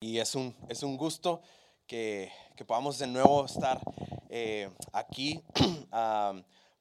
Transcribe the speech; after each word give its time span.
Y 0.00 0.18
es 0.18 0.34
un, 0.34 0.54
es 0.68 0.82
un 0.82 0.96
gusto 0.96 1.40
que, 1.86 2.32
que 2.56 2.64
podamos 2.64 2.98
de 2.98 3.06
nuevo 3.06 3.44
estar 3.44 3.80
eh, 4.28 4.70
aquí. 4.92 5.42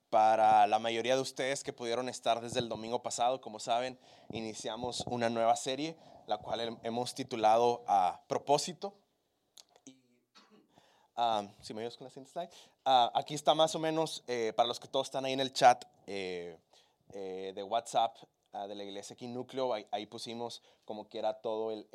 para 0.09 0.67
la 0.67 0.79
mayoría 0.79 1.15
de 1.15 1.21
ustedes 1.21 1.63
que 1.63 1.73
pudieron 1.73 2.07
estar 2.09 2.39
desde 2.39 2.59
el 2.59 2.69
domingo 2.69 3.01
pasado, 3.03 3.41
como 3.41 3.59
saben, 3.59 3.99
iniciamos 4.31 5.03
una 5.07 5.29
nueva 5.29 5.55
serie, 5.55 5.97
la 6.27 6.37
cual 6.37 6.79
hemos 6.83 7.13
titulado 7.13 7.83
a 7.87 8.21
Propósito. 8.27 8.95
si 11.61 11.73
me 11.73 11.81
ayudas 11.81 11.97
con 11.97 12.05
la 12.05 12.11
siguiente 12.11 12.31
slide. 12.31 12.49
Ah, 12.85 13.11
aquí 13.13 13.33
está 13.33 13.53
más 13.53 13.75
o 13.75 13.79
menos, 13.79 14.23
eh, 14.27 14.53
para 14.55 14.67
los 14.67 14.79
que 14.79 14.87
todos 14.87 15.07
están 15.07 15.25
ahí 15.25 15.33
en 15.33 15.41
el 15.41 15.51
chat 15.51 15.83
eh, 16.05 16.57
de 17.09 17.63
WhatsApp, 17.63 18.15
de 18.67 18.75
la 18.75 18.83
iglesia 18.83 19.13
aquí 19.13 19.27
núcleo, 19.27 19.73
ahí, 19.73 20.05
pusimos 20.07 20.63
como 20.85 21.07
que 21.07 21.19
era 21.19 21.33
todo 21.41 21.71
el, 21.71 21.85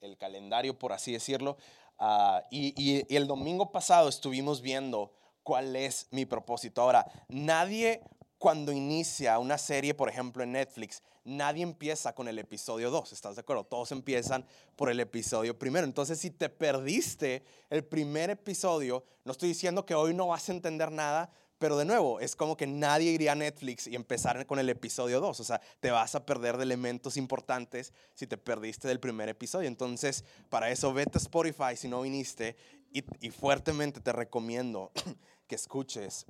el, 0.00 0.16
calendario, 0.18 0.78
por 0.78 0.92
así 0.92 1.12
decirlo. 1.12 1.56
Ah, 1.98 2.42
y, 2.50 2.74
y, 2.76 3.16
el 3.16 3.26
domingo 3.26 3.72
pasado 3.72 4.08
estuvimos 4.08 4.60
viendo 4.60 5.12
cuál 5.42 5.76
es 5.76 6.08
mi 6.10 6.26
propósito. 6.26 6.82
Ahora, 6.82 7.06
nadie 7.28 8.02
cuando 8.38 8.72
inicia 8.72 9.38
una 9.38 9.56
serie, 9.56 9.94
por 9.94 10.08
ejemplo, 10.10 10.42
en 10.42 10.52
Netflix, 10.52 11.02
nadie 11.24 11.62
empieza 11.62 12.14
con 12.14 12.28
el 12.28 12.38
episodio 12.38 12.90
2, 12.90 13.12
¿estás 13.12 13.36
de 13.36 13.40
acuerdo? 13.40 13.64
Todos 13.64 13.90
empiezan 13.92 14.44
por 14.76 14.90
el 14.90 15.00
episodio 15.00 15.58
primero. 15.58 15.86
Entonces, 15.86 16.18
si 16.18 16.30
te 16.30 16.50
perdiste 16.50 17.42
el 17.70 17.84
primer 17.84 18.30
episodio, 18.30 19.04
no 19.24 19.32
estoy 19.32 19.48
diciendo 19.48 19.86
que 19.86 19.94
hoy 19.94 20.12
no 20.12 20.26
vas 20.26 20.48
a 20.48 20.52
entender 20.52 20.92
nada, 20.92 21.30
pero 21.58 21.76
de 21.76 21.84
nuevo, 21.84 22.20
es 22.20 22.36
como 22.36 22.56
que 22.56 22.66
nadie 22.66 23.12
iría 23.12 23.32
a 23.32 23.36
Netflix 23.36 23.86
y 23.86 23.94
empezar 23.94 24.44
con 24.46 24.58
el 24.58 24.68
episodio 24.68 25.20
2. 25.20 25.40
O 25.40 25.44
sea, 25.44 25.60
te 25.80 25.90
vas 25.90 26.14
a 26.14 26.26
perder 26.26 26.56
de 26.56 26.64
elementos 26.64 27.16
importantes 27.16 27.92
si 28.14 28.26
te 28.26 28.36
perdiste 28.36 28.88
del 28.88 29.00
primer 29.00 29.28
episodio. 29.28 29.68
Entonces, 29.68 30.24
para 30.50 30.70
eso 30.70 30.92
vete 30.92 31.18
a 31.18 31.20
Spotify 31.20 31.76
si 31.76 31.88
no 31.88 32.02
viniste 32.02 32.56
y, 32.92 33.30
fuertemente 33.30 34.00
te 34.00 34.12
recomiendo 34.12 34.92
que 35.48 35.54
escuches 35.54 36.26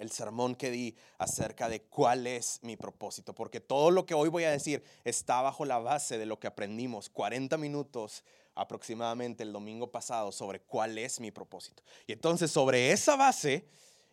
el 0.00 0.10
sermón 0.10 0.54
que 0.54 0.70
di 0.70 0.96
acerca 1.18 1.68
de 1.68 1.82
cuál 1.82 2.26
es 2.26 2.60
mi 2.62 2.76
propósito. 2.76 3.34
Porque 3.34 3.60
todo 3.60 3.90
lo 3.90 4.06
que 4.06 4.14
hoy 4.14 4.28
voy 4.28 4.44
a 4.44 4.50
decir 4.50 4.82
está 5.04 5.40
bajo 5.42 5.64
la 5.64 5.78
base 5.78 6.16
de 6.16 6.26
lo 6.26 6.38
que 6.38 6.46
aprendimos 6.46 7.10
40 7.10 7.56
minutos 7.58 8.24
aproximadamente 8.54 9.42
el 9.42 9.52
domingo 9.52 9.90
pasado 9.90 10.32
sobre 10.32 10.60
cuál 10.60 10.98
es 10.98 11.20
mi 11.20 11.30
propósito. 11.30 11.82
Y 12.06 12.12
entonces 12.12 12.50
sobre 12.50 12.92
esa 12.92 13.16
base 13.16 13.66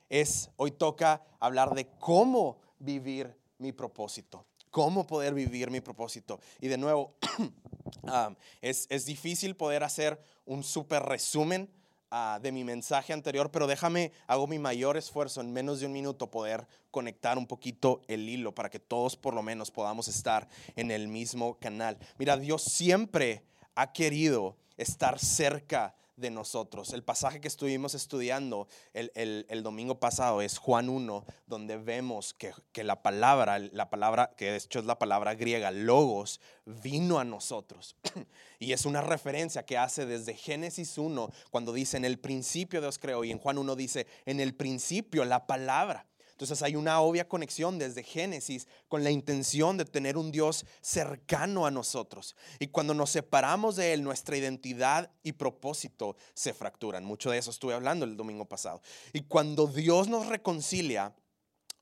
es, 0.10 0.50
hoy 0.58 0.72
toca 0.72 1.22
hablar 1.40 1.74
de 1.74 1.88
cómo 2.00 2.60
vivir 2.80 3.34
mi 3.58 3.72
propósito, 3.72 4.46
cómo 4.70 5.06
poder 5.06 5.34
vivir 5.34 5.70
mi 5.72 5.82
propósito. 5.82 6.40
Y 6.60 6.68
de 6.68 6.78
nuevo, 6.78 7.16
ah, 8.08 8.36
es, 8.62 8.88
es, 8.90 9.06
difícil 9.06 9.56
poder 9.56 9.84
hacer 9.84 10.22
un 10.46 10.64
súper 10.64 11.04
resumen 11.04 11.70
ah, 12.10 12.40
de 12.42 12.52
mi 12.52 12.64
mensaje 12.64 13.14
anterior, 13.14 13.52
pero 13.52 13.68
déjame, 13.68 14.12
hago 14.28 14.48
mi 14.48 14.60
mayor 14.60 14.98
esfuerzo 14.98 15.40
en 15.40 15.54
menos 15.54 15.80
de 15.80 15.86
un 15.86 15.94
minuto 15.94 16.30
poder 16.30 16.68
conectar 16.90 17.38
un 17.38 17.48
poquito 17.48 18.02
el 18.08 18.28
hilo 18.28 18.54
para 18.54 18.70
que 18.70 18.80
todos 18.80 19.16
por 19.16 19.34
lo 19.34 19.44
menos 19.44 19.72
podamos 19.72 20.08
estar 20.08 20.50
en 20.76 20.92
el 20.92 21.08
mismo 21.08 21.58
canal. 21.60 21.98
Mira, 22.18 22.36
Dios 22.36 22.64
siempre 22.64 23.46
ha 23.82 23.94
querido 23.94 24.58
estar 24.78 25.18
cerca 25.18 25.96
de 26.16 26.30
nosotros. 26.30 26.94
El 26.94 27.04
pasaje 27.04 27.42
que 27.42 27.48
estuvimos 27.48 27.96
estudiando 27.96 28.68
el, 28.94 29.64
domingo 29.64 30.00
pasado 30.00 30.44
es 30.44 30.60
Juan 30.60 30.88
1, 30.88 31.26
donde 31.48 31.78
vemos 31.78 32.36
que, 32.36 32.54
que, 32.72 32.84
la 32.84 33.02
palabra, 33.02 33.58
la 33.58 33.90
palabra 33.90 34.36
que 34.38 34.52
de 34.52 34.58
hecho 34.58 34.80
es 34.80 34.86
la 34.86 35.00
palabra 35.00 35.34
griega, 35.34 35.72
logos, 35.72 36.40
vino 36.66 37.18
a 37.18 37.24
nosotros. 37.24 37.96
y 38.60 38.74
es 38.74 38.86
una 38.86 39.02
referencia 39.02 39.66
que 39.66 39.80
hace 39.80 40.06
desde 40.06 40.36
Génesis 40.36 41.00
1, 41.00 41.32
cuando 41.50 41.74
dice 41.74 41.98
en 41.98 42.06
el 42.06 42.20
principio 42.20 42.82
Dios 42.82 43.00
creó, 43.00 43.24
y 43.24 43.32
en 43.32 43.40
Juan 43.40 43.58
1 43.58 43.76
dice 43.76 44.06
en 44.26 44.40
el 44.40 44.54
principio 44.54 45.26
la 45.26 45.48
palabra. 45.48 46.06
Entonces 46.42 46.64
hay 46.64 46.76
una 46.76 47.00
obvia 47.02 47.30
conexión 47.30 47.78
desde 47.78 48.02
Génesis 48.02 48.68
con 48.88 49.04
la 49.04 49.12
intención 49.12 49.78
de 49.78 49.86
tener 49.86 50.18
un 50.18 50.32
Dios 50.32 50.66
cercano 50.82 51.68
a 51.68 51.72
nosotros. 51.72 52.36
Y 52.58 52.70
cuando 52.70 52.96
nos 52.96 53.12
separamos 53.12 53.76
de 53.76 53.94
Él, 53.94 54.04
nuestra 54.04 54.36
identidad 54.36 55.12
y 55.22 55.34
propósito 55.34 56.16
se 56.34 56.56
fracturan. 56.56 57.06
Mucho 57.06 57.30
de 57.30 57.38
eso 57.38 57.52
estuve 57.52 57.76
hablando 57.76 58.06
el 58.06 58.18
domingo 58.18 58.46
pasado. 58.46 58.82
Y 59.14 59.22
cuando 59.22 59.68
Dios 59.68 60.08
nos 60.08 60.26
reconcilia, 60.26 61.14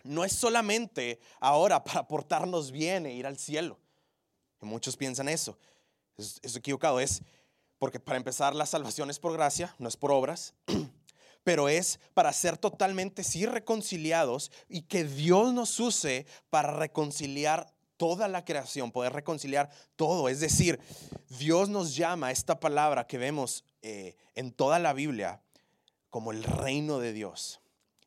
no 0.04 0.26
es 0.26 0.34
solamente 0.34 1.22
ahora 1.40 1.82
para 1.86 2.06
portarnos 2.06 2.72
bien 2.72 3.06
e 3.06 3.14
ir 3.14 3.28
al 3.28 3.38
cielo. 3.38 3.80
muchos 4.60 4.98
piensan 4.98 5.30
eso. 5.30 5.58
Es, 6.18 6.38
es 6.44 6.54
equivocado. 6.58 7.00
Es 7.00 7.22
porque 7.78 8.02
para 8.02 8.18
empezar 8.18 8.54
la 8.54 8.66
salvación 8.66 9.10
es 9.10 9.20
por 9.20 9.32
gracia, 9.32 9.74
no 9.80 9.88
es 9.88 9.96
por 9.96 10.12
obras. 10.12 10.54
pero 11.50 11.68
es 11.68 12.00
para 12.14 12.32
ser 12.32 12.60
totalmente 12.60 13.24
reconciliados 13.48 14.52
y 14.68 14.84
que 14.84 15.04
Dios 15.04 15.52
nos 15.52 15.80
use 15.80 16.28
para 16.52 16.74
reconciliar 16.74 17.74
toda 17.98 18.28
la 18.28 18.46
creación, 18.46 18.92
poder 18.92 19.14
reconciliar 19.14 19.68
todo. 19.96 20.30
Es 20.30 20.42
decir, 20.42 20.80
Dios 21.40 21.68
nos 21.68 21.96
llama 21.96 22.30
esta 22.30 22.60
palabra 22.60 23.08
que 23.08 23.18
vemos 23.18 23.64
eh, 23.82 24.16
en 24.36 24.52
toda 24.52 24.78
la 24.78 24.94
Biblia 24.94 25.42
como 26.12 26.34
el 26.34 26.44
reino 26.44 27.00
de 27.00 27.14
Dios. 27.14 27.59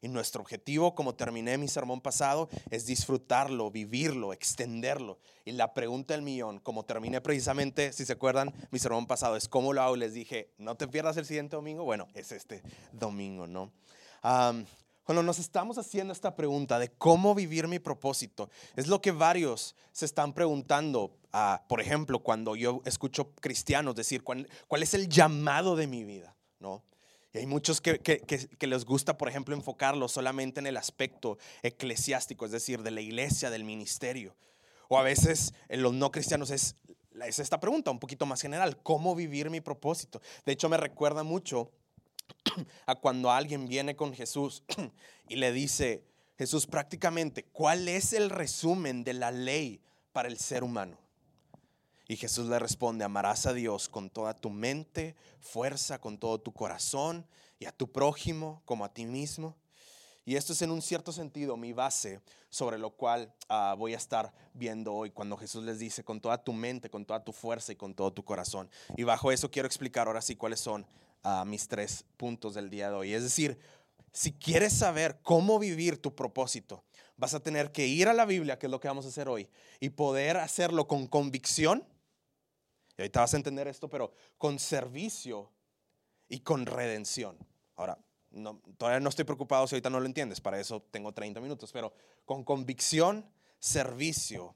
Y 0.04 0.08
nuestro 0.08 0.42
objetivo, 0.42 0.96
como 0.96 1.14
terminé 1.14 1.56
mi 1.56 1.68
sermón 1.68 2.00
pasado, 2.00 2.48
es 2.70 2.86
disfrutarlo, 2.86 3.70
vivirlo, 3.70 4.32
extenderlo. 4.32 5.20
Y 5.44 5.52
la 5.52 5.72
pregunta 5.74 6.12
del 6.12 6.22
millón, 6.22 6.58
como 6.58 6.84
terminé 6.84 7.20
precisamente, 7.20 7.92
si 7.92 8.04
se 8.04 8.14
acuerdan, 8.14 8.52
mi 8.72 8.80
sermón 8.80 9.06
pasado, 9.06 9.36
es 9.36 9.48
cómo 9.48 9.72
lo 9.72 9.80
hago. 9.80 9.94
Les 9.94 10.12
dije, 10.12 10.52
no 10.58 10.74
te 10.74 10.88
pierdas 10.88 11.16
el 11.18 11.24
siguiente 11.24 11.54
domingo. 11.54 11.84
Bueno, 11.84 12.08
es 12.14 12.32
este 12.32 12.62
domingo, 12.92 13.46
¿no? 13.46 13.72
cuando 15.04 15.22
nos 15.24 15.40
estamos 15.40 15.78
haciendo 15.78 16.12
esta 16.12 16.36
pregunta 16.36 16.78
de 16.78 16.88
cómo 16.92 17.34
vivir 17.34 17.66
mi 17.66 17.80
propósito, 17.80 18.50
es 18.76 18.86
lo 18.86 19.00
que 19.00 19.10
varios 19.10 19.74
se 19.90 20.04
están 20.04 20.32
preguntando. 20.32 21.16
Por 21.68 21.80
ejemplo, 21.80 22.20
cuando 22.20 22.54
yo 22.54 22.82
escucho 22.84 23.32
cristianos 23.34 23.96
decir, 23.96 24.22
¿cuál, 24.22 24.48
¿cuál 24.68 24.82
es 24.82 24.94
el 24.94 25.08
llamado 25.08 25.74
de 25.74 25.86
mi 25.88 26.04
vida? 26.04 26.36
¿No? 26.60 26.84
Y 27.32 27.38
hay 27.38 27.46
muchos 27.46 27.80
que, 27.80 27.98
les 28.60 28.84
gusta, 28.84 29.16
por 29.16 29.28
ejemplo, 29.28 29.54
enfocarlo 29.54 30.06
solamente 30.08 30.60
en 30.60 30.66
el 30.66 30.76
aspecto 30.76 31.38
eclesiástico, 31.62 32.44
es 32.44 32.52
decir, 32.52 32.82
de 32.82 32.90
la 32.90 33.00
iglesia, 33.00 33.48
del 33.48 33.64
ministerio. 33.64 34.36
O 34.88 34.98
a 34.98 35.02
veces 35.02 35.54
en 35.68 35.82
los 35.82 35.94
no 35.94 36.10
cristianos 36.10 36.50
es, 36.50 36.76
es 37.26 37.38
esta 37.38 37.58
pregunta 37.58 37.90
un 37.90 37.98
poquito 37.98 38.26
más 38.26 38.42
general, 38.42 38.76
¿cómo 38.82 39.14
vivir 39.14 39.48
mi 39.48 39.62
propósito? 39.62 40.20
De 40.44 40.52
hecho, 40.52 40.68
me 40.68 40.76
recuerda 40.76 41.22
mucho 41.22 41.70
a 42.86 42.96
cuando 42.96 43.30
alguien 43.30 43.66
viene 43.66 43.96
con 43.96 44.12
Jesús 44.12 44.62
y 45.28 45.36
le 45.36 45.52
dice, 45.52 46.04
Jesús, 46.36 46.66
prácticamente, 46.66 47.44
¿cuál 47.44 47.88
es 47.88 48.12
el 48.12 48.28
resumen 48.28 49.04
de 49.04 49.14
la 49.14 49.30
ley 49.30 49.80
para 50.12 50.28
el 50.28 50.38
ser 50.38 50.64
humano? 50.64 50.98
Y 52.12 52.16
Jesús 52.18 52.46
le 52.46 52.58
responde, 52.58 53.06
amarás 53.06 53.46
a 53.46 53.54
Dios 53.54 53.88
con 53.88 54.10
toda 54.10 54.38
tu 54.38 54.50
mente, 54.50 55.16
fuerza, 55.40 55.98
con 55.98 56.18
todo 56.18 56.38
tu 56.38 56.52
corazón 56.52 57.26
y 57.58 57.64
a 57.64 57.72
tu 57.72 57.90
prójimo 57.90 58.60
como 58.66 58.84
a 58.84 58.92
ti 58.92 59.06
mismo. 59.06 59.56
Y 60.26 60.36
esto 60.36 60.52
es 60.52 60.60
en 60.60 60.70
un 60.72 60.82
cierto 60.82 61.10
sentido 61.10 61.56
mi 61.56 61.72
base 61.72 62.20
sobre 62.50 62.76
lo 62.76 62.90
cual 62.90 63.32
ah, 63.48 63.74
voy 63.78 63.94
a 63.94 63.96
estar 63.96 64.30
viendo 64.52 64.92
hoy 64.92 65.10
cuando 65.10 65.38
Jesús 65.38 65.64
les 65.64 65.78
dice 65.78 66.04
con 66.04 66.20
toda 66.20 66.36
tu 66.36 66.52
mente, 66.52 66.90
con 66.90 67.06
toda 67.06 67.24
tu 67.24 67.32
fuerza 67.32 67.72
y 67.72 67.76
con 67.76 67.94
todo 67.94 68.12
tu 68.12 68.22
corazón. 68.22 68.68
Y 68.94 69.04
bajo 69.04 69.32
eso 69.32 69.50
quiero 69.50 69.66
explicar 69.66 70.06
ahora 70.06 70.20
sí 70.20 70.36
cuáles 70.36 70.60
son 70.60 70.86
ah, 71.22 71.46
mis 71.46 71.66
tres 71.66 72.04
puntos 72.18 72.52
del 72.52 72.68
día 72.68 72.90
de 72.90 72.96
hoy. 72.96 73.14
Es 73.14 73.22
decir, 73.22 73.58
si 74.12 74.34
quieres 74.34 74.74
saber 74.74 75.18
cómo 75.22 75.58
vivir 75.58 75.96
tu 75.96 76.14
propósito, 76.14 76.84
vas 77.16 77.32
a 77.32 77.40
tener 77.40 77.72
que 77.72 77.86
ir 77.86 78.06
a 78.06 78.12
la 78.12 78.26
Biblia, 78.26 78.58
que 78.58 78.66
es 78.66 78.70
lo 78.70 78.80
que 78.80 78.88
vamos 78.88 79.06
a 79.06 79.08
hacer 79.08 79.30
hoy, 79.30 79.48
y 79.80 79.88
poder 79.88 80.36
hacerlo 80.36 80.86
con 80.86 81.06
convicción 81.06 81.86
y 82.96 83.02
ahorita 83.02 83.20
vas 83.20 83.34
a 83.34 83.36
entender 83.36 83.68
esto, 83.68 83.88
pero 83.88 84.12
con 84.38 84.58
servicio 84.58 85.50
y 86.28 86.40
con 86.40 86.66
redención. 86.66 87.38
Ahora, 87.76 87.98
no, 88.30 88.60
todavía 88.76 89.00
no 89.00 89.08
estoy 89.08 89.24
preocupado 89.24 89.66
si 89.66 89.74
ahorita 89.74 89.90
no 89.90 90.00
lo 90.00 90.06
entiendes, 90.06 90.40
para 90.40 90.58
eso 90.58 90.82
tengo 90.90 91.12
30 91.12 91.40
minutos, 91.40 91.72
pero 91.72 91.92
con 92.24 92.44
convicción, 92.44 93.28
servicio 93.58 94.54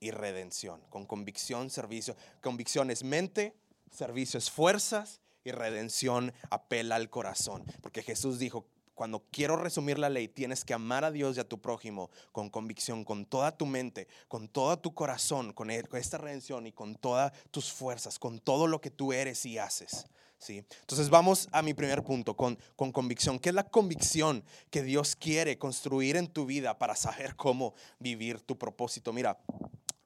y 0.00 0.10
redención. 0.10 0.80
Con 0.88 1.06
convicción, 1.06 1.70
servicio. 1.70 2.16
Convicción 2.40 2.90
es 2.90 3.04
mente, 3.04 3.54
servicio 3.90 4.38
es 4.38 4.50
fuerzas 4.50 5.20
y 5.44 5.52
redención 5.52 6.32
apela 6.50 6.96
al 6.96 7.10
corazón. 7.10 7.64
Porque 7.82 8.02
Jesús 8.02 8.38
dijo, 8.38 8.66
cuando 9.00 9.24
quiero 9.30 9.56
resumir 9.56 9.98
la 9.98 10.10
ley, 10.10 10.28
tienes 10.28 10.62
que 10.62 10.74
amar 10.74 11.06
a 11.06 11.10
Dios 11.10 11.38
y 11.38 11.40
a 11.40 11.48
tu 11.48 11.58
prójimo 11.58 12.10
con 12.32 12.50
convicción, 12.50 13.02
con 13.02 13.24
toda 13.24 13.50
tu 13.50 13.64
mente, 13.64 14.08
con 14.28 14.46
todo 14.46 14.78
tu 14.78 14.92
corazón, 14.92 15.54
con, 15.54 15.70
esta 15.70 16.18
redención 16.18 16.66
y 16.66 16.72
con 16.72 16.96
todas 16.96 17.32
tus 17.50 17.72
fuerzas, 17.72 18.18
con 18.18 18.40
todo 18.40 18.66
lo 18.66 18.82
que 18.82 18.90
tú 18.90 19.14
eres 19.14 19.46
y 19.46 19.56
haces. 19.56 20.04
¿sí? 20.36 20.66
Entonces 20.82 21.08
vamos 21.08 21.48
a 21.50 21.62
mi 21.62 21.72
primer 21.72 22.04
punto, 22.04 22.36
con, 22.36 22.58
con 22.76 22.92
convicción. 22.92 23.38
¿Qué 23.38 23.48
es 23.48 23.54
la 23.54 23.64
convicción 23.70 24.44
que 24.68 24.82
Dios 24.82 25.16
quiere 25.16 25.56
construir 25.56 26.16
en 26.16 26.26
tu 26.26 26.44
vida 26.44 26.78
para 26.78 26.94
saber 26.94 27.36
cómo 27.36 27.72
vivir 28.00 28.42
tu 28.42 28.58
propósito? 28.58 29.14
Mira, 29.14 29.38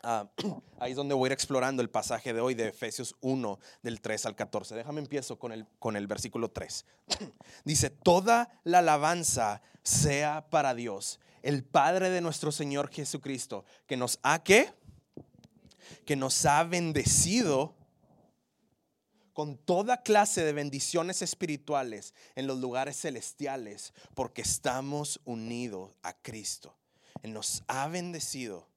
Ah, 0.07 0.29
ahí 0.79 0.91
es 0.91 0.97
donde 0.97 1.15
voy 1.15 1.27
a 1.27 1.29
ir 1.29 1.33
explorando 1.33 1.81
el 1.81 1.89
pasaje 1.89 2.35
de 2.35 2.41
hoy 2.41 2.55
de 2.55 2.69
Efesios 2.69 3.17
1, 3.23 3.59
del 3.83 4.03
3 4.03 4.27
al 4.27 4.37
14. 4.37 4.75
Déjame 4.75 5.01
empiezo 5.01 5.39
con 5.39 5.51
el, 5.51 5.67
con 5.79 5.97
el 5.97 6.07
versículo 6.07 6.51
3. 6.51 6.85
Dice, 7.65 7.89
toda 7.89 8.61
la 8.65 8.81
alabanza 8.81 9.63
sea 9.83 10.47
para 10.51 10.75
Dios, 10.75 11.21
el 11.43 11.65
Padre 11.65 12.11
de 12.11 12.21
nuestro 12.21 12.53
Señor 12.53 12.91
Jesucristo, 12.91 13.65
que 13.87 13.97
nos 13.97 14.19
ha, 14.23 14.43
¿qué? 14.43 14.75
Que 16.05 16.17
nos 16.17 16.45
ha 16.45 16.63
bendecido 16.65 17.75
con 19.33 19.57
toda 19.57 20.03
clase 20.03 20.45
de 20.45 20.53
bendiciones 20.53 21.23
espirituales 21.23 22.13
en 22.35 22.47
los 22.47 22.61
lugares 22.61 23.01
celestiales, 23.01 23.95
porque 24.15 24.43
estamos 24.43 25.21
unidos 25.25 25.93
a 26.03 26.13
Cristo. 26.13 26.77
Él 27.23 27.33
nos 27.33 27.65
ha 27.69 27.89
bendecido 27.89 28.74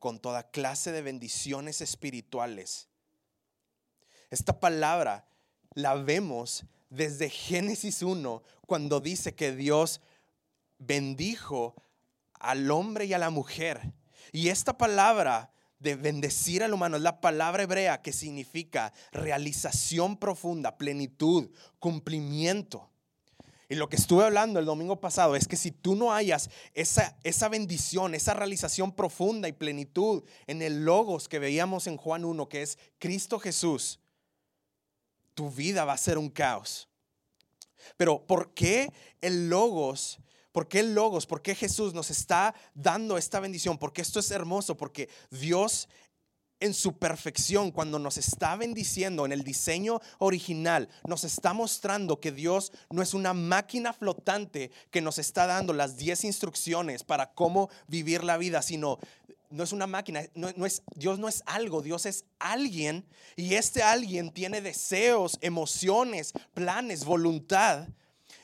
con 0.00 0.18
toda 0.18 0.50
clase 0.50 0.90
de 0.90 1.02
bendiciones 1.02 1.80
espirituales. 1.80 2.88
Esta 4.30 4.58
palabra 4.58 5.28
la 5.74 5.94
vemos 5.94 6.64
desde 6.88 7.30
Génesis 7.30 8.02
1, 8.02 8.42
cuando 8.66 9.00
dice 9.00 9.34
que 9.34 9.54
Dios 9.54 10.00
bendijo 10.78 11.74
al 12.34 12.70
hombre 12.70 13.04
y 13.04 13.12
a 13.12 13.18
la 13.18 13.30
mujer. 13.30 13.92
Y 14.32 14.48
esta 14.48 14.76
palabra 14.76 15.52
de 15.78 15.94
bendecir 15.94 16.62
al 16.62 16.74
humano 16.74 16.96
es 16.96 17.02
la 17.02 17.20
palabra 17.20 17.62
hebrea 17.62 18.02
que 18.02 18.12
significa 18.12 18.92
realización 19.12 20.16
profunda, 20.16 20.76
plenitud, 20.76 21.50
cumplimiento. 21.78 22.89
Y 23.70 23.76
lo 23.76 23.88
que 23.88 23.94
estuve 23.94 24.24
hablando 24.24 24.58
el 24.58 24.66
domingo 24.66 25.00
pasado 25.00 25.36
es 25.36 25.46
que 25.46 25.54
si 25.54 25.70
tú 25.70 25.94
no 25.94 26.12
hayas 26.12 26.50
esa, 26.74 27.16
esa 27.22 27.48
bendición, 27.48 28.16
esa 28.16 28.34
realización 28.34 28.90
profunda 28.90 29.46
y 29.46 29.52
plenitud 29.52 30.24
en 30.48 30.60
el 30.60 30.84
logos 30.84 31.28
que 31.28 31.38
veíamos 31.38 31.86
en 31.86 31.96
Juan 31.96 32.24
1, 32.24 32.48
que 32.48 32.62
es 32.62 32.78
Cristo 32.98 33.38
Jesús, 33.38 34.00
tu 35.34 35.52
vida 35.52 35.84
va 35.84 35.92
a 35.92 35.98
ser 35.98 36.18
un 36.18 36.30
caos. 36.30 36.88
Pero 37.96 38.26
¿por 38.26 38.54
qué 38.54 38.92
el 39.20 39.48
logos? 39.48 40.18
¿Por 40.50 40.66
qué 40.66 40.80
el 40.80 40.92
logos? 40.92 41.26
¿Por 41.26 41.40
qué 41.40 41.54
Jesús 41.54 41.94
nos 41.94 42.10
está 42.10 42.56
dando 42.74 43.18
esta 43.18 43.38
bendición? 43.38 43.78
Porque 43.78 44.02
esto 44.02 44.18
es 44.18 44.32
hermoso, 44.32 44.76
porque 44.76 45.08
Dios 45.30 45.88
en 46.60 46.74
su 46.74 46.98
perfección, 46.98 47.70
cuando 47.70 47.98
nos 47.98 48.18
está 48.18 48.54
bendiciendo 48.54 49.24
en 49.26 49.32
el 49.32 49.42
diseño 49.42 50.00
original, 50.18 50.88
nos 51.08 51.24
está 51.24 51.52
mostrando 51.52 52.20
que 52.20 52.32
Dios 52.32 52.72
no 52.90 53.02
es 53.02 53.14
una 53.14 53.34
máquina 53.34 53.92
flotante 53.92 54.70
que 54.90 55.00
nos 55.00 55.18
está 55.18 55.46
dando 55.46 55.72
las 55.72 55.96
10 55.96 56.24
instrucciones 56.24 57.02
para 57.02 57.32
cómo 57.32 57.70
vivir 57.88 58.22
la 58.22 58.36
vida, 58.36 58.62
sino 58.62 58.98
no 59.50 59.64
es 59.64 59.72
una 59.72 59.86
máquina, 59.86 60.22
no, 60.34 60.64
es, 60.64 60.82
Dios 60.94 61.18
no 61.18 61.28
es 61.28 61.42
algo, 61.46 61.82
Dios 61.82 62.06
es 62.06 62.24
alguien 62.38 63.04
y 63.34 63.54
este 63.54 63.82
alguien 63.82 64.30
tiene 64.30 64.60
deseos, 64.60 65.38
emociones, 65.40 66.32
planes, 66.54 67.04
voluntad 67.04 67.88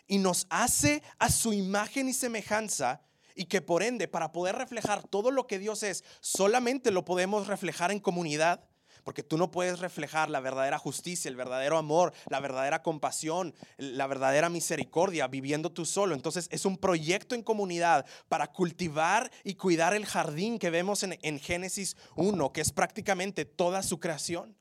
y 0.09 0.19
nos 0.19 0.47
hace 0.51 1.03
a 1.19 1.31
su 1.31 1.53
imagen 1.53 2.09
y 2.09 2.13
semejanza 2.13 3.01
y 3.37 3.44
que 3.44 3.61
por 3.61 3.83
ende 3.83 4.09
para 4.09 4.33
poder 4.33 4.56
reflejar 4.56 5.06
todo 5.06 5.31
lo 5.31 5.47
que 5.47 5.59
Dios 5.59 5.83
es, 5.83 6.03
solamente 6.21 6.91
lo 6.91 7.05
podemos 7.05 7.47
reflejar 7.47 7.93
en 7.93 8.00
comunidad. 8.00 8.65
Porque 9.05 9.23
tú 9.23 9.38
no 9.38 9.53
puedes 9.53 9.79
reflejar 9.79 10.31
la 10.31 10.41
verdadera 10.41 10.79
justicia, 10.79 11.29
el 11.29 11.37
verdadero 11.37 11.79
amor, 11.79 12.12
la 12.29 12.41
verdadera 12.41 12.83
compasión, 12.83 13.55
la 13.77 14.09
verdadera 14.09 14.49
misericordia 14.49 15.29
viviendo 15.29 15.71
tú 15.71 15.87
solo. 15.87 16.17
Entonces 16.17 16.49
es 16.50 16.65
un 16.65 16.77
proyecto 16.77 17.37
en 17.37 17.44
comunidad 17.44 18.05
para 18.29 18.49
cultivar 18.49 19.31
y 19.44 19.55
cuidar 19.55 19.94
el 19.94 20.06
jardín 20.06 20.59
que 20.59 20.71
vemos 20.71 21.05
en, 21.05 21.17
en 21.23 21.39
Génesis 21.39 21.97
1, 22.17 22.53
que 22.53 22.62
es 22.62 22.73
prácticamente 22.73 23.44
toda 23.44 23.85
su 23.85 24.00
creación. 24.00 24.56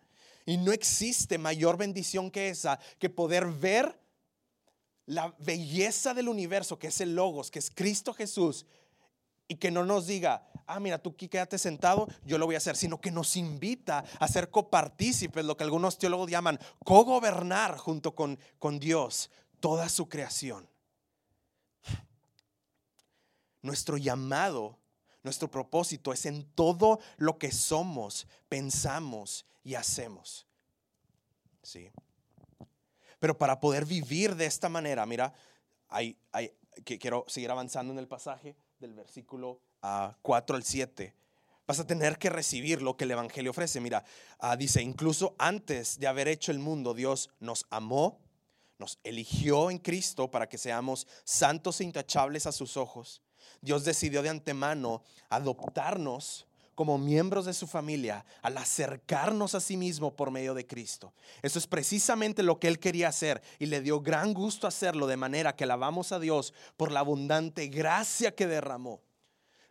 Y 0.45 0.57
no 0.57 0.71
existe 0.71 1.39
mayor 1.39 1.77
bendición 1.77 2.29
que 2.29 2.49
esa, 2.49 2.79
que 2.99 3.09
poder 3.09 3.47
ver 3.47 3.99
la 5.05 5.35
belleza 5.39 6.13
del 6.13 6.29
universo, 6.29 6.79
que 6.79 6.87
es 6.87 7.01
el 7.01 7.15
Logos, 7.15 7.51
que 7.51 7.59
es 7.59 7.69
Cristo 7.69 8.13
Jesús, 8.13 8.65
y 9.47 9.55
que 9.55 9.69
no 9.69 9.85
nos 9.85 10.07
diga, 10.07 10.47
ah, 10.65 10.79
mira, 10.79 10.97
tú 10.97 11.11
aquí 11.11 11.27
quédate 11.27 11.57
sentado, 11.59 12.07
yo 12.25 12.37
lo 12.37 12.45
voy 12.45 12.55
a 12.55 12.57
hacer, 12.57 12.75
sino 12.75 12.99
que 12.99 13.11
nos 13.11 13.35
invita 13.35 14.03
a 14.19 14.27
ser 14.27 14.49
copartícipes, 14.49 15.45
lo 15.45 15.55
que 15.55 15.63
algunos 15.63 15.97
teólogos 15.97 16.31
llaman 16.31 16.59
cogobernar 16.83 17.77
junto 17.77 18.15
con, 18.15 18.39
con 18.57 18.79
Dios 18.79 19.29
toda 19.59 19.89
su 19.89 20.09
creación. 20.09 20.67
Nuestro 23.61 23.97
llamado, 23.97 24.79
nuestro 25.23 25.49
propósito 25.49 26.13
es 26.13 26.25
en 26.25 26.43
todo 26.51 26.99
lo 27.17 27.37
que 27.37 27.51
somos, 27.51 28.27
pensamos 28.49 29.45
y 29.63 29.75
hacemos. 29.75 30.47
¿Sí? 31.63 31.91
Pero 33.25 33.39
para 33.39 33.59
poder 33.59 33.85
vivir 33.85 34.35
de 34.35 34.45
esta 34.45 34.69
manera, 34.69 35.03
mira, 35.07 35.33
hay, 35.89 36.15
hay, 36.31 36.53
que 36.83 36.99
quiero 36.99 37.25
seguir 37.27 37.49
avanzando 37.49 37.91
en 37.91 37.97
el 37.97 38.07
pasaje 38.07 38.55
del 38.77 38.93
versículo 38.93 39.61
4 40.21 40.55
al 40.55 40.63
7. 40.63 41.11
Vas 41.65 41.79
a 41.79 41.87
tener 41.87 42.19
que 42.19 42.29
recibir 42.29 42.83
lo 42.83 42.95
que 42.95 43.05
el 43.05 43.09
Evangelio 43.09 43.49
ofrece. 43.49 43.81
Mira, 43.81 44.03
ah, 44.37 44.55
dice, 44.55 44.83
incluso 44.83 45.33
antes 45.39 45.97
de 45.97 46.05
haber 46.05 46.27
hecho 46.27 46.51
el 46.51 46.59
mundo, 46.59 46.93
Dios 46.93 47.31
nos 47.39 47.65
amó, 47.71 48.19
nos 48.77 48.99
eligió 49.03 49.71
en 49.71 49.79
Cristo 49.79 50.29
para 50.29 50.47
que 50.47 50.59
seamos 50.59 51.07
santos 51.23 51.81
e 51.81 51.85
intachables 51.85 52.45
a 52.45 52.51
sus 52.51 52.77
ojos. 52.77 53.23
Dios 53.59 53.85
decidió 53.85 54.21
de 54.21 54.29
antemano 54.29 55.01
adoptarnos 55.31 56.45
como 56.75 56.97
miembros 56.97 57.45
de 57.45 57.53
su 57.53 57.65
familia 57.65 58.25
al 58.41 58.57
acercarnos 58.57 59.55
a 59.55 59.59
sí 59.59 59.77
mismo 59.77 60.15
por 60.15 60.29
medio 60.29 60.53
de 60.53 60.67
Cristo. 60.67 61.13
Eso 61.41 61.57
es 61.57 61.67
precisamente 61.67 62.43
lo 62.43 62.59
que 62.59 62.67
él 62.67 62.79
quería 62.79 63.07
hacer 63.07 63.41
y 63.57 63.65
le 63.65 63.81
dio 63.81 64.01
gran 64.01 64.33
gusto 64.33 64.67
hacerlo 64.67 65.07
de 65.07 65.17
manera 65.17 65.55
que 65.55 65.63
alabamos 65.63 66.11
a 66.11 66.19
Dios 66.19 66.53
por 66.77 66.91
la 66.91 66.99
abundante 66.99 67.67
gracia 67.67 68.35
que 68.35 68.47
derramó 68.47 69.01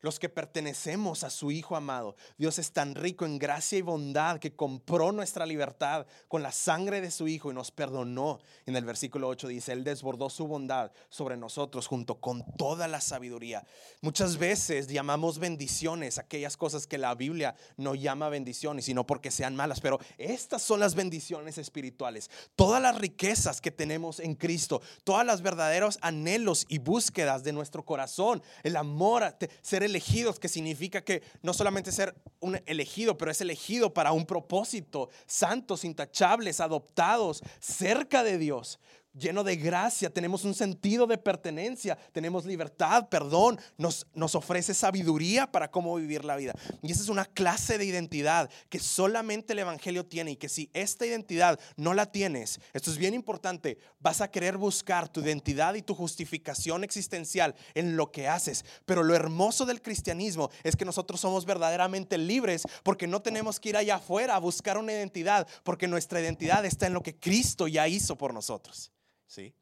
los 0.04 0.18
que 0.18 0.28
pertenecemos 0.28 1.24
a 1.24 1.30
su 1.30 1.50
Hijo 1.50 1.76
amado. 1.76 2.14
Dios 2.36 2.58
es 2.58 2.72
tan 2.72 2.94
rico 2.94 3.24
en 3.24 3.38
gracia 3.38 3.78
y 3.78 3.82
bondad 3.82 4.38
que 4.38 4.54
compró 4.54 5.12
nuestra 5.12 5.46
libertad 5.46 6.06
con 6.28 6.42
la 6.42 6.52
sangre 6.52 7.00
de 7.00 7.10
su 7.10 7.26
Hijo 7.26 7.50
y 7.50 7.54
nos 7.54 7.70
perdonó. 7.70 8.38
En 8.66 8.76
el 8.76 8.84
versículo 8.84 9.28
8 9.28 9.48
dice, 9.48 9.72
Él 9.72 9.82
desbordó 9.82 10.28
su 10.28 10.46
bondad 10.46 10.92
sobre 11.08 11.38
nosotros 11.38 11.86
junto 11.86 12.20
con 12.20 12.44
toda 12.58 12.86
la 12.86 13.00
sabiduría. 13.00 13.64
Muchas 14.02 14.36
veces 14.36 14.88
llamamos 14.88 15.38
bendiciones 15.38 16.18
aquellas 16.18 16.58
cosas 16.58 16.86
que 16.86 16.98
la 16.98 17.14
Biblia 17.14 17.54
no 17.78 17.94
llama 17.94 18.28
bendiciones, 18.28 18.84
sino 18.84 19.06
porque 19.06 19.30
sean 19.30 19.56
malas, 19.56 19.80
pero 19.80 19.98
estas 20.18 20.60
son 20.60 20.80
las 20.80 20.94
bendiciones 20.94 21.56
espirituales. 21.56 22.30
Todas 22.56 22.82
las 22.82 22.98
riquezas 22.98 23.62
que 23.62 23.70
tenemos 23.70 24.20
en 24.20 24.34
Cristo, 24.34 24.82
todas 25.02 25.24
las 25.24 25.40
verdaderos 25.40 25.98
anhelos 26.02 26.66
y 26.68 26.76
búsquedas 26.76 27.42
de 27.42 27.54
nuestro 27.54 27.86
corazón, 27.86 28.42
el 28.62 28.76
amor, 28.76 29.14
ser 29.62 29.82
el 29.82 29.93
elegidos, 29.94 30.40
que 30.40 30.48
significa 30.48 31.02
que 31.02 31.22
no 31.42 31.54
solamente 31.54 31.92
ser 31.92 32.14
un 32.40 32.60
elegido, 32.66 33.16
pero 33.16 33.30
es 33.30 33.40
elegido 33.40 33.94
para 33.94 34.12
un 34.12 34.26
propósito, 34.26 35.08
santos, 35.26 35.84
intachables, 35.84 36.60
adoptados, 36.60 37.42
cerca 37.60 38.24
de 38.24 38.38
Dios 38.38 38.80
lleno 39.14 39.44
de 39.44 39.56
gracia, 39.56 40.10
tenemos 40.10 40.44
un 40.44 40.54
sentido 40.54 41.06
de 41.06 41.18
pertenencia, 41.18 41.96
tenemos 42.12 42.44
libertad, 42.44 43.08
perdón, 43.08 43.58
nos, 43.78 44.06
nos 44.14 44.34
ofrece 44.34 44.74
sabiduría 44.74 45.50
para 45.50 45.70
cómo 45.70 45.94
vivir 45.94 46.24
la 46.24 46.36
vida. 46.36 46.52
Y 46.82 46.92
esa 46.92 47.02
es 47.02 47.08
una 47.08 47.24
clase 47.24 47.78
de 47.78 47.84
identidad 47.84 48.50
que 48.68 48.80
solamente 48.80 49.52
el 49.52 49.60
Evangelio 49.60 50.04
tiene 50.04 50.32
y 50.32 50.36
que 50.36 50.48
si 50.48 50.70
esta 50.72 51.06
identidad 51.06 51.58
no 51.76 51.94
la 51.94 52.06
tienes, 52.06 52.60
esto 52.72 52.90
es 52.90 52.98
bien 52.98 53.14
importante, 53.14 53.78
vas 54.00 54.20
a 54.20 54.30
querer 54.30 54.56
buscar 54.56 55.08
tu 55.08 55.20
identidad 55.20 55.74
y 55.74 55.82
tu 55.82 55.94
justificación 55.94 56.84
existencial 56.84 57.54
en 57.74 57.96
lo 57.96 58.10
que 58.10 58.28
haces. 58.28 58.64
Pero 58.84 59.02
lo 59.02 59.14
hermoso 59.14 59.64
del 59.64 59.80
cristianismo 59.80 60.50
es 60.64 60.76
que 60.76 60.84
nosotros 60.84 61.20
somos 61.20 61.44
verdaderamente 61.44 62.18
libres 62.18 62.64
porque 62.82 63.06
no 63.06 63.22
tenemos 63.22 63.60
que 63.60 63.70
ir 63.70 63.76
allá 63.76 63.96
afuera 63.96 64.34
a 64.34 64.40
buscar 64.40 64.76
una 64.76 64.92
identidad, 64.92 65.46
porque 65.62 65.88
nuestra 65.88 66.20
identidad 66.20 66.64
está 66.64 66.86
en 66.86 66.94
lo 66.94 67.02
que 67.02 67.16
Cristo 67.16 67.68
ya 67.68 67.86
hizo 67.86 68.16
por 68.16 68.34
nosotros. 68.34 68.90
¿Sí? 69.26 69.54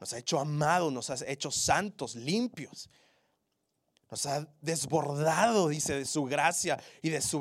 Nos 0.00 0.12
ha 0.12 0.18
hecho 0.18 0.38
amados, 0.38 0.92
nos 0.92 1.10
ha 1.10 1.16
hecho 1.26 1.50
santos, 1.50 2.14
limpios. 2.14 2.90
Nos 4.10 4.26
ha 4.26 4.46
desbordado, 4.60 5.68
dice, 5.68 5.94
de 5.94 6.04
su 6.04 6.24
gracia 6.24 6.78
y 7.02 7.10
de 7.10 7.20
su 7.20 7.40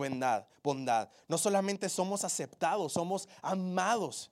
bondad. 0.64 1.10
No 1.28 1.38
solamente 1.38 1.90
somos 1.90 2.24
aceptados, 2.24 2.94
somos 2.94 3.28
amados. 3.42 4.32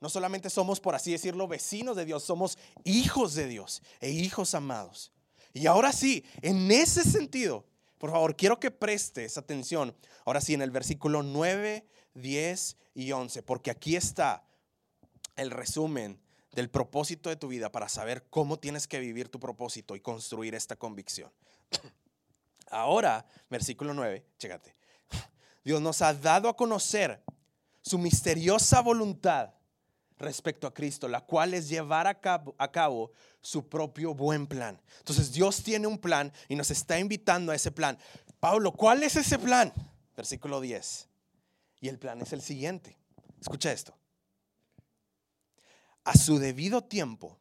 No 0.00 0.08
solamente 0.08 0.50
somos, 0.50 0.78
por 0.78 0.94
así 0.94 1.10
decirlo, 1.10 1.48
vecinos 1.48 1.96
de 1.96 2.04
Dios, 2.04 2.22
somos 2.22 2.58
hijos 2.84 3.34
de 3.34 3.46
Dios 3.48 3.82
e 4.00 4.10
hijos 4.10 4.54
amados. 4.54 5.10
Y 5.54 5.66
ahora 5.66 5.92
sí, 5.92 6.24
en 6.42 6.70
ese 6.70 7.02
sentido, 7.02 7.64
por 7.98 8.10
favor, 8.10 8.36
quiero 8.36 8.60
que 8.60 8.70
prestes 8.70 9.38
atención, 9.38 9.96
ahora 10.26 10.42
sí, 10.42 10.52
en 10.52 10.60
el 10.60 10.70
versículo 10.70 11.22
9, 11.22 11.86
10 12.14 12.76
y 12.94 13.12
11, 13.12 13.42
porque 13.42 13.70
aquí 13.70 13.96
está 13.96 14.44
el 15.36 15.50
resumen 15.50 16.20
del 16.52 16.70
propósito 16.70 17.28
de 17.28 17.36
tu 17.36 17.48
vida 17.48 17.70
para 17.70 17.88
saber 17.88 18.26
cómo 18.30 18.58
tienes 18.58 18.88
que 18.88 18.98
vivir 18.98 19.28
tu 19.28 19.38
propósito 19.38 19.94
y 19.94 20.00
construir 20.00 20.54
esta 20.54 20.76
convicción. 20.76 21.30
Ahora, 22.70 23.26
versículo 23.50 23.92
9, 23.94 24.24
chécate. 24.38 24.74
Dios 25.64 25.80
nos 25.82 26.00
ha 26.02 26.14
dado 26.14 26.48
a 26.48 26.56
conocer 26.56 27.22
su 27.82 27.98
misteriosa 27.98 28.80
voluntad 28.80 29.50
respecto 30.18 30.66
a 30.66 30.72
Cristo, 30.72 31.08
la 31.08 31.20
cual 31.20 31.52
es 31.54 31.68
llevar 31.68 32.06
a 32.06 32.18
cabo, 32.18 32.54
a 32.58 32.72
cabo, 32.72 33.12
su 33.42 33.68
propio 33.68 34.14
buen 34.14 34.46
plan. 34.46 34.80
Entonces 34.98 35.32
Dios 35.32 35.62
tiene 35.62 35.86
un 35.86 35.98
plan 35.98 36.32
y 36.48 36.56
nos 36.56 36.70
está 36.70 36.98
invitando 36.98 37.52
a 37.52 37.54
ese 37.54 37.70
plan. 37.70 37.98
Pablo, 38.40 38.72
¿cuál 38.72 39.02
es 39.02 39.14
ese 39.16 39.38
plan? 39.38 39.72
Versículo 40.16 40.60
10. 40.60 41.08
Y 41.80 41.88
el 41.88 41.98
plan 41.98 42.20
es 42.22 42.32
el 42.32 42.40
siguiente. 42.40 42.96
Escucha 43.40 43.70
esto. 43.72 43.94
A 46.06 46.14
su 46.14 46.38
debido 46.38 46.84
tiempo, 46.84 47.36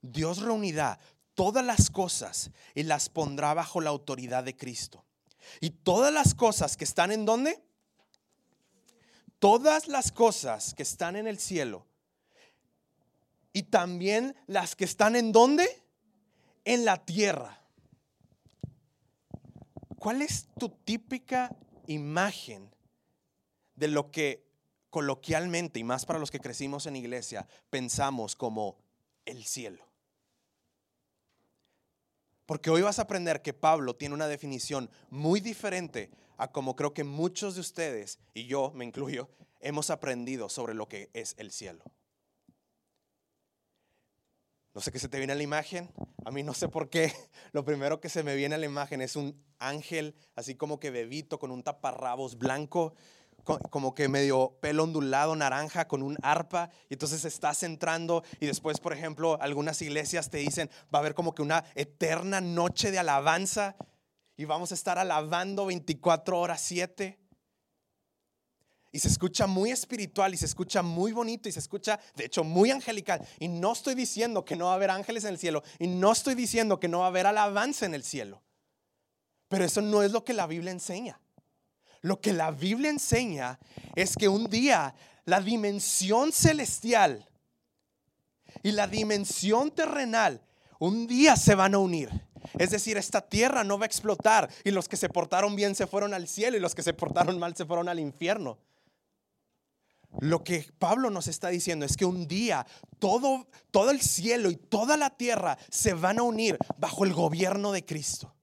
Dios 0.00 0.38
reunirá 0.38 1.00
todas 1.34 1.64
las 1.64 1.90
cosas 1.90 2.52
y 2.72 2.84
las 2.84 3.08
pondrá 3.08 3.52
bajo 3.52 3.80
la 3.80 3.90
autoridad 3.90 4.44
de 4.44 4.56
Cristo. 4.56 5.04
Y 5.60 5.70
todas 5.70 6.14
las 6.14 6.36
cosas 6.36 6.76
que 6.76 6.84
están 6.84 7.10
en 7.10 7.24
dónde? 7.24 7.60
Todas 9.40 9.88
las 9.88 10.12
cosas 10.12 10.72
que 10.72 10.84
están 10.84 11.16
en 11.16 11.26
el 11.26 11.40
cielo 11.40 11.84
y 13.52 13.64
también 13.64 14.36
las 14.46 14.76
que 14.76 14.84
están 14.84 15.16
en 15.16 15.32
dónde? 15.32 15.66
En 16.64 16.84
la 16.84 17.04
tierra. 17.04 17.60
¿Cuál 19.98 20.22
es 20.22 20.46
tu 20.60 20.68
típica 20.68 21.56
imagen 21.88 22.72
de 23.74 23.88
lo 23.88 24.12
que 24.12 24.48
coloquialmente, 24.90 25.78
y 25.78 25.84
más 25.84 26.04
para 26.04 26.18
los 26.18 26.30
que 26.30 26.40
crecimos 26.40 26.86
en 26.86 26.96
iglesia, 26.96 27.46
pensamos 27.70 28.36
como 28.36 28.76
el 29.24 29.44
cielo? 29.44 29.84
Porque 32.46 32.70
hoy 32.70 32.82
vas 32.82 32.98
a 32.98 33.02
aprender 33.02 33.42
que 33.42 33.54
Pablo 33.54 33.94
tiene 33.94 34.14
una 34.14 34.26
definición 34.26 34.90
muy 35.08 35.40
diferente 35.40 36.10
a 36.36 36.50
como 36.50 36.74
creo 36.74 36.92
que 36.92 37.04
muchos 37.04 37.54
de 37.54 37.60
ustedes, 37.60 38.18
y 38.34 38.46
yo 38.46 38.72
me 38.74 38.84
incluyo, 38.84 39.28
hemos 39.60 39.90
aprendido 39.90 40.48
sobre 40.48 40.74
lo 40.74 40.88
que 40.88 41.10
es 41.12 41.34
el 41.38 41.52
cielo. 41.52 41.84
No 44.72 44.80
sé 44.80 44.92
qué 44.92 44.98
se 44.98 45.08
te 45.08 45.18
viene 45.18 45.32
a 45.32 45.36
la 45.36 45.42
imagen. 45.42 45.90
A 46.24 46.30
mí 46.30 46.42
no 46.42 46.54
sé 46.54 46.68
por 46.68 46.90
qué. 46.90 47.12
Lo 47.52 47.64
primero 47.64 48.00
que 48.00 48.08
se 48.08 48.22
me 48.22 48.36
viene 48.36 48.54
a 48.54 48.58
la 48.58 48.66
imagen 48.66 49.00
es 49.00 49.16
un 49.16 49.42
ángel, 49.58 50.14
así 50.36 50.54
como 50.54 50.78
que 50.78 50.90
bebito, 50.90 51.38
con 51.38 51.50
un 51.50 51.62
taparrabos 51.62 52.38
blanco, 52.38 52.94
como 53.44 53.94
que 53.94 54.08
medio 54.08 54.56
pelo 54.60 54.84
ondulado, 54.84 55.34
naranja, 55.36 55.86
con 55.88 56.02
un 56.02 56.16
arpa. 56.22 56.70
Y 56.88 56.94
entonces 56.94 57.24
estás 57.24 57.62
entrando 57.62 58.22
y 58.40 58.46
después, 58.46 58.80
por 58.80 58.92
ejemplo, 58.92 59.38
algunas 59.40 59.80
iglesias 59.82 60.30
te 60.30 60.38
dicen, 60.38 60.70
va 60.94 60.98
a 60.98 61.00
haber 61.00 61.14
como 61.14 61.34
que 61.34 61.42
una 61.42 61.64
eterna 61.74 62.40
noche 62.40 62.90
de 62.90 62.98
alabanza 62.98 63.76
y 64.36 64.44
vamos 64.46 64.72
a 64.72 64.74
estar 64.74 64.98
alabando 64.98 65.66
24 65.66 66.38
horas 66.38 66.60
7. 66.62 67.18
Y 68.92 68.98
se 68.98 69.08
escucha 69.08 69.46
muy 69.46 69.70
espiritual 69.70 70.34
y 70.34 70.36
se 70.36 70.46
escucha 70.46 70.82
muy 70.82 71.12
bonito 71.12 71.48
y 71.48 71.52
se 71.52 71.60
escucha, 71.60 72.00
de 72.16 72.24
hecho, 72.24 72.42
muy 72.42 72.70
angelical. 72.70 73.24
Y 73.38 73.48
no 73.48 73.72
estoy 73.72 73.94
diciendo 73.94 74.44
que 74.44 74.56
no 74.56 74.66
va 74.66 74.72
a 74.72 74.74
haber 74.74 74.90
ángeles 74.90 75.24
en 75.24 75.30
el 75.30 75.38
cielo 75.38 75.62
y 75.78 75.86
no 75.86 76.10
estoy 76.10 76.34
diciendo 76.34 76.80
que 76.80 76.88
no 76.88 77.00
va 77.00 77.04
a 77.04 77.08
haber 77.08 77.26
alabanza 77.26 77.86
en 77.86 77.94
el 77.94 78.02
cielo. 78.02 78.42
Pero 79.48 79.64
eso 79.64 79.80
no 79.80 80.02
es 80.02 80.12
lo 80.12 80.24
que 80.24 80.32
la 80.32 80.46
Biblia 80.46 80.72
enseña. 80.72 81.20
Lo 82.02 82.20
que 82.20 82.32
la 82.32 82.50
Biblia 82.50 82.90
enseña 82.90 83.58
es 83.94 84.16
que 84.16 84.28
un 84.28 84.48
día 84.48 84.94
la 85.24 85.40
dimensión 85.40 86.32
celestial 86.32 87.28
y 88.62 88.72
la 88.72 88.86
dimensión 88.86 89.70
terrenal 89.70 90.40
un 90.78 91.06
día 91.06 91.36
se 91.36 91.54
van 91.54 91.74
a 91.74 91.78
unir. 91.78 92.10
Es 92.58 92.70
decir, 92.70 92.96
esta 92.96 93.20
tierra 93.20 93.64
no 93.64 93.78
va 93.78 93.84
a 93.84 93.86
explotar 93.86 94.48
y 94.64 94.70
los 94.70 94.88
que 94.88 94.96
se 94.96 95.10
portaron 95.10 95.54
bien 95.54 95.74
se 95.74 95.86
fueron 95.86 96.14
al 96.14 96.26
cielo 96.26 96.56
y 96.56 96.60
los 96.60 96.74
que 96.74 96.82
se 96.82 96.94
portaron 96.94 97.38
mal 97.38 97.54
se 97.54 97.66
fueron 97.66 97.88
al 97.88 98.00
infierno. 98.00 98.58
Lo 100.18 100.42
que 100.42 100.66
Pablo 100.78 101.10
nos 101.10 101.28
está 101.28 101.48
diciendo 101.48 101.86
es 101.86 101.96
que 101.96 102.04
un 102.04 102.26
día 102.26 102.66
todo, 102.98 103.46
todo 103.70 103.90
el 103.90 104.00
cielo 104.00 104.50
y 104.50 104.56
toda 104.56 104.96
la 104.96 105.10
tierra 105.10 105.56
se 105.68 105.94
van 105.94 106.18
a 106.18 106.22
unir 106.22 106.58
bajo 106.78 107.04
el 107.04 107.12
gobierno 107.12 107.72
de 107.72 107.84
Cristo. 107.84 108.34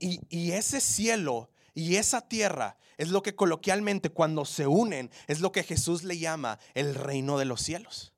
Y, 0.00 0.52
ese 0.52 0.80
cielo 0.80 1.50
y 1.74 1.96
esa 1.96 2.20
tierra 2.20 2.76
es 2.96 3.08
lo 3.08 3.22
que 3.22 3.34
coloquialmente 3.34 4.10
cuando 4.10 4.44
se 4.44 4.66
unen 4.66 5.10
es 5.26 5.40
lo 5.40 5.52
que 5.52 5.62
Jesús 5.62 6.04
le 6.04 6.18
llama 6.18 6.58
el 6.74 6.94
reino 6.94 7.38
de 7.38 7.44
los 7.44 7.62
cielos. 7.62 8.12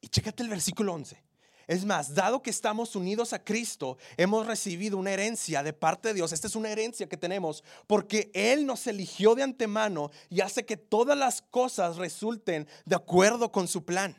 Y 0.00 0.08
chécate 0.08 0.42
el 0.42 0.48
versículo 0.48 0.94
11. 0.94 1.22
Es 1.68 1.84
más, 1.84 2.14
dado 2.14 2.42
que 2.42 2.50
estamos 2.50 2.96
unidos 2.96 3.32
a 3.32 3.44
Cristo, 3.44 3.96
hemos 4.16 4.46
recibido 4.46 4.98
una 4.98 5.12
herencia 5.12 5.62
de 5.62 5.72
parte 5.72 6.08
de 6.08 6.14
Dios. 6.14 6.32
Esta 6.32 6.48
es 6.48 6.56
una 6.56 6.70
herencia 6.70 7.08
que 7.08 7.16
tenemos 7.16 7.62
porque 7.86 8.30
Él 8.34 8.66
nos 8.66 8.86
eligió 8.88 9.34
de 9.34 9.44
antemano 9.44 10.10
y 10.28 10.40
hace 10.40 10.66
que 10.66 10.76
todas 10.76 11.16
las 11.16 11.40
cosas 11.40 11.96
resulten 11.96 12.66
de 12.84 12.96
acuerdo 12.96 13.52
con 13.52 13.68
su 13.68 13.84
plan. 13.84 14.16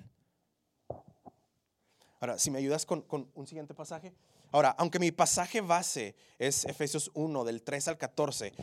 Ahora, 2.24 2.40
si 2.40 2.50
me 2.50 2.60
ayudas 2.60 2.86
con, 2.86 3.06
un 3.34 3.48
siguiente 3.48 3.74
pasaje. 3.74 4.14
Ahora, 4.54 4.76
aunque 4.78 5.00
mi 5.00 5.12
pasaje 5.12 5.62
base 5.62 6.16
es 6.38 6.64
Efesios 6.66 7.10
1, 7.16 7.44
del 7.44 7.64
3 7.64 7.88
al 7.88 7.98
14, 7.98 8.54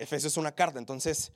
Efesios 0.00 0.32
es 0.32 0.36
una 0.36 0.50
carta, 0.50 0.80
entonces 0.80 1.30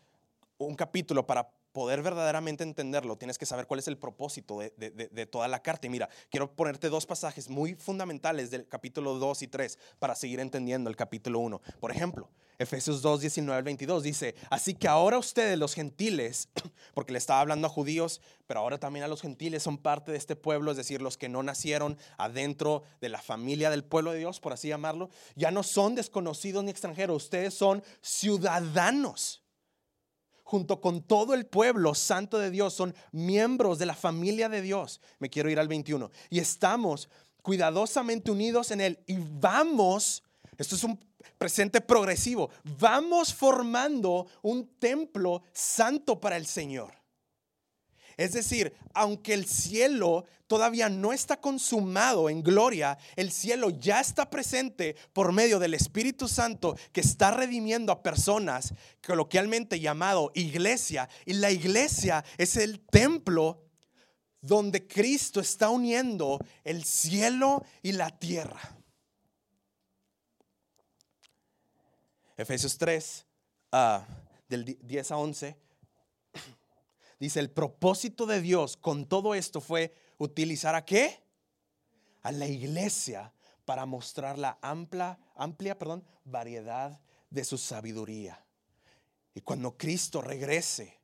un 0.58 0.74
capítulo 0.74 1.24
para 1.24 1.48
poder 1.72 2.02
verdaderamente 2.02 2.62
entenderlo, 2.62 3.16
tienes 3.16 3.38
que 3.38 3.46
saber 3.46 3.66
cuál 3.66 3.80
es 3.80 3.88
el 3.88 3.98
propósito 3.98 4.58
de, 4.60 5.26
toda 5.30 5.48
la 5.48 5.62
carta. 5.62 5.86
Y 5.86 5.90
mira, 5.90 6.08
quiero 6.30 6.54
ponerte 6.54 6.88
dos 6.88 7.06
pasajes 7.06 7.48
muy 7.48 7.74
fundamentales 7.74 8.50
del 8.50 8.68
capítulo 8.68 9.14
2 9.14 9.42
y 9.42 9.48
3 9.48 9.78
para 9.98 10.14
seguir 10.14 10.40
entendiendo 10.40 10.90
el 10.90 10.96
capítulo 10.96 11.38
1. 11.40 11.60
Por 11.80 11.90
ejemplo, 11.90 12.28
Efesios 12.58 13.02
2, 13.02 13.20
19 13.22 13.56
al 13.56 13.64
22 13.64 14.02
dice, 14.02 14.34
así 14.50 14.74
que 14.74 14.86
ahora 14.86 15.18
ustedes 15.18 15.58
los 15.58 15.74
gentiles, 15.74 16.48
porque 16.94 17.12
le 17.12 17.18
estaba 17.18 17.40
hablando 17.40 17.66
a 17.66 17.70
judíos, 17.70 18.20
pero 18.46 18.60
ahora 18.60 18.78
también 18.78 19.04
a 19.04 19.08
los 19.08 19.22
gentiles 19.22 19.62
son 19.62 19.78
parte 19.78 20.12
de 20.12 20.18
este 20.18 20.36
pueblo, 20.36 20.70
es 20.70 20.76
decir, 20.76 21.00
los 21.02 21.16
que 21.16 21.28
no 21.28 21.42
nacieron 21.42 21.98
adentro 22.18 22.82
de 23.00 23.08
la 23.08 23.20
familia 23.20 23.70
del 23.70 23.84
pueblo 23.84 24.12
de 24.12 24.18
Dios, 24.18 24.40
por 24.40 24.52
así 24.52 24.68
llamarlo, 24.68 25.10
ya 25.34 25.50
no 25.50 25.62
son 25.62 25.94
desconocidos 25.94 26.62
ni 26.62 26.70
extranjeros, 26.70 27.24
ustedes 27.24 27.54
son 27.54 27.82
ciudadanos 28.00 29.41
junto 30.52 30.82
con 30.82 31.00
todo 31.00 31.32
el 31.32 31.46
pueblo 31.46 31.94
santo 31.94 32.38
de 32.38 32.50
Dios, 32.50 32.74
son 32.74 32.94
miembros 33.10 33.78
de 33.78 33.86
la 33.86 33.94
familia 33.94 34.50
de 34.50 34.60
Dios. 34.60 35.00
Me 35.18 35.30
quiero 35.30 35.48
ir 35.48 35.58
al 35.58 35.66
21. 35.66 36.10
Y 36.28 36.40
estamos 36.40 37.08
cuidadosamente 37.40 38.30
unidos 38.30 38.70
en 38.70 38.82
Él 38.82 38.98
y 39.06 39.16
vamos, 39.16 40.22
esto 40.58 40.76
es 40.76 40.84
un 40.84 41.00
presente 41.38 41.80
progresivo, 41.80 42.50
vamos 42.78 43.32
formando 43.32 44.26
un 44.42 44.68
templo 44.78 45.42
santo 45.54 46.20
para 46.20 46.36
el 46.36 46.44
Señor. 46.44 47.01
Es 48.22 48.34
decir, 48.34 48.72
aunque 48.94 49.34
el 49.34 49.46
cielo 49.46 50.26
todavía 50.46 50.88
no 50.88 51.12
está 51.12 51.40
consumado 51.40 52.30
en 52.30 52.40
gloria, 52.40 52.96
el 53.16 53.32
cielo 53.32 53.70
ya 53.70 54.00
está 54.00 54.30
presente 54.30 54.94
por 55.12 55.32
medio 55.32 55.58
del 55.58 55.74
Espíritu 55.74 56.28
Santo 56.28 56.76
que 56.92 57.00
está 57.00 57.32
redimiendo 57.32 57.90
a 57.90 58.00
personas, 58.00 58.74
coloquialmente 59.04 59.80
llamado 59.80 60.30
iglesia. 60.36 61.08
Y 61.26 61.32
la 61.32 61.50
iglesia 61.50 62.24
es 62.38 62.56
el 62.56 62.78
templo 62.78 63.64
donde 64.40 64.86
Cristo 64.86 65.40
está 65.40 65.70
uniendo 65.70 66.38
el 66.62 66.84
cielo 66.84 67.64
y 67.82 67.90
la 67.90 68.16
tierra. 68.16 68.60
Efesios 72.36 72.78
3, 72.78 73.26
ah, 73.72 74.06
del 74.48 74.78
10 74.80 75.10
a 75.10 75.16
11 75.16 75.61
Dice, 77.22 77.38
el 77.38 77.52
propósito 77.52 78.26
de 78.26 78.40
Dios 78.40 78.76
con 78.76 79.06
todo 79.06 79.36
esto 79.36 79.60
fue 79.60 79.94
utilizar 80.18 80.74
a 80.74 80.84
qué? 80.84 81.22
A 82.22 82.32
la 82.32 82.48
iglesia 82.48 83.32
para 83.64 83.86
mostrar 83.86 84.40
la 84.40 84.58
amplia, 84.60 85.20
amplia 85.36 85.78
perdón, 85.78 86.04
variedad 86.24 87.00
de 87.30 87.44
su 87.44 87.58
sabiduría. 87.58 88.44
Y 89.36 89.40
cuando 89.40 89.76
Cristo 89.78 90.20
regrese, 90.20 90.98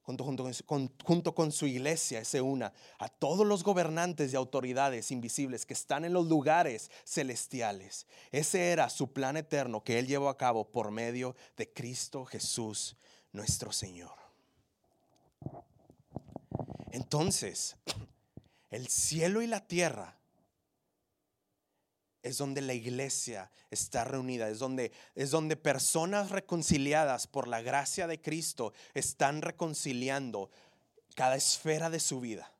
junto, 0.00 1.34
con, 1.34 1.52
su 1.52 1.66
iglesia, 1.66 2.24
se 2.24 2.40
una 2.40 2.72
a 2.98 3.10
todos 3.10 3.46
los 3.46 3.62
gobernantes 3.62 4.32
y 4.32 4.36
autoridades 4.36 5.10
invisibles 5.10 5.66
que 5.66 5.74
están 5.74 6.06
en 6.06 6.14
los 6.14 6.26
lugares 6.26 6.90
celestiales. 7.04 8.06
Ese 8.32 8.70
era 8.70 8.88
su 8.88 9.12
plan 9.12 9.36
eterno 9.36 9.84
que 9.84 9.98
Él 9.98 10.06
llevó 10.06 10.30
a 10.30 10.38
cabo 10.38 10.70
por 10.70 10.90
medio 10.90 11.36
de 11.58 11.70
Cristo 11.70 12.24
Jesús, 12.24 12.96
nuestro 13.30 13.72
Señor. 13.72 14.19
Entonces, 16.92 17.76
el 18.70 18.88
cielo 18.88 19.42
y 19.42 19.46
la 19.46 19.66
tierra 19.66 20.16
es 22.22 22.38
donde 22.38 22.60
la 22.60 22.74
iglesia 22.74 23.50
está 23.70 24.04
reunida, 24.04 24.48
es 24.48 24.58
donde, 24.58 24.92
es 25.14 25.30
donde 25.30 25.56
personas 25.56 26.30
reconciliadas 26.30 27.26
por 27.26 27.48
la 27.48 27.62
gracia 27.62 28.06
de 28.06 28.20
Cristo 28.20 28.72
están 28.94 29.42
reconciliando 29.42 30.50
cada 31.14 31.36
esfera 31.36 31.90
de 31.90 32.00
su 32.00 32.20
vida. 32.20 32.52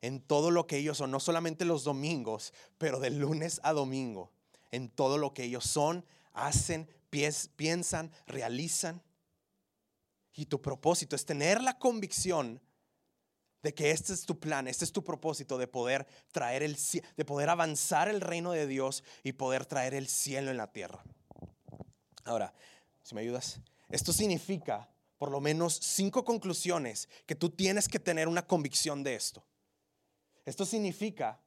en 0.00 0.20
todo 0.20 0.50
lo 0.50 0.66
que 0.66 0.76
ellos 0.76 0.98
son, 0.98 1.10
no 1.10 1.18
solamente 1.18 1.64
los 1.64 1.82
domingos, 1.82 2.52
pero 2.76 3.00
de 3.00 3.08
lunes 3.08 3.58
a 3.62 3.72
domingo, 3.72 4.30
en 4.70 4.90
todo 4.90 5.16
lo 5.16 5.32
que 5.32 5.44
ellos 5.44 5.64
son, 5.64 6.04
hacen, 6.34 6.86
piensan, 7.08 8.12
realizan. 8.26 9.02
Y 10.34 10.44
tu 10.44 10.60
propósito 10.60 11.16
es 11.16 11.24
tener 11.24 11.62
la 11.62 11.78
convicción 11.78 12.60
de 13.64 13.72
que 13.72 13.90
este 13.90 14.12
es 14.12 14.26
tu 14.26 14.38
plan, 14.38 14.68
este 14.68 14.84
es 14.84 14.92
tu 14.92 15.02
propósito 15.02 15.56
de 15.56 15.66
poder 15.66 16.06
traer 16.32 16.62
el 16.62 16.76
de 17.16 17.24
poder 17.24 17.48
avanzar 17.48 18.10
el 18.10 18.20
reino 18.20 18.52
de 18.52 18.66
Dios 18.66 19.02
y 19.22 19.32
poder 19.32 19.64
traer 19.64 19.94
el 19.94 20.06
cielo 20.06 20.50
en 20.50 20.58
la 20.58 20.70
tierra. 20.70 21.02
Ahora, 22.24 22.52
si 23.02 23.14
me 23.14 23.22
ayudas, 23.22 23.60
esto 23.88 24.12
significa 24.12 24.90
por 25.16 25.30
lo 25.30 25.40
menos 25.40 25.78
cinco 25.80 26.26
conclusiones 26.26 27.08
que 27.24 27.34
tú 27.34 27.48
tienes 27.48 27.88
que 27.88 27.98
tener 27.98 28.28
una 28.28 28.46
convicción 28.46 29.02
de 29.02 29.14
esto. 29.14 29.42
Esto 30.44 30.66
significa, 30.66 31.40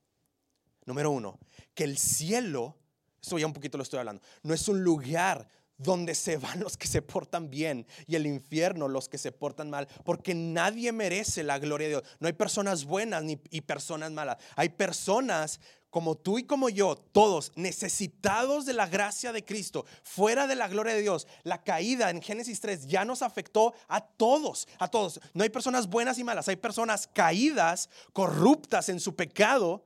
número 0.85 1.11
uno, 1.11 1.37
que 1.75 1.83
el 1.83 1.99
cielo, 1.99 2.75
esto 3.21 3.37
ya 3.37 3.45
un 3.45 3.53
poquito 3.53 3.77
lo 3.77 3.83
estoy 3.83 3.99
hablando, 3.99 4.23
no 4.41 4.55
es 4.55 4.67
un 4.67 4.83
lugar 4.83 5.47
donde 5.77 6.15
se 6.15 6.37
van 6.37 6.59
los 6.59 6.77
que 6.77 6.87
se 6.87 7.01
portan 7.01 7.49
bien 7.49 7.85
y 8.07 8.15
el 8.15 8.25
infierno 8.25 8.87
los 8.87 9.09
que 9.09 9.17
se 9.17 9.31
portan 9.31 9.69
mal, 9.69 9.87
porque 10.03 10.33
nadie 10.33 10.91
merece 10.91 11.43
la 11.43 11.59
gloria 11.59 11.87
de 11.87 11.93
Dios. 11.93 12.03
No 12.19 12.27
hay 12.27 12.33
personas 12.33 12.85
buenas 12.85 13.23
ni 13.23 13.39
y 13.51 13.61
personas 13.61 14.11
malas. 14.11 14.37
Hay 14.55 14.69
personas 14.69 15.59
como 15.89 16.15
tú 16.15 16.37
y 16.37 16.43
como 16.43 16.69
yo, 16.69 16.95
todos 16.95 17.51
necesitados 17.55 18.65
de 18.65 18.73
la 18.73 18.87
gracia 18.87 19.31
de 19.31 19.45
Cristo, 19.45 19.85
fuera 20.03 20.45
de 20.45 20.55
la 20.55 20.67
gloria 20.67 20.93
de 20.93 21.01
Dios. 21.01 21.27
La 21.43 21.63
caída 21.63 22.09
en 22.09 22.21
Génesis 22.21 22.59
3 22.59 22.87
ya 22.87 23.05
nos 23.05 23.21
afectó 23.21 23.73
a 23.87 24.01
todos, 24.01 24.67
a 24.79 24.89
todos. 24.89 25.19
No 25.33 25.43
hay 25.43 25.49
personas 25.49 25.87
buenas 25.87 26.19
y 26.19 26.23
malas, 26.23 26.49
hay 26.49 26.57
personas 26.57 27.07
caídas, 27.07 27.89
corruptas 28.13 28.89
en 28.89 28.99
su 28.99 29.15
pecado 29.15 29.85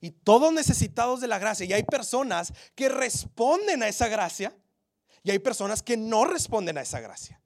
y 0.00 0.12
todos 0.12 0.52
necesitados 0.52 1.20
de 1.20 1.28
la 1.28 1.38
gracia. 1.38 1.66
Y 1.66 1.72
hay 1.72 1.82
personas 1.82 2.52
que 2.74 2.88
responden 2.88 3.82
a 3.82 3.88
esa 3.88 4.08
gracia 4.08 4.54
y 5.24 5.30
hay 5.30 5.40
personas 5.40 5.82
que 5.82 5.96
no 5.96 6.26
responden 6.26 6.78
a 6.78 6.82
esa 6.82 7.00
gracia. 7.00 7.40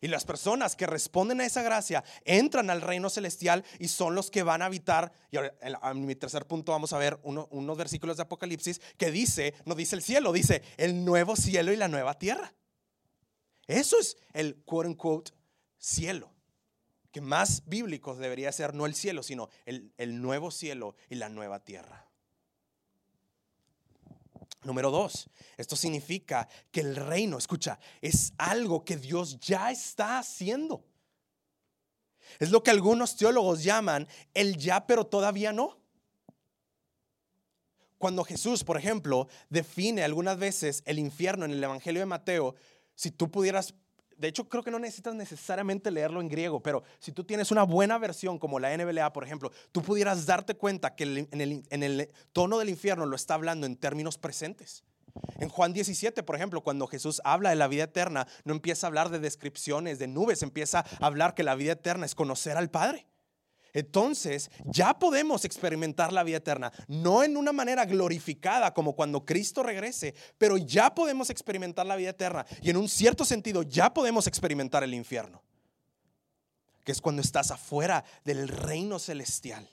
Y 0.00 0.08
las 0.08 0.24
personas 0.24 0.76
que 0.76 0.86
responden 0.86 1.40
a 1.40 1.46
esa 1.46 1.62
gracia 1.62 2.04
entran 2.24 2.70
al 2.70 2.82
reino 2.82 3.08
celestial 3.08 3.64
y 3.78 3.88
son 3.88 4.14
los 4.14 4.30
que 4.30 4.42
van 4.42 4.62
a 4.62 4.66
habitar. 4.66 5.12
Y 5.30 5.36
ahora, 5.38 5.54
en 5.90 6.06
mi 6.06 6.14
tercer 6.14 6.46
punto 6.46 6.72
vamos 6.72 6.92
a 6.92 6.98
ver 6.98 7.18
unos 7.22 7.76
versículos 7.76 8.16
de 8.16 8.24
Apocalipsis 8.24 8.80
que 8.96 9.10
dice, 9.10 9.54
no 9.64 9.74
dice 9.74 9.96
el 9.96 10.02
cielo, 10.02 10.32
dice 10.32 10.62
el 10.76 11.04
nuevo 11.04 11.36
cielo 11.36 11.72
y 11.72 11.76
la 11.76 11.88
nueva 11.88 12.18
tierra. 12.18 12.52
Eso 13.66 13.98
es 13.98 14.16
el 14.32 14.62
quote 14.64 15.32
cielo. 15.78 16.32
Que 17.10 17.20
más 17.20 17.64
bíblico 17.66 18.14
debería 18.14 18.52
ser 18.52 18.74
no 18.74 18.86
el 18.86 18.94
cielo, 18.94 19.22
sino 19.22 19.48
el 19.66 20.20
nuevo 20.20 20.50
cielo 20.50 20.94
y 21.08 21.14
la 21.16 21.28
nueva 21.28 21.64
tierra. 21.64 22.07
Número 24.64 24.90
dos, 24.90 25.30
esto 25.56 25.76
significa 25.76 26.48
que 26.70 26.80
el 26.80 26.96
reino, 26.96 27.38
escucha, 27.38 27.78
es 28.00 28.32
algo 28.38 28.84
que 28.84 28.96
Dios 28.96 29.38
ya 29.38 29.70
está 29.70 30.18
haciendo. 30.18 30.84
Es 32.38 32.50
lo 32.50 32.62
que 32.62 32.70
algunos 32.70 33.16
teólogos 33.16 33.62
llaman 33.62 34.08
el 34.34 34.56
ya 34.56 34.86
pero 34.86 35.06
todavía 35.06 35.52
no. 35.52 35.78
Cuando 37.98 38.24
Jesús, 38.24 38.64
por 38.64 38.76
ejemplo, 38.76 39.28
define 39.48 40.04
algunas 40.04 40.38
veces 40.38 40.82
el 40.86 40.98
infierno 40.98 41.44
en 41.44 41.52
el 41.52 41.62
Evangelio 41.62 42.00
de 42.00 42.06
Mateo, 42.06 42.54
si 42.94 43.10
tú 43.10 43.30
pudieras 43.30 43.74
de 44.18 44.28
hecho, 44.28 44.48
creo 44.48 44.62
que 44.62 44.70
no 44.70 44.78
necesitas 44.78 45.14
necesariamente 45.14 45.90
leerlo 45.90 46.20
en 46.20 46.28
griego, 46.28 46.60
pero 46.60 46.82
si 46.98 47.12
tú 47.12 47.24
tienes 47.24 47.50
una 47.50 47.62
buena 47.62 47.98
versión 47.98 48.38
como 48.38 48.58
la 48.58 48.76
NBLA, 48.76 49.12
por 49.12 49.24
ejemplo, 49.24 49.52
tú 49.72 49.80
pudieras 49.82 50.26
darte 50.26 50.54
cuenta 50.54 50.94
que 50.94 51.04
en 51.04 51.40
el, 51.40 51.62
en 51.70 51.82
el 51.82 52.10
tono 52.32 52.58
del 52.58 52.68
infierno 52.68 53.06
lo 53.06 53.16
está 53.16 53.34
hablando 53.34 53.66
en 53.66 53.76
términos 53.76 54.18
presentes. 54.18 54.84
En 55.38 55.48
Juan 55.48 55.72
17, 55.72 56.22
por 56.22 56.36
ejemplo, 56.36 56.62
cuando 56.62 56.86
Jesús 56.86 57.20
habla 57.24 57.50
de 57.50 57.56
la 57.56 57.68
vida 57.68 57.84
eterna, 57.84 58.26
no 58.44 58.52
empieza 58.52 58.86
a 58.86 58.88
hablar 58.88 59.10
de 59.10 59.20
descripciones, 59.20 59.98
de 59.98 60.08
nubes, 60.08 60.42
empieza 60.42 60.84
a 61.00 61.06
hablar 61.06 61.34
que 61.34 61.42
la 61.42 61.54
vida 61.54 61.72
eterna 61.72 62.06
es 62.06 62.14
conocer 62.14 62.56
al 62.56 62.70
Padre. 62.70 63.06
Entonces 63.78 64.50
ya 64.64 64.98
podemos 64.98 65.44
experimentar 65.44 66.12
la 66.12 66.24
vida 66.24 66.38
eterna, 66.38 66.72
no 66.88 67.22
en 67.22 67.36
una 67.36 67.52
manera 67.52 67.84
glorificada 67.84 68.74
como 68.74 68.96
cuando 68.96 69.24
Cristo 69.24 69.62
regrese, 69.62 70.16
pero 70.36 70.56
ya 70.56 70.92
podemos 70.92 71.30
experimentar 71.30 71.86
la 71.86 71.94
vida 71.94 72.10
eterna 72.10 72.44
y 72.60 72.70
en 72.70 72.76
un 72.76 72.88
cierto 72.88 73.24
sentido 73.24 73.62
ya 73.62 73.94
podemos 73.94 74.26
experimentar 74.26 74.82
el 74.82 74.94
infierno, 74.94 75.40
que 76.84 76.90
es 76.90 77.00
cuando 77.00 77.22
estás 77.22 77.52
afuera 77.52 78.02
del 78.24 78.48
reino 78.48 78.98
celestial. 78.98 79.70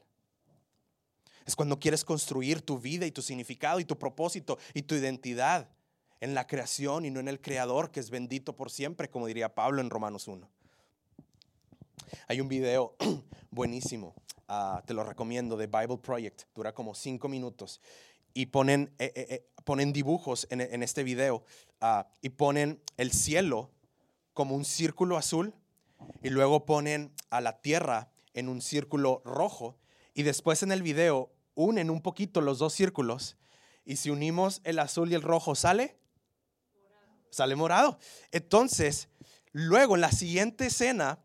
Es 1.48 1.56
cuando 1.56 1.80
quieres 1.80 2.06
construir 2.06 2.62
tu 2.62 2.78
vida 2.78 3.08
y 3.08 3.12
tu 3.12 3.24
significado 3.24 3.80
y 3.80 3.86
tu 3.86 3.98
propósito 3.98 4.60
y 4.76 4.84
tu 4.84 4.94
identidad 4.94 5.68
en 6.20 6.36
la 6.36 6.46
creación 6.46 7.06
y 7.06 7.10
no 7.10 7.20
en 7.20 7.28
el 7.28 7.42
creador 7.42 7.90
que 7.90 8.02
es 8.02 8.12
bendito 8.12 8.56
por 8.56 8.70
siempre, 8.70 9.10
como 9.10 9.26
diría 9.26 9.56
Pablo 9.56 9.82
en 9.82 9.90
Romanos 9.90 10.28
1. 10.28 10.48
Hay 12.28 12.42
un 12.42 12.48
video 12.48 12.96
buenísimo, 13.52 14.16
ah, 14.48 14.84
te 14.86 14.94
lo 14.94 15.04
recomiendo, 15.04 15.58
de 15.58 15.68
Bible 15.68 15.98
Project, 15.98 16.44
dura 16.54 16.74
como 16.74 16.96
cinco 16.96 17.28
minutos. 17.28 17.82
Y 18.34 18.48
ponen, 18.48 18.94
eh, 19.00 19.12
eh, 19.16 19.28
eh, 19.30 19.48
ponen 19.64 19.94
dibujos 19.94 20.48
en, 20.50 20.84
este 20.84 21.04
video 21.04 21.44
ah, 21.82 22.08
y 22.22 22.30
ponen 22.30 22.82
el 22.98 23.12
cielo 23.12 23.72
como 24.34 24.56
un 24.56 24.66
círculo 24.66 25.18
azul 25.18 25.54
y 26.22 26.30
luego 26.30 26.66
ponen 26.66 27.14
a 27.30 27.40
la 27.40 27.62
tierra 27.62 28.12
en 28.34 28.50
un 28.50 28.62
círculo 28.62 29.22
rojo 29.24 29.78
y 30.14 30.24
después 30.24 30.64
en 30.64 30.74
el 30.74 30.84
video 30.84 31.32
unen 31.54 31.90
un 31.90 32.02
poquito 32.02 32.42
los 32.42 32.60
dos 32.60 32.74
círculos 32.74 33.38
y 33.86 33.96
si 33.96 34.10
unimos 34.10 34.60
el 34.66 34.80
azul 34.80 35.12
y 35.12 35.16
el 35.16 35.22
rojo 35.22 35.56
sale 35.56 35.98
sale 37.36 37.56
morado. 37.56 38.00
Entonces, 38.32 39.10
luego 39.52 39.96
en 39.96 40.02
la 40.02 40.12
siguiente 40.12 40.68
escena 40.68 41.20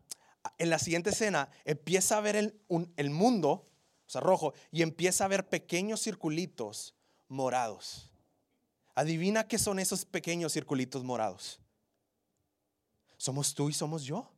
en 0.57 0.69
la 0.69 0.79
siguiente 0.79 1.11
escena 1.11 1.49
empieza 1.65 2.17
a 2.17 2.21
ver 2.21 2.35
el, 2.35 3.09
mundo, 3.09 3.49
o 3.49 4.09
sea, 4.09 4.21
rojo, 4.21 4.53
y 4.71 4.81
empieza 4.81 5.25
a 5.25 5.27
ver 5.27 5.49
pequeños 5.49 6.01
circulitos 6.01 6.95
morados. 7.27 8.11
Adivina 8.95 9.47
qué 9.47 9.57
son 9.57 9.79
esos 9.79 10.05
pequeños 10.05 10.53
circulitos 10.53 11.03
morados. 11.03 11.59
Somos 13.17 13.53
tú 13.53 13.69
y 13.69 13.73
somos 13.73 14.03
yo. 14.03 14.29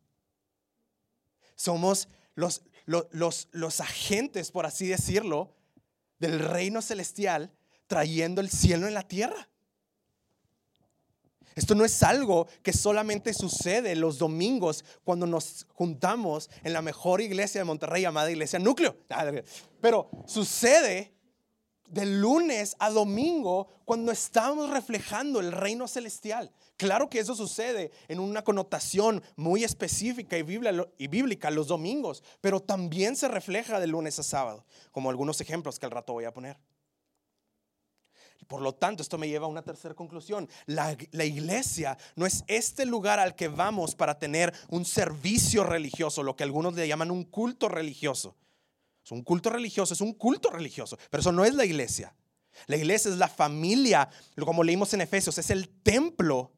Somos 1.55 2.07
los, 2.35 2.63
los, 2.85 3.47
los 3.51 3.79
agentes, 3.79 4.51
por 4.51 4.65
así 4.65 4.87
decirlo, 4.87 5.55
del 6.19 6.39
reino 6.39 6.81
celestial 6.81 7.51
trayendo 7.87 8.41
el 8.41 8.49
cielo 8.49 8.87
en 8.87 8.93
la 8.93 9.07
tierra. 9.07 9.49
Esto 11.55 11.75
no 11.75 11.85
es 11.85 12.03
algo 12.03 12.47
que 12.61 12.73
solamente 12.73 13.33
sucede 13.33 13.95
los 13.95 14.17
domingos 14.17 14.83
cuando 15.03 15.25
nos 15.25 15.67
juntamos 15.73 16.49
en 16.63 16.73
la 16.73 16.81
mejor 16.81 17.21
iglesia 17.21 17.61
de 17.61 17.65
Monterrey 17.65 18.01
llamada 18.01 18.31
Iglesia 18.31 18.59
Núcleo. 18.59 18.97
Pero 19.81 20.09
sucede 20.25 21.13
de 21.89 22.05
lunes 22.07 22.75
a 22.79 22.89
domingo 22.89 23.67
cuando 23.85 24.11
estamos 24.11 24.71
reflejando 24.71 25.39
el 25.39 25.51
reino 25.51 25.87
celestial. 25.87 26.51
Claro 26.75 27.07
que 27.07 27.19
eso 27.19 27.35
sucede 27.35 27.91
en 28.07 28.19
una 28.19 28.43
connotación 28.43 29.21
muy 29.35 29.63
específica 29.63 30.35
y 30.37 31.07
bíblica 31.07 31.51
los 31.51 31.67
domingos, 31.67 32.23
pero 32.41 32.59
también 32.59 33.15
se 33.15 33.27
refleja 33.27 33.79
de 33.79 33.85
lunes 33.85 34.17
a 34.17 34.23
sábado, 34.23 34.65
como 34.91 35.11
algunos 35.11 35.39
ejemplos 35.39 35.77
que 35.77 35.85
al 35.85 35.91
rato 35.91 36.13
voy 36.13 36.25
a 36.25 36.33
poner. 36.33 36.57
Por 38.47 38.61
lo 38.61 38.73
tanto, 38.73 39.01
esto 39.01 39.17
me 39.17 39.27
lleva 39.27 39.45
a 39.45 39.49
una 39.49 39.61
tercera 39.61 39.93
conclusión. 39.93 40.49
La, 40.65 40.93
iglesia 41.25 41.97
no 42.15 42.25
es 42.25 42.43
este 42.47 42.85
lugar 42.85 43.19
al 43.19 43.35
que 43.35 43.47
vamos 43.47 43.95
para 43.95 44.19
tener 44.19 44.53
un 44.69 44.85
servicio 44.85 45.63
religioso, 45.63 46.23
lo 46.23 46.35
que 46.35 46.43
algunos 46.43 46.73
le 46.73 46.87
llaman 46.87 47.11
un 47.11 47.23
culto 47.23 47.69
religioso. 47.69 48.35
Es 49.03 49.11
un 49.11 49.23
culto 49.23 49.49
religioso, 49.49 49.93
es 49.93 50.01
un 50.01 50.13
culto 50.13 50.49
religioso, 50.49 50.97
pero 51.09 51.21
eso 51.21 51.31
no 51.31 51.43
es 51.43 51.53
la 51.53 51.65
iglesia. 51.65 52.15
La 52.67 52.77
iglesia 52.77 53.11
es 53.11 53.17
la 53.17 53.27
familia, 53.27 54.09
como 54.45 54.63
leímos 54.63 54.93
en 54.93 55.01
Efesios, 55.01 55.37
es 55.37 55.49
el 55.49 55.69
templo 55.69 56.51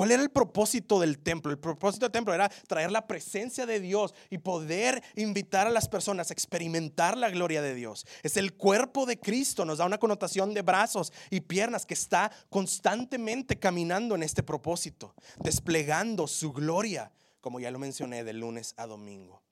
¿Cuál 0.00 0.12
era 0.12 0.22
el 0.22 0.30
propósito 0.30 0.98
del 0.98 1.18
templo? 1.18 1.52
El 1.52 1.58
propósito 1.58 2.06
del 2.06 2.12
templo 2.12 2.32
era 2.32 2.48
traer 2.48 2.90
la 2.90 3.06
presencia 3.06 3.66
de 3.66 3.80
Dios 3.80 4.14
y 4.30 4.38
poder 4.38 5.02
invitar 5.14 5.66
a 5.66 5.70
las 5.70 5.90
personas 5.90 6.30
a 6.30 6.32
experimentar 6.32 7.18
la 7.18 7.28
gloria 7.28 7.60
de 7.60 7.74
Dios. 7.74 8.06
Es 8.22 8.38
el 8.38 8.54
cuerpo 8.54 9.04
de 9.04 9.20
Cristo, 9.20 9.66
nos 9.66 9.76
da 9.76 9.84
una 9.84 9.98
connotación 9.98 10.54
de 10.54 10.62
brazos 10.62 11.12
y 11.28 11.42
piernas 11.42 11.84
que 11.84 11.92
está 11.92 12.32
constantemente 12.48 13.58
caminando 13.58 14.14
en 14.14 14.22
este 14.22 14.42
propósito, 14.42 15.14
desplegando 15.36 16.26
su 16.26 16.50
gloria, 16.50 17.12
como 17.42 17.60
ya 17.60 17.70
lo 17.70 17.78
mencioné, 17.78 18.24
de 18.24 18.32
lunes 18.32 18.72
a 18.78 18.86
domingo. 18.86 19.42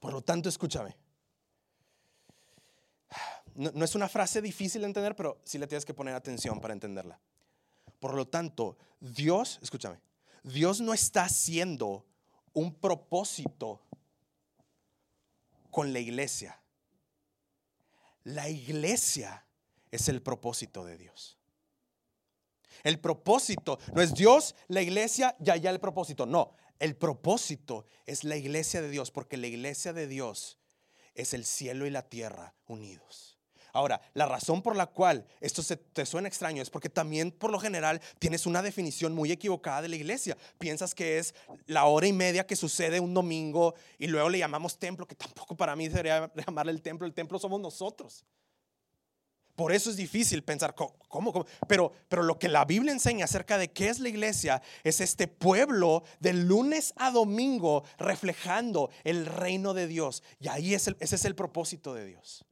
Por 0.00 0.12
lo 0.12 0.22
tanto, 0.22 0.48
escúchame. 0.48 0.96
No, 3.54 3.70
no 3.76 3.84
es 3.84 3.94
una 3.94 4.08
frase 4.08 4.42
difícil 4.42 4.80
de 4.80 4.88
entender, 4.88 5.14
pero 5.14 5.40
sí 5.44 5.56
le 5.56 5.68
tienes 5.68 5.84
que 5.84 5.94
poner 5.94 6.16
atención 6.16 6.60
para 6.60 6.74
entenderla. 6.74 7.20
Por 8.00 8.14
lo 8.14 8.26
tanto, 8.26 8.76
Dios, 8.98 9.58
escúchame, 9.62 10.00
Dios 10.42 10.80
no 10.80 10.92
está 10.92 11.24
haciendo 11.24 12.06
un 12.52 12.74
propósito 12.74 13.80
con 15.70 15.92
la 15.92 16.00
iglesia. 16.00 16.60
La 18.24 18.48
iglesia 18.48 19.46
es 19.90 20.08
el 20.08 20.22
propósito 20.22 20.84
de 20.84 20.98
Dios. 20.98 21.38
El 22.82 22.98
propósito 22.98 23.78
no 23.94 24.00
es 24.00 24.14
Dios, 24.14 24.54
la 24.68 24.80
iglesia, 24.80 25.36
ya, 25.38 25.56
ya 25.56 25.70
el 25.70 25.80
propósito. 25.80 26.24
No, 26.24 26.54
el 26.78 26.96
propósito 26.96 27.86
es 28.06 28.24
la 28.24 28.36
iglesia 28.36 28.80
de 28.80 28.88
Dios, 28.88 29.10
porque 29.10 29.36
la 29.36 29.46
iglesia 29.46 29.92
de 29.92 30.06
Dios 30.06 30.58
es 31.14 31.34
el 31.34 31.44
cielo 31.44 31.86
y 31.86 31.90
la 31.90 32.08
tierra 32.08 32.54
unidos. 32.66 33.39
Ahora, 33.72 34.00
la 34.14 34.26
razón 34.26 34.62
por 34.62 34.76
la 34.76 34.86
cual 34.86 35.26
esto 35.40 35.62
se 35.62 35.76
te 35.76 36.06
suena 36.06 36.28
extraño 36.28 36.62
es 36.62 36.70
porque 36.70 36.88
también 36.88 37.30
por 37.30 37.50
lo 37.50 37.58
general 37.58 38.00
tienes 38.18 38.46
una 38.46 38.62
definición 38.62 39.14
muy 39.14 39.32
equivocada 39.32 39.82
de 39.82 39.88
la 39.88 39.96
iglesia. 39.96 40.36
Piensas 40.58 40.94
que 40.94 41.18
es 41.18 41.34
la 41.66 41.84
hora 41.84 42.06
y 42.06 42.12
media 42.12 42.46
que 42.46 42.56
sucede 42.56 43.00
un 43.00 43.14
domingo 43.14 43.74
y 43.98 44.06
luego 44.06 44.28
le 44.28 44.38
llamamos 44.38 44.78
templo, 44.78 45.06
que 45.06 45.14
tampoco 45.14 45.56
para 45.56 45.76
mí 45.76 45.88
debería 45.88 46.30
llamarle 46.34 46.72
el 46.72 46.82
templo, 46.82 47.06
el 47.06 47.14
templo 47.14 47.38
somos 47.38 47.60
nosotros. 47.60 48.24
Por 49.60 49.72
eso 49.72 49.90
es 49.90 49.96
difícil 49.96 50.42
pensar, 50.42 50.74
¿cómo? 50.74 51.44
Pero, 51.68 51.92
pero 52.08 52.22
lo 52.22 52.38
que 52.38 52.48
la 52.48 52.64
Biblia 52.64 52.92
enseña 52.92 53.26
acerca 53.26 53.58
de 53.58 53.70
qué 53.70 53.90
es 53.90 54.00
la 54.00 54.08
iglesia 54.08 54.62
es 54.84 55.02
este 55.02 55.28
pueblo 55.28 56.02
de 56.18 56.32
lunes 56.32 56.94
a 56.96 57.10
domingo 57.10 57.84
reflejando 57.98 58.88
el 59.04 59.26
reino 59.26 59.74
de 59.74 59.86
Dios. 59.86 60.22
Y 60.38 60.48
ahí 60.48 60.72
es 60.72 60.88
ese 60.98 61.14
es 61.14 61.24
el 61.26 61.34
propósito 61.34 61.92
de 61.92 62.06
Dios. 62.06 62.46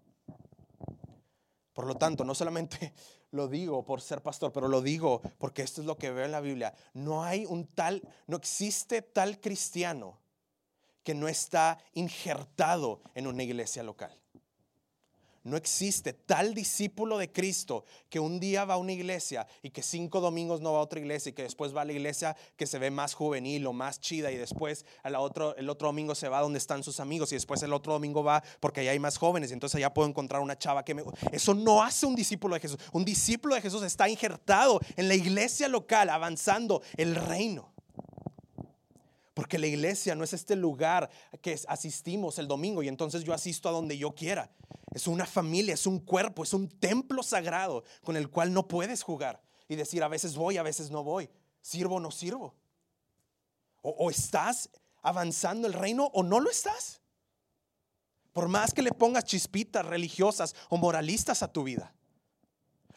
Por 1.78 1.86
lo 1.86 1.94
tanto, 1.94 2.24
no 2.24 2.34
solamente 2.34 2.92
lo 3.30 3.46
digo 3.46 3.84
por 3.84 4.00
ser 4.00 4.20
pastor, 4.20 4.52
pero 4.52 4.66
lo 4.66 4.82
digo 4.82 5.22
porque 5.38 5.62
esto 5.62 5.80
es 5.80 5.86
lo 5.86 5.96
que 5.96 6.10
veo 6.10 6.24
en 6.24 6.32
la 6.32 6.40
Biblia. 6.40 6.74
No 6.92 7.22
hay 7.22 7.46
un 7.46 7.68
tal, 7.68 8.02
no 8.26 8.36
existe 8.36 9.00
tal 9.00 9.38
cristiano 9.38 10.18
que 11.04 11.14
no 11.14 11.28
está 11.28 11.78
injertado 11.92 13.00
en 13.14 13.28
una 13.28 13.44
iglesia 13.44 13.84
local. 13.84 14.10
No 15.44 15.56
existe 15.56 16.12
tal 16.12 16.52
discípulo 16.52 17.16
de 17.16 17.32
Cristo 17.32 17.84
que 18.10 18.20
un 18.20 18.40
día 18.40 18.64
va 18.64 18.74
a 18.74 18.76
una 18.76 18.92
iglesia 18.92 19.46
y 19.62 19.70
que 19.70 19.82
cinco 19.82 20.20
domingos 20.20 20.60
no 20.60 20.72
va 20.72 20.80
a 20.80 20.82
otra 20.82 21.00
iglesia 21.00 21.30
y 21.30 21.32
que 21.32 21.42
después 21.42 21.74
va 21.74 21.82
a 21.82 21.84
la 21.84 21.92
iglesia 21.92 22.36
que 22.56 22.66
se 22.66 22.78
ve 22.78 22.90
más 22.90 23.14
juvenil 23.14 23.66
o 23.66 23.72
más 23.72 24.00
chida 24.00 24.30
y 24.30 24.36
después 24.36 24.84
el 25.04 25.14
otro 25.14 25.54
domingo 25.78 26.14
se 26.14 26.28
va 26.28 26.40
donde 26.40 26.58
están 26.58 26.82
sus 26.82 27.00
amigos 27.00 27.32
y 27.32 27.36
después 27.36 27.62
el 27.62 27.72
otro 27.72 27.92
domingo 27.92 28.22
va 28.22 28.42
porque 28.60 28.80
allá 28.80 28.90
hay 28.90 28.98
más 28.98 29.16
jóvenes 29.16 29.50
y 29.50 29.54
entonces 29.54 29.76
allá 29.76 29.94
puedo 29.94 30.08
encontrar 30.08 30.42
una 30.42 30.58
chava 30.58 30.84
que 30.84 30.94
me... 30.94 31.02
Eso 31.32 31.54
no 31.54 31.82
hace 31.82 32.06
un 32.06 32.14
discípulo 32.14 32.54
de 32.54 32.60
Jesús. 32.60 32.78
Un 32.92 33.04
discípulo 33.04 33.54
de 33.54 33.60
Jesús 33.60 33.82
está 33.82 34.08
injertado 34.08 34.80
en 34.96 35.08
la 35.08 35.14
iglesia 35.14 35.68
local 35.68 36.10
avanzando 36.10 36.82
el 36.96 37.14
reino. 37.14 37.72
Porque 39.34 39.58
la 39.58 39.68
iglesia 39.68 40.16
no 40.16 40.24
es 40.24 40.32
este 40.32 40.56
lugar 40.56 41.08
que 41.40 41.56
asistimos 41.68 42.40
el 42.40 42.48
domingo 42.48 42.82
y 42.82 42.88
entonces 42.88 43.22
yo 43.22 43.32
asisto 43.32 43.68
a 43.68 43.72
donde 43.72 43.96
yo 43.96 44.12
quiera. 44.12 44.50
Es 44.92 45.06
una 45.06 45.26
familia, 45.26 45.74
es 45.74 45.86
un 45.86 46.00
cuerpo, 46.00 46.42
es 46.42 46.54
un 46.54 46.68
templo 46.68 47.22
sagrado 47.22 47.84
con 48.02 48.16
el 48.16 48.30
cual 48.30 48.52
no 48.52 48.68
puedes 48.68 49.02
jugar 49.02 49.42
y 49.68 49.76
decir 49.76 50.02
a 50.02 50.08
veces 50.08 50.34
voy, 50.34 50.56
a 50.56 50.62
veces 50.62 50.90
no 50.90 51.04
voy, 51.04 51.28
sirvo 51.60 51.96
o 51.96 52.00
no 52.00 52.10
sirvo. 52.10 52.54
O, 53.82 54.10
estás 54.10 54.70
avanzando 55.02 55.66
el 55.66 55.72
reino 55.72 56.10
o 56.12 56.22
no 56.22 56.40
lo 56.40 56.50
estás. 56.50 57.00
Por 58.32 58.48
más 58.48 58.74
que 58.74 58.82
le 58.82 58.92
pongas 58.92 59.24
chispitas 59.24 59.84
religiosas 59.84 60.54
o 60.68 60.76
moralistas 60.76 61.42
a 61.42 61.52
tu 61.52 61.62
vida. 61.64 61.94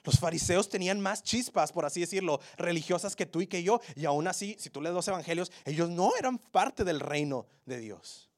Los 0.04 0.20
fariseos 0.20 0.68
tenían 0.68 1.00
más 1.00 1.22
chispas, 1.22 1.72
por 1.72 1.86
así 1.86 2.00
decirlo, 2.00 2.40
religiosas 2.58 3.16
que 3.16 3.28
tú 3.28 3.42
y 3.42 3.48
que 3.48 3.62
yo. 3.62 3.80
Y 3.96 4.06
aún 4.06 4.28
así, 4.28 4.56
si 4.60 4.70
tú 4.70 4.82
lees 4.82 4.96
los 4.96 5.08
evangelios, 5.08 5.52
ellos 5.66 5.90
no 5.90 6.16
eran 6.18 6.40
parte 6.40 6.84
del 6.84 7.00
reino 7.00 7.46
de 7.66 7.78
Dios. 7.78 8.30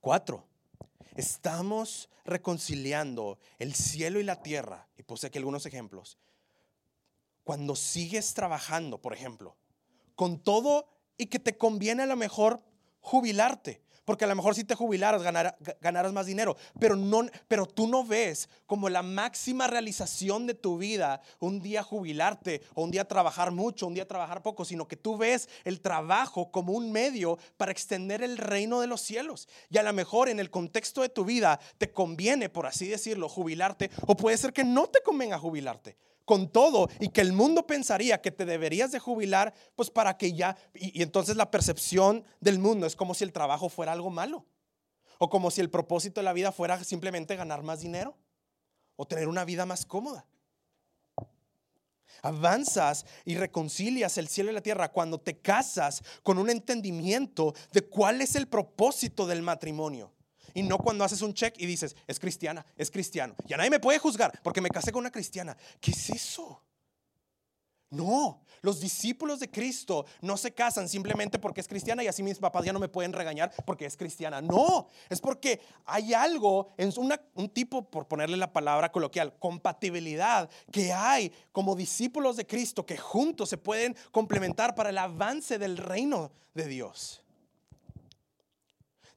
Cuatro, 0.00 0.46
estamos 1.14 2.08
reconciliando 2.24 3.38
el 3.58 3.74
cielo 3.74 4.20
y 4.20 4.24
la 4.24 4.42
tierra. 4.42 4.88
Y 4.96 5.02
puse 5.02 5.26
aquí 5.26 5.38
algunos 5.38 5.66
ejemplos. 5.66 6.18
Cuando 7.44 7.76
sigues 7.76 8.34
trabajando, 8.34 9.00
por 9.00 9.12
ejemplo, 9.12 9.56
con 10.14 10.42
todo 10.42 10.88
y 11.18 11.26
que 11.26 11.38
te 11.38 11.56
conviene 11.56 12.04
a 12.04 12.06
lo 12.06 12.16
mejor 12.16 12.62
jubilarte. 13.00 13.83
Porque 14.04 14.24
a 14.24 14.28
lo 14.28 14.34
mejor 14.34 14.54
si 14.54 14.64
te 14.64 14.74
jubilaras 14.74 15.22
ganarás 15.80 16.12
más 16.12 16.26
dinero, 16.26 16.56
pero, 16.78 16.96
no, 16.96 17.26
pero 17.48 17.66
tú 17.66 17.88
no 17.88 18.04
ves 18.04 18.48
como 18.66 18.88
la 18.88 19.02
máxima 19.02 19.66
realización 19.66 20.46
de 20.46 20.54
tu 20.54 20.78
vida 20.78 21.20
un 21.38 21.60
día 21.60 21.82
jubilarte 21.82 22.62
o 22.74 22.82
un 22.82 22.90
día 22.90 23.06
trabajar 23.06 23.50
mucho, 23.50 23.86
un 23.86 23.94
día 23.94 24.06
trabajar 24.06 24.42
poco, 24.42 24.64
sino 24.64 24.86
que 24.86 24.96
tú 24.96 25.16
ves 25.16 25.48
el 25.64 25.80
trabajo 25.80 26.50
como 26.50 26.72
un 26.72 26.92
medio 26.92 27.38
para 27.56 27.72
extender 27.72 28.22
el 28.22 28.38
reino 28.38 28.80
de 28.80 28.86
los 28.86 29.00
cielos. 29.00 29.48
Y 29.70 29.78
a 29.78 29.82
lo 29.82 29.92
mejor 29.92 30.28
en 30.28 30.40
el 30.40 30.50
contexto 30.50 31.02
de 31.02 31.08
tu 31.08 31.24
vida 31.24 31.58
te 31.78 31.90
conviene, 31.90 32.48
por 32.48 32.66
así 32.66 32.86
decirlo, 32.88 33.28
jubilarte 33.28 33.90
o 34.06 34.16
puede 34.16 34.36
ser 34.36 34.52
que 34.52 34.64
no 34.64 34.86
te 34.86 35.02
convenga 35.02 35.38
jubilarte 35.38 35.96
con 36.24 36.48
todo 36.48 36.88
y 37.00 37.08
que 37.08 37.20
el 37.20 37.32
mundo 37.32 37.66
pensaría 37.66 38.20
que 38.20 38.30
te 38.30 38.44
deberías 38.44 38.92
de 38.92 38.98
jubilar, 38.98 39.54
pues 39.76 39.90
para 39.90 40.16
que 40.16 40.32
ya, 40.32 40.56
y, 40.74 41.02
entonces 41.02 41.36
la 41.36 41.50
percepción 41.50 42.24
del 42.40 42.58
mundo 42.58 42.86
es 42.86 42.96
como 42.96 43.14
si 43.14 43.24
el 43.24 43.32
trabajo 43.32 43.68
fuera 43.68 43.92
algo 43.92 44.10
malo, 44.10 44.46
o 45.18 45.28
como 45.28 45.50
si 45.50 45.60
el 45.60 45.70
propósito 45.70 46.20
de 46.20 46.24
la 46.24 46.32
vida 46.32 46.52
fuera 46.52 46.82
simplemente 46.82 47.36
ganar 47.36 47.62
más 47.62 47.80
dinero, 47.80 48.16
o 48.96 49.06
tener 49.06 49.28
una 49.28 49.44
vida 49.44 49.66
más 49.66 49.84
cómoda. 49.86 50.26
Avanzas 52.22 53.04
y 53.24 53.36
reconcilias 53.36 54.16
el 54.18 54.28
cielo 54.28 54.50
y 54.50 54.54
la 54.54 54.62
tierra 54.62 54.92
cuando 54.92 55.18
te 55.18 55.38
casas 55.38 56.02
con 56.22 56.38
un 56.38 56.48
entendimiento 56.48 57.54
de 57.72 57.82
cuál 57.82 58.22
es 58.22 58.34
el 58.34 58.46
propósito 58.46 59.26
del 59.26 59.42
matrimonio. 59.42 60.12
Y 60.54 60.62
no 60.62 60.78
cuando 60.78 61.04
haces 61.04 61.20
un 61.20 61.34
check 61.34 61.54
y 61.58 61.66
dices, 61.66 61.96
es 62.06 62.18
cristiana, 62.20 62.64
es 62.76 62.90
cristiano. 62.90 63.34
Ya 63.44 63.56
nadie 63.56 63.70
me 63.70 63.80
puede 63.80 63.98
juzgar 63.98 64.40
porque 64.42 64.60
me 64.60 64.70
casé 64.70 64.92
con 64.92 65.00
una 65.00 65.10
cristiana. 65.10 65.56
¿Qué 65.80 65.90
es 65.90 66.10
eso? 66.10 66.62
No, 67.90 68.42
los 68.62 68.80
discípulos 68.80 69.40
de 69.40 69.50
Cristo 69.50 70.06
no 70.20 70.36
se 70.36 70.52
casan 70.52 70.88
simplemente 70.88 71.38
porque 71.38 71.60
es 71.60 71.68
cristiana 71.68 72.02
y 72.02 72.08
así 72.08 72.22
mis 72.22 72.38
papás 72.38 72.64
ya 72.64 72.72
no 72.72 72.80
me 72.80 72.88
pueden 72.88 73.12
regañar 73.12 73.52
porque 73.64 73.84
es 73.84 73.96
cristiana. 73.96 74.40
No, 74.40 74.88
es 75.08 75.20
porque 75.20 75.60
hay 75.84 76.12
algo, 76.12 76.72
en 76.76 76.92
un 77.34 77.48
tipo, 77.50 77.88
por 77.88 78.08
ponerle 78.08 78.36
la 78.36 78.52
palabra 78.52 78.90
coloquial, 78.90 79.34
compatibilidad 79.38 80.50
que 80.72 80.92
hay 80.92 81.32
como 81.52 81.76
discípulos 81.76 82.36
de 82.36 82.46
Cristo 82.46 82.84
que 82.84 82.96
juntos 82.96 83.48
se 83.48 83.58
pueden 83.58 83.96
complementar 84.10 84.74
para 84.74 84.90
el 84.90 84.98
avance 84.98 85.58
del 85.58 85.76
reino 85.76 86.32
de 86.54 86.66
Dios. 86.66 87.23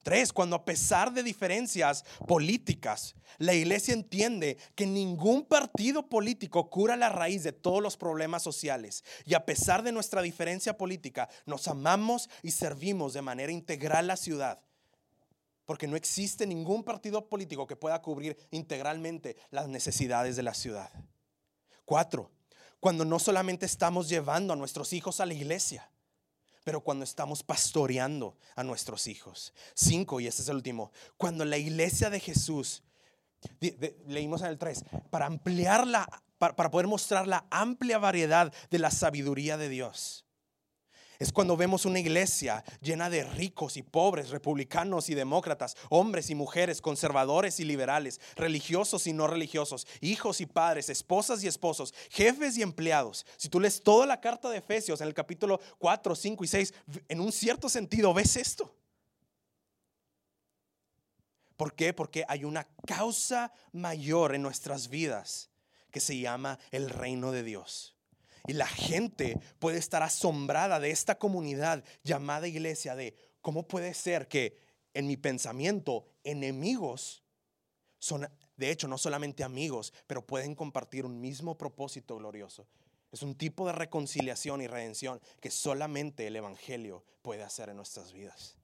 Tres, 0.02 0.32
cuando 0.32 0.56
a 0.56 0.64
pesar 0.64 1.12
de 1.12 1.22
diferencias 1.22 2.04
políticas, 2.26 3.14
la 3.38 3.54
iglesia 3.54 3.94
entiende 3.94 4.56
que 4.74 4.86
ningún 4.86 5.44
partido 5.44 6.08
político 6.08 6.70
cura 6.70 6.96
la 6.96 7.08
raíz 7.08 7.42
de 7.42 7.52
todos 7.52 7.82
los 7.82 7.96
problemas 7.96 8.42
sociales. 8.42 9.04
Y 9.26 9.34
a 9.34 9.44
pesar 9.44 9.82
de 9.82 9.92
nuestra 9.92 10.22
diferencia 10.22 10.76
política, 10.76 11.28
nos 11.46 11.68
amamos 11.68 12.30
y 12.42 12.52
servimos 12.52 13.12
de 13.12 13.22
manera 13.22 13.52
integral 13.52 14.06
la 14.06 14.16
ciudad. 14.16 14.62
Porque 15.64 15.86
no 15.86 15.96
existe 15.96 16.46
ningún 16.46 16.84
partido 16.84 17.28
político 17.28 17.66
que 17.66 17.76
pueda 17.76 18.00
cubrir 18.00 18.38
integralmente 18.50 19.36
las 19.50 19.68
necesidades 19.68 20.36
de 20.36 20.42
la 20.42 20.54
ciudad. 20.54 20.90
Cuatro, 21.84 22.30
cuando 22.80 23.04
no 23.04 23.18
solamente 23.18 23.66
estamos 23.66 24.08
llevando 24.08 24.52
a 24.52 24.56
nuestros 24.56 24.92
hijos 24.92 25.20
a 25.20 25.26
la 25.26 25.34
iglesia, 25.34 25.90
pero 26.68 26.82
cuando 26.82 27.02
estamos 27.02 27.42
pastoreando 27.42 28.36
a 28.54 28.62
nuestros 28.62 29.06
hijos. 29.06 29.54
Cinco, 29.72 30.20
y 30.20 30.26
este 30.26 30.42
es 30.42 30.50
el 30.50 30.56
último, 30.56 30.92
cuando 31.16 31.46
la 31.46 31.56
iglesia 31.56 32.10
de 32.10 32.20
Jesús, 32.20 32.82
leímos 34.06 34.42
en 34.42 34.48
el 34.48 34.58
3, 34.58 34.84
para 35.08 35.24
ampliarla, 35.24 36.06
para 36.36 36.70
poder 36.70 36.86
mostrar 36.86 37.26
la 37.26 37.46
amplia 37.50 37.96
variedad 37.96 38.52
de 38.70 38.78
la 38.78 38.90
sabiduría 38.90 39.56
de 39.56 39.70
Dios. 39.70 40.26
Es 41.18 41.32
cuando 41.32 41.56
vemos 41.56 41.84
una 41.84 41.98
iglesia 41.98 42.62
llena 42.80 43.10
de 43.10 43.24
ricos 43.24 43.76
y 43.76 43.82
pobres, 43.82 44.30
republicanos 44.30 45.08
y 45.08 45.16
demócratas, 45.16 45.76
hombres 45.90 46.30
y 46.30 46.36
mujeres, 46.36 46.80
conservadores 46.80 47.58
y 47.58 47.64
liberales, 47.64 48.20
religiosos 48.36 49.08
y 49.08 49.12
no 49.12 49.26
religiosos, 49.26 49.88
hijos 50.00 50.40
y 50.40 50.46
padres, 50.46 50.88
esposas 50.88 51.42
y 51.42 51.48
esposos, 51.48 51.92
jefes 52.10 52.56
y 52.56 52.62
empleados. 52.62 53.26
Si 53.36 53.48
tú 53.48 53.58
lees 53.58 53.82
toda 53.82 54.06
la 54.06 54.20
carta 54.20 54.48
de 54.48 54.58
Efesios 54.58 55.00
en 55.00 55.08
el 55.08 55.14
capítulo 55.14 55.58
4, 55.78 56.14
5 56.14 56.44
y 56.44 56.46
6, 56.46 56.74
en 57.08 57.20
un 57.20 57.32
cierto 57.32 57.68
sentido 57.68 58.14
ves 58.14 58.36
esto. 58.36 58.72
¿Por 61.56 61.74
qué? 61.74 61.92
Porque 61.92 62.24
hay 62.28 62.44
una 62.44 62.64
causa 62.86 63.52
mayor 63.72 64.36
en 64.36 64.42
nuestras 64.42 64.88
vidas 64.88 65.50
que 65.90 65.98
se 65.98 66.16
llama 66.16 66.60
el 66.70 66.88
reino 66.88 67.32
de 67.32 67.42
Dios. 67.42 67.97
Y 68.48 68.54
la 68.54 68.66
gente 68.66 69.38
puede 69.58 69.76
estar 69.78 70.02
asombrada 70.02 70.80
de 70.80 70.90
esta 70.90 71.18
comunidad 71.18 71.84
llamada 72.02 72.48
iglesia, 72.48 72.96
de 72.96 73.14
cómo 73.42 73.68
puede 73.68 73.92
ser 73.92 74.26
que 74.26 74.56
en 74.94 75.06
mi 75.06 75.18
pensamiento 75.18 76.06
enemigos 76.24 77.22
son, 77.98 78.26
de 78.56 78.70
hecho, 78.70 78.88
no 78.88 78.96
solamente 78.96 79.44
amigos, 79.44 79.92
pero 80.06 80.26
pueden 80.26 80.54
compartir 80.54 81.04
un 81.04 81.20
mismo 81.20 81.58
propósito 81.58 82.16
glorioso. 82.16 82.66
Es 83.12 83.22
un 83.22 83.34
tipo 83.34 83.66
de 83.66 83.72
reconciliación 83.72 84.62
y 84.62 84.66
redención 84.66 85.20
que 85.40 85.50
solamente 85.50 86.26
el 86.26 86.36
Evangelio 86.36 87.04
puede 87.20 87.42
hacer 87.42 87.68
en 87.68 87.76
nuestras 87.76 88.12
vidas. 88.12 88.56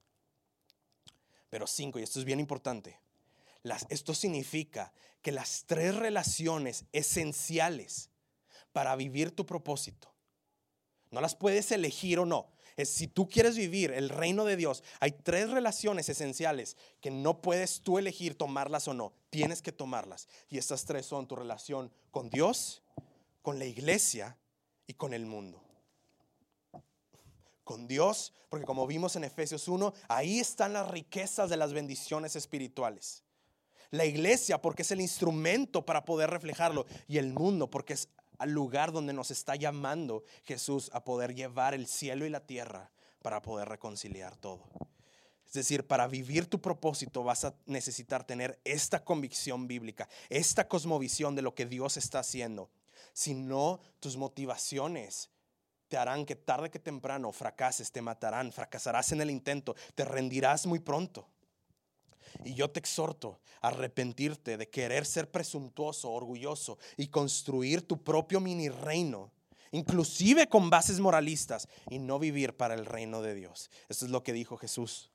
Pero 1.50 1.66
cinco, 1.66 1.98
y 1.98 2.02
esto 2.02 2.18
es 2.18 2.24
bien 2.24 2.40
importante, 2.40 2.98
esto 3.90 4.14
significa 4.14 4.94
que 5.20 5.30
las 5.30 5.64
tres 5.66 5.94
relaciones 5.94 6.86
esenciales 6.92 8.10
para 8.74 8.94
vivir 8.96 9.30
tu 9.30 9.46
propósito, 9.46 10.12
no 11.12 11.20
las 11.20 11.36
puedes 11.36 11.70
elegir 11.70 12.18
o 12.18 12.26
no. 12.26 12.48
Es 12.76 12.88
si 12.88 13.06
tú 13.06 13.28
quieres 13.28 13.56
vivir 13.56 13.92
el 13.92 14.08
reino 14.08 14.44
de 14.44 14.56
Dios, 14.56 14.82
hay 14.98 15.12
tres 15.12 15.48
relaciones 15.48 16.08
esenciales 16.08 16.76
que 17.00 17.12
no 17.12 17.40
puedes 17.40 17.82
tú 17.82 17.98
elegir 17.98 18.36
tomarlas 18.36 18.88
o 18.88 18.94
no. 18.94 19.12
Tienes 19.30 19.62
que 19.62 19.70
tomarlas. 19.70 20.26
Y 20.50 20.58
estas 20.58 20.84
tres 20.84 21.06
son 21.06 21.28
tu 21.28 21.36
relación 21.36 21.92
con 22.10 22.30
Dios, 22.30 22.82
con 23.42 23.60
la 23.60 23.64
iglesia 23.64 24.36
y 24.88 24.94
con 24.94 25.14
el 25.14 25.24
mundo. 25.24 25.62
Con 27.62 27.86
Dios, 27.86 28.32
porque 28.48 28.66
como 28.66 28.88
vimos 28.88 29.14
en 29.14 29.22
Efesios 29.22 29.68
1, 29.68 29.94
ahí 30.08 30.40
están 30.40 30.72
las 30.72 30.90
riquezas 30.90 31.48
de 31.48 31.56
las 31.56 31.72
bendiciones 31.72 32.34
espirituales. 32.34 33.22
La 33.92 34.04
iglesia 34.04 34.60
porque 34.60 34.82
es 34.82 34.90
el 34.90 35.00
instrumento 35.00 35.86
para 35.86 36.04
poder 36.04 36.28
reflejarlo 36.30 36.86
y 37.06 37.18
el 37.18 37.32
mundo 37.32 37.70
porque 37.70 37.92
es 37.92 38.08
al 38.44 38.50
lugar 38.50 38.92
donde 38.92 39.14
nos 39.14 39.30
está 39.30 39.56
llamando 39.56 40.22
Jesús 40.42 40.90
a 40.92 41.02
poder 41.02 41.34
llevar 41.34 41.72
el 41.72 41.86
cielo 41.86 42.26
y 42.26 42.28
la 42.28 42.46
tierra 42.46 42.90
para 43.22 43.40
poder 43.40 43.70
reconciliar 43.70 44.36
todo. 44.36 44.62
Es 45.46 45.54
decir, 45.54 45.86
para 45.86 46.06
vivir 46.08 46.46
tu 46.46 46.60
propósito 46.60 47.24
vas 47.24 47.46
a 47.46 47.54
necesitar 47.64 48.26
tener 48.26 48.60
esta 48.62 49.02
convicción 49.02 49.66
bíblica, 49.66 50.10
esta 50.28 50.68
cosmovisión 50.68 51.34
de 51.34 51.40
lo 51.40 51.54
que 51.54 51.64
Dios 51.64 51.96
está 51.96 52.18
haciendo. 52.18 52.70
Si 53.14 53.32
no, 53.32 53.80
tus 53.98 54.18
motivaciones 54.18 55.30
te 55.88 55.96
harán 55.96 56.26
que 56.26 56.36
tarde 56.36 56.70
que 56.70 56.78
temprano 56.78 57.32
fracases, 57.32 57.92
te 57.92 58.02
matarán, 58.02 58.52
fracasarás 58.52 59.12
en 59.12 59.22
el 59.22 59.30
intento, 59.30 59.74
te 59.94 60.04
rendirás 60.04 60.66
muy 60.66 60.80
pronto. 60.80 61.26
Y 62.44 62.54
yo 62.54 62.70
te 62.70 62.80
exhorto 62.80 63.40
a 63.60 63.68
arrepentirte 63.68 64.56
de 64.56 64.68
querer 64.68 65.06
ser 65.06 65.30
presuntuoso, 65.30 66.10
orgulloso 66.10 66.78
y 66.96 67.08
construir 67.08 67.86
tu 67.86 68.02
propio 68.02 68.40
mini 68.40 68.68
reino, 68.68 69.32
inclusive 69.72 70.48
con 70.48 70.70
bases 70.70 71.00
moralistas, 71.00 71.68
y 71.90 71.98
no 71.98 72.18
vivir 72.18 72.56
para 72.56 72.74
el 72.74 72.86
reino 72.86 73.22
de 73.22 73.34
Dios. 73.34 73.70
Esto 73.88 74.06
es 74.06 74.10
lo 74.10 74.22
que 74.22 74.32
dijo 74.32 74.56
Jesús. 74.56 75.10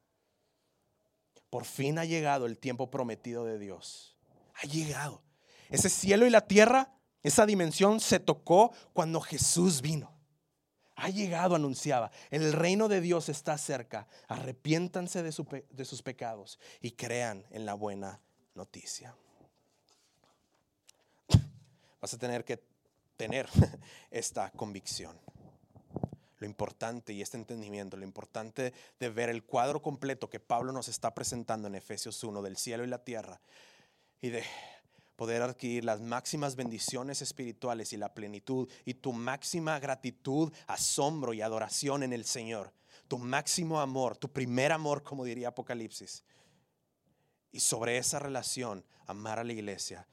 Por 1.49 1.65
fin 1.65 1.97
ha 1.97 2.05
llegado 2.05 2.45
el 2.45 2.59
tiempo 2.59 2.91
prometido 2.91 3.45
de 3.45 3.57
Dios. 3.57 4.17
Ha 4.61 4.67
llegado. 4.67 5.23
Ese 5.69 5.89
cielo 5.89 6.25
y 6.27 6.29
la 6.29 6.41
tierra, 6.41 6.93
esa 7.23 7.45
dimensión 7.45 7.99
se 7.99 8.19
tocó 8.19 8.71
cuando 8.93 9.21
Jesús 9.21 9.81
vino 9.81 10.18
ha 10.99 11.09
llegado, 11.09 11.55
anunciaba. 11.55 12.11
El 12.29 12.53
reino 12.53 12.87
de 12.87 13.01
Dios 13.01 13.29
está 13.29 13.57
cerca. 13.57 14.07
Arrepiéntanse 14.27 15.23
de, 15.23 15.31
sus 15.31 16.01
pecados 16.01 16.59
y 16.81 16.91
crean 16.91 17.45
en 17.51 17.65
la 17.65 17.73
buena 17.73 18.19
noticia. 18.55 19.15
Vas 22.01 22.13
a 22.13 22.17
tener 22.17 22.43
que 22.45 22.61
tener 23.17 23.49
esta 24.11 24.51
convicción. 24.51 25.19
Lo 26.37 26.45
importante 26.45 27.11
y 27.11 27.21
este 27.21 27.37
entendimiento, 27.37 27.97
lo 27.97 28.05
importante 28.05 28.73
de 28.99 29.09
ver 29.09 29.29
el 29.29 29.43
cuadro 29.43 29.81
completo 29.81 30.29
que 30.29 30.39
Pablo 30.39 30.71
nos 30.71 30.87
está 30.87 31.13
presentando 31.13 31.67
en 31.67 31.75
Efesios 31.75 32.23
1 32.23 32.41
del 32.41 32.55
cielo 32.55 32.85
y 32.85 32.87
la 32.87 33.03
tierra 33.03 33.41
y 34.21 34.29
de 34.29 34.43
poder 35.19 35.41
adquirir 35.41 35.83
las 35.83 35.99
máximas 35.99 36.55
bendiciones 36.55 37.21
espirituales 37.21 37.91
y 37.91 37.97
la 37.97 38.13
plenitud 38.13 38.69
y 38.85 38.93
tu 38.93 39.11
máxima 39.11 39.77
gratitud, 39.77 40.53
asombro 40.65 41.33
y 41.33 41.41
adoración 41.41 42.03
en 42.03 42.13
el 42.13 42.23
Señor. 42.23 42.71
Tu 43.09 43.17
máximo 43.17 43.81
amor, 43.81 44.15
tu 44.15 44.31
primer 44.31 44.71
amor, 44.71 45.03
como 45.03 45.25
diría 45.25 45.49
Apocalipsis. 45.49 46.23
Y 47.51 47.59
sobre 47.59 47.97
esa 47.97 48.19
relación, 48.19 48.85
amar 49.07 49.39
a 49.39 49.43
la 49.43 49.51
iglesia, 49.51 50.07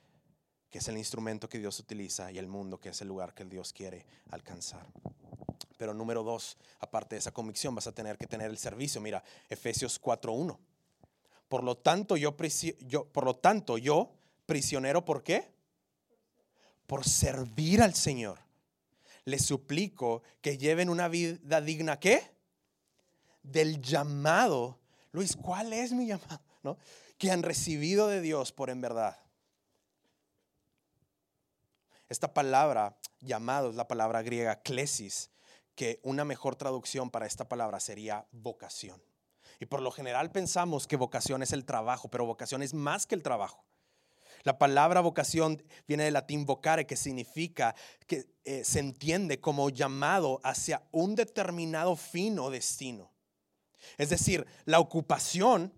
que 0.70 0.78
es 0.78 0.88
el 0.88 0.98
instrumento 0.98 1.48
que 1.48 1.60
Dios 1.60 1.78
utiliza, 1.78 2.32
y 2.32 2.38
el 2.38 2.48
mundo, 2.48 2.80
que 2.80 2.88
es 2.88 3.00
el 3.00 3.06
lugar 3.06 3.32
que 3.32 3.44
Dios 3.44 3.72
quiere 3.72 4.06
alcanzar. 4.30 4.88
Pero 5.78 5.94
número 5.94 6.24
dos, 6.24 6.58
aparte 6.80 7.14
de 7.14 7.20
esa 7.20 7.30
convicción, 7.30 7.76
vas 7.76 7.86
a 7.86 7.92
tener 7.92 8.18
que 8.18 8.26
tener 8.26 8.50
el 8.50 8.58
servicio. 8.58 9.00
Mira, 9.00 9.22
Efesios 9.48 10.02
4.1. 10.02 10.58
Por 11.46 11.62
lo 11.62 11.76
tanto, 11.76 12.16
yo, 12.16 12.36
por 12.36 13.24
lo 13.24 13.36
tanto, 13.36 13.78
yo 13.78 14.15
prisionero, 14.46 15.04
¿por 15.04 15.22
qué? 15.22 15.52
Por 16.86 17.06
servir 17.06 17.82
al 17.82 17.94
Señor. 17.94 18.38
Les 19.24 19.44
suplico 19.44 20.22
que 20.40 20.56
lleven 20.56 20.88
una 20.88 21.08
vida 21.08 21.60
digna, 21.60 21.98
¿qué? 21.98 22.30
Del 23.42 23.82
llamado. 23.82 24.78
Luis, 25.12 25.36
¿cuál 25.36 25.72
es 25.72 25.92
mi 25.92 26.06
llamado? 26.06 26.40
¿No? 26.62 26.78
Que 27.18 27.30
han 27.30 27.42
recibido 27.42 28.08
de 28.08 28.20
Dios 28.20 28.52
por 28.52 28.70
en 28.70 28.80
verdad. 28.80 29.18
Esta 32.08 32.32
palabra, 32.32 32.96
llamado, 33.20 33.70
es 33.70 33.76
la 33.76 33.88
palabra 33.88 34.22
griega 34.22 34.62
klesis, 34.62 35.30
que 35.74 35.98
una 36.04 36.24
mejor 36.24 36.54
traducción 36.54 37.10
para 37.10 37.26
esta 37.26 37.48
palabra 37.48 37.80
sería 37.80 38.26
vocación. 38.30 39.02
Y 39.58 39.66
por 39.66 39.82
lo 39.82 39.90
general 39.90 40.30
pensamos 40.30 40.86
que 40.86 40.96
vocación 40.96 41.42
es 41.42 41.52
el 41.52 41.64
trabajo, 41.64 42.08
pero 42.08 42.26
vocación 42.26 42.62
es 42.62 42.74
más 42.74 43.06
que 43.06 43.14
el 43.14 43.22
trabajo. 43.22 43.64
La 44.46 44.58
palabra 44.58 45.00
vocación 45.00 45.60
viene 45.88 46.04
del 46.04 46.14
latín 46.14 46.46
vocare, 46.46 46.86
que 46.86 46.94
significa 46.94 47.74
que 48.06 48.28
eh, 48.44 48.62
se 48.62 48.78
entiende 48.78 49.40
como 49.40 49.70
llamado 49.70 50.40
hacia 50.44 50.86
un 50.92 51.16
determinado 51.16 51.96
fin 51.96 52.38
o 52.38 52.48
destino. 52.48 53.10
Es 53.98 54.08
decir, 54.08 54.46
la 54.64 54.78
ocupación, 54.78 55.74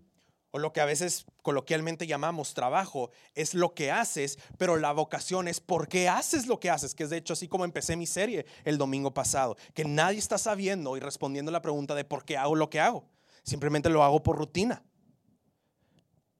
o 0.51 0.59
lo 0.59 0.71
que 0.71 0.81
a 0.81 0.85
veces 0.85 1.25
coloquialmente 1.41 2.05
llamamos 2.05 2.53
trabajo, 2.53 3.09
es 3.33 3.55
lo 3.55 3.73
que 3.73 3.89
haces, 3.89 4.37
pero 4.59 4.77
la 4.77 4.91
vocación 4.91 5.47
es 5.47 5.59
por 5.59 5.87
qué 5.87 6.07
haces 6.07 6.45
lo 6.45 6.59
que 6.59 6.69
haces, 6.69 6.93
que 6.93 7.05
es 7.05 7.09
de 7.09 7.17
hecho 7.17 7.33
así 7.33 7.47
como 7.47 7.65
empecé 7.65 7.95
mi 7.95 8.05
serie 8.05 8.45
el 8.65 8.77
domingo 8.77 9.15
pasado, 9.15 9.57
que 9.73 9.83
nadie 9.83 10.19
está 10.19 10.37
sabiendo 10.37 10.95
y 10.95 10.99
respondiendo 10.99 11.51
la 11.51 11.63
pregunta 11.63 11.95
de 11.95 12.05
por 12.05 12.23
qué 12.23 12.37
hago 12.37 12.55
lo 12.55 12.69
que 12.69 12.79
hago. 12.79 13.09
Simplemente 13.41 13.89
lo 13.89 14.03
hago 14.03 14.21
por 14.21 14.37
rutina. 14.37 14.83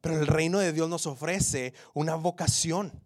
Pero 0.02 0.20
el 0.20 0.28
reino 0.28 0.60
de 0.60 0.72
Dios 0.72 0.90
nos 0.90 1.06
ofrece 1.06 1.74
una 1.94 2.16
vocación 2.16 3.04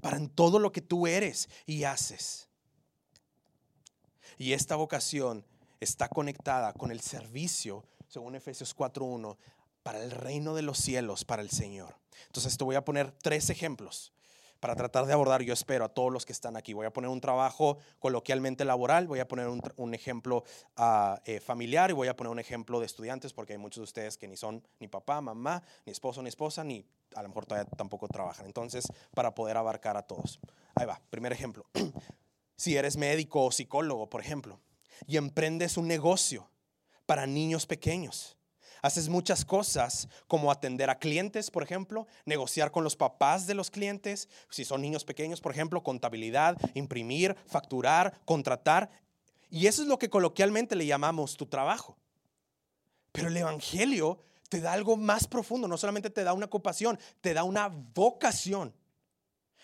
para 0.00 0.16
en 0.16 0.28
todo 0.28 0.58
lo 0.58 0.72
que 0.72 0.80
tú 0.80 1.06
eres 1.06 1.48
y 1.66 1.84
haces. 1.84 2.48
Y 4.38 4.52
esta 4.52 4.76
vocación 4.76 5.44
está 5.80 6.08
conectada 6.08 6.72
con 6.72 6.90
el 6.90 7.00
servicio, 7.00 7.84
según 8.08 8.34
Efesios 8.34 8.74
4.1, 8.76 9.36
para 9.82 10.02
el 10.02 10.10
reino 10.10 10.54
de 10.54 10.62
los 10.62 10.78
cielos, 10.78 11.24
para 11.24 11.42
el 11.42 11.50
Señor. 11.50 11.96
Entonces 12.26 12.56
te 12.56 12.64
voy 12.64 12.74
a 12.74 12.84
poner 12.84 13.12
tres 13.12 13.50
ejemplos 13.50 14.13
para 14.64 14.76
tratar 14.76 15.04
de 15.04 15.12
abordar, 15.12 15.42
yo 15.42 15.52
espero, 15.52 15.84
a 15.84 15.90
todos 15.90 16.10
los 16.10 16.24
que 16.24 16.32
están 16.32 16.56
aquí. 16.56 16.72
Voy 16.72 16.86
a 16.86 16.90
poner 16.90 17.10
un 17.10 17.20
trabajo 17.20 17.76
coloquialmente 17.98 18.64
laboral, 18.64 19.06
voy 19.06 19.20
a 19.20 19.28
poner 19.28 19.46
un, 19.46 19.92
ejemplo 19.94 20.42
ah, 20.78 21.20
eh, 21.26 21.38
familiar 21.38 21.90
y 21.90 21.92
voy 21.92 22.08
a 22.08 22.16
poner 22.16 22.30
un 22.30 22.38
ejemplo 22.38 22.80
de 22.80 22.86
estudiantes, 22.86 23.34
porque 23.34 23.52
hay 23.52 23.58
muchos 23.58 23.80
de 23.80 23.84
ustedes 23.84 24.16
que 24.16 24.26
ni 24.26 24.38
son 24.38 24.66
ni 24.80 24.88
papá, 24.88 25.20
mamá, 25.20 25.62
ni 25.84 25.92
esposo, 25.92 26.22
ni 26.22 26.30
esposa, 26.30 26.64
ni 26.64 26.82
a 27.14 27.20
lo 27.20 27.28
mejor 27.28 27.44
todavía 27.44 27.70
tampoco 27.76 28.08
trabajan. 28.08 28.46
Entonces, 28.46 28.90
para 29.14 29.34
poder 29.34 29.58
abarcar 29.58 29.98
a 29.98 30.02
todos. 30.02 30.40
Ahí 30.76 30.86
va, 30.86 30.98
primer 31.10 31.34
ejemplo. 31.34 31.66
si 32.56 32.74
eres 32.74 32.96
médico 32.96 33.44
o 33.44 33.52
psicólogo, 33.52 34.08
por 34.08 34.22
ejemplo, 34.22 34.60
y 35.06 35.18
emprendes 35.18 35.76
un 35.76 35.88
negocio 35.88 36.48
para 37.04 37.26
niños 37.26 37.66
pequeños 37.66 38.38
Haces 38.84 39.08
muchas 39.08 39.46
cosas 39.46 40.08
como 40.26 40.50
atender 40.50 40.90
a 40.90 40.98
clientes, 40.98 41.50
por 41.50 41.62
ejemplo, 41.62 42.06
negociar 42.26 42.70
con 42.70 42.84
los 42.84 42.96
papás 42.96 43.46
de 43.46 43.54
los 43.54 43.70
clientes, 43.70 44.28
si 44.50 44.62
son 44.66 44.82
niños 44.82 45.06
pequeños, 45.06 45.40
por 45.40 45.52
ejemplo, 45.52 45.82
contabilidad, 45.82 46.58
imprimir, 46.74 47.34
facturar, 47.46 48.20
contratar. 48.26 48.90
Y 49.48 49.68
eso 49.68 49.80
es 49.80 49.88
lo 49.88 49.98
que 49.98 50.10
coloquialmente 50.10 50.76
le 50.76 50.84
llamamos 50.84 51.38
tu 51.38 51.46
trabajo. 51.46 51.96
Pero 53.10 53.28
el 53.28 53.36
Evangelio 53.38 54.18
te 54.50 54.60
da 54.60 54.74
algo 54.74 54.98
más 54.98 55.26
profundo, 55.26 55.66
no 55.66 55.78
solamente 55.78 56.10
te 56.10 56.22
da 56.22 56.34
una 56.34 56.44
ocupación, 56.44 56.98
te 57.22 57.32
da 57.32 57.42
una 57.42 57.68
vocación. 57.68 58.74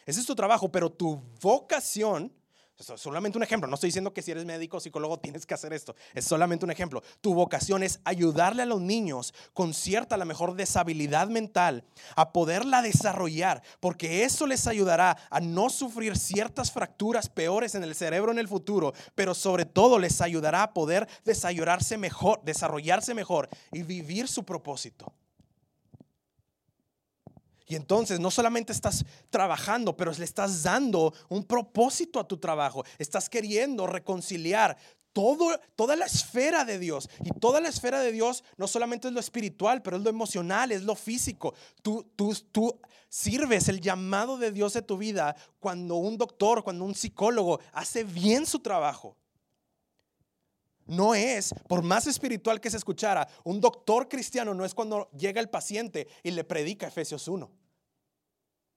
Ese 0.07 0.21
es 0.21 0.27
tu 0.27 0.35
trabajo, 0.35 0.73
pero 0.73 0.91
tu 0.91 1.17
vocación 1.43 2.33
es 2.81 3.01
solamente 3.01 3.38
un 3.38 3.45
ejemplo. 3.45 3.69
No 3.69 3.75
estoy 3.75 3.88
diciendo 3.88 4.12
que 4.12 4.23
si 4.23 4.31
eres 4.31 4.45
médico 4.45 4.79
o 4.79 4.81
psicólogo 4.81 5.19
tienes 5.19 5.47
que 5.47 5.55
hacer 5.55 5.73
esto. 5.73 5.95
Es 6.14 6.25
solamente 6.25 6.64
un 6.64 6.71
ejemplo. 6.71 7.03
Tu 7.21 7.35
vocación 7.35 7.83
es 7.83 8.01
ayudarle 8.05 8.62
a 8.62 8.66
los 8.66 8.81
niños 8.81 9.35
con 9.53 9.75
cierta, 9.75 10.16
la 10.16 10.25
mejor 10.25 10.55
deshabilidad 10.55 11.29
mental 11.29 11.85
a 12.16 12.33
poderla 12.33 12.83
desarrollar, 12.83 13.62
porque 13.81 14.25
eso 14.25 14.47
les 14.47 14.66
ayudará 14.66 15.16
a 15.31 15.40
no 15.40 15.71
sufrir 15.71 16.16
ciertas 16.16 16.73
fracturas 16.73 17.29
peores 17.29 17.75
en 17.75 17.85
el 17.85 17.95
cerebro 17.95 18.33
en 18.33 18.38
el 18.38 18.49
futuro, 18.49 18.95
pero 19.14 19.35
sobre 19.35 19.66
todo 19.66 19.99
les 19.99 20.21
ayudará 20.21 20.62
a 20.62 20.73
poder 20.73 21.09
desarrollarse 21.25 21.99
mejor, 21.99 22.40
desarrollarse 22.43 23.14
mejor 23.14 23.49
y 23.73 23.83
vivir 23.83 24.29
su 24.29 24.45
propósito. 24.45 25.12
Y 27.71 27.77
entonces 27.77 28.19
no 28.19 28.33
solamente 28.33 28.73
estás 28.73 29.05
trabajando, 29.31 29.97
pero 29.97 30.11
le 30.11 30.25
estás 30.25 30.65
dando 30.65 31.15
un 31.29 31.45
propósito 31.45 32.19
a 32.19 32.27
tu 32.27 32.37
trabajo. 32.37 32.85
Estás 32.99 33.31
queriendo 33.31 33.87
reconciliar 33.87 34.77
toda 35.13 35.95
la 35.95 36.07
esfera 36.07 36.65
de 36.65 36.81
Dios. 36.81 37.09
Y 37.25 37.31
toda 37.31 37.61
la 37.61 37.69
esfera 37.69 38.01
de 38.01 38.11
Dios 38.11 38.43
no 38.57 38.67
solamente 38.67 39.07
es 39.07 39.15
lo 39.15 39.21
espiritual, 39.21 39.83
pero 39.83 39.99
es 39.99 40.03
lo 40.03 40.11
emocional, 40.11 40.73
es 40.73 40.83
lo 40.83 40.97
físico. 40.97 41.55
Tú, 41.81 42.11
tú, 42.17 42.35
tú 42.51 42.81
sirves 43.09 43.69
el 43.69 43.81
llamado 43.81 44.37
de 44.37 44.51
Dios 44.51 44.73
de 44.73 44.83
tu 44.83 44.99
vida 44.99 45.37
cuando 45.61 45.95
un 45.95 46.19
doctor, 46.19 46.65
cuando 46.65 46.85
un 46.85 46.97
psicólogo 46.97 47.61
hace 47.73 48.03
bien 48.03 48.47
su 48.47 48.59
trabajo. 48.59 49.17
No 50.87 51.15
es, 51.15 51.55
por 51.69 51.83
más 51.83 52.09
espiritual 52.09 52.61
que 52.61 52.69
se 52.69 52.79
escuchara, 52.79 53.29
un 53.45 53.61
doctor 53.61 54.09
cristiano 54.09 54.55
no 54.55 54.65
es 54.65 54.75
cuando 54.75 55.09
llega 55.13 55.41
el 55.41 55.49
paciente 55.49 56.09
y 56.25 56.33
le 56.33 56.43
predica 56.43 56.89
Efesios 56.89 57.29
1 57.29 57.60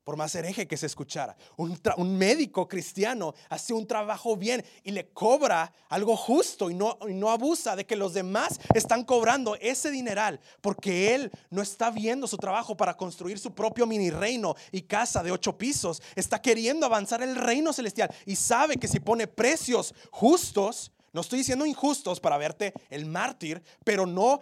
por 0.03 0.17
más 0.17 0.35
hereje 0.35 0.67
que 0.67 0.77
se 0.77 0.85
escuchara. 0.85 1.35
Un, 1.57 2.17
médico 2.17 2.67
cristiano 2.67 3.33
hace 3.49 3.73
un 3.73 3.87
trabajo 3.87 4.35
bien 4.35 4.63
y 4.83 4.91
le 4.91 5.09
cobra 5.09 5.73
algo 5.89 6.15
justo 6.15 6.69
y 6.69 6.73
no, 6.73 6.97
y 7.07 7.13
no 7.13 7.29
abusa 7.29 7.75
de 7.75 7.85
que 7.85 7.95
los 7.95 8.13
demás 8.13 8.59
están 8.73 9.03
cobrando 9.03 9.55
ese 9.55 9.91
dineral 9.91 10.39
porque 10.61 11.15
él 11.15 11.31
no 11.49 11.61
está 11.61 11.89
viendo 11.89 12.27
su 12.27 12.37
trabajo 12.37 12.75
para 12.75 12.95
construir 12.95 13.39
su 13.39 13.53
propio 13.53 13.87
mini 13.87 14.09
reino 14.09 14.55
y 14.71 14.81
casa 14.83 15.23
de 15.23 15.31
ocho 15.31 15.57
pisos. 15.57 16.01
Está 16.15 16.41
queriendo 16.41 16.85
avanzar 16.85 17.21
el 17.21 17.35
reino 17.35 17.73
celestial 17.73 18.13
y 18.25 18.35
sabe 18.35 18.77
que 18.77 18.87
si 18.87 18.99
pone 18.99 19.27
precios 19.27 19.93
justos, 20.11 20.91
no 21.13 21.21
estoy 21.21 21.39
diciendo 21.39 21.65
injustos 21.65 22.19
para 22.19 22.37
verte 22.37 22.73
el 22.89 23.05
mártir, 23.05 23.63
pero 23.83 24.05
no 24.05 24.41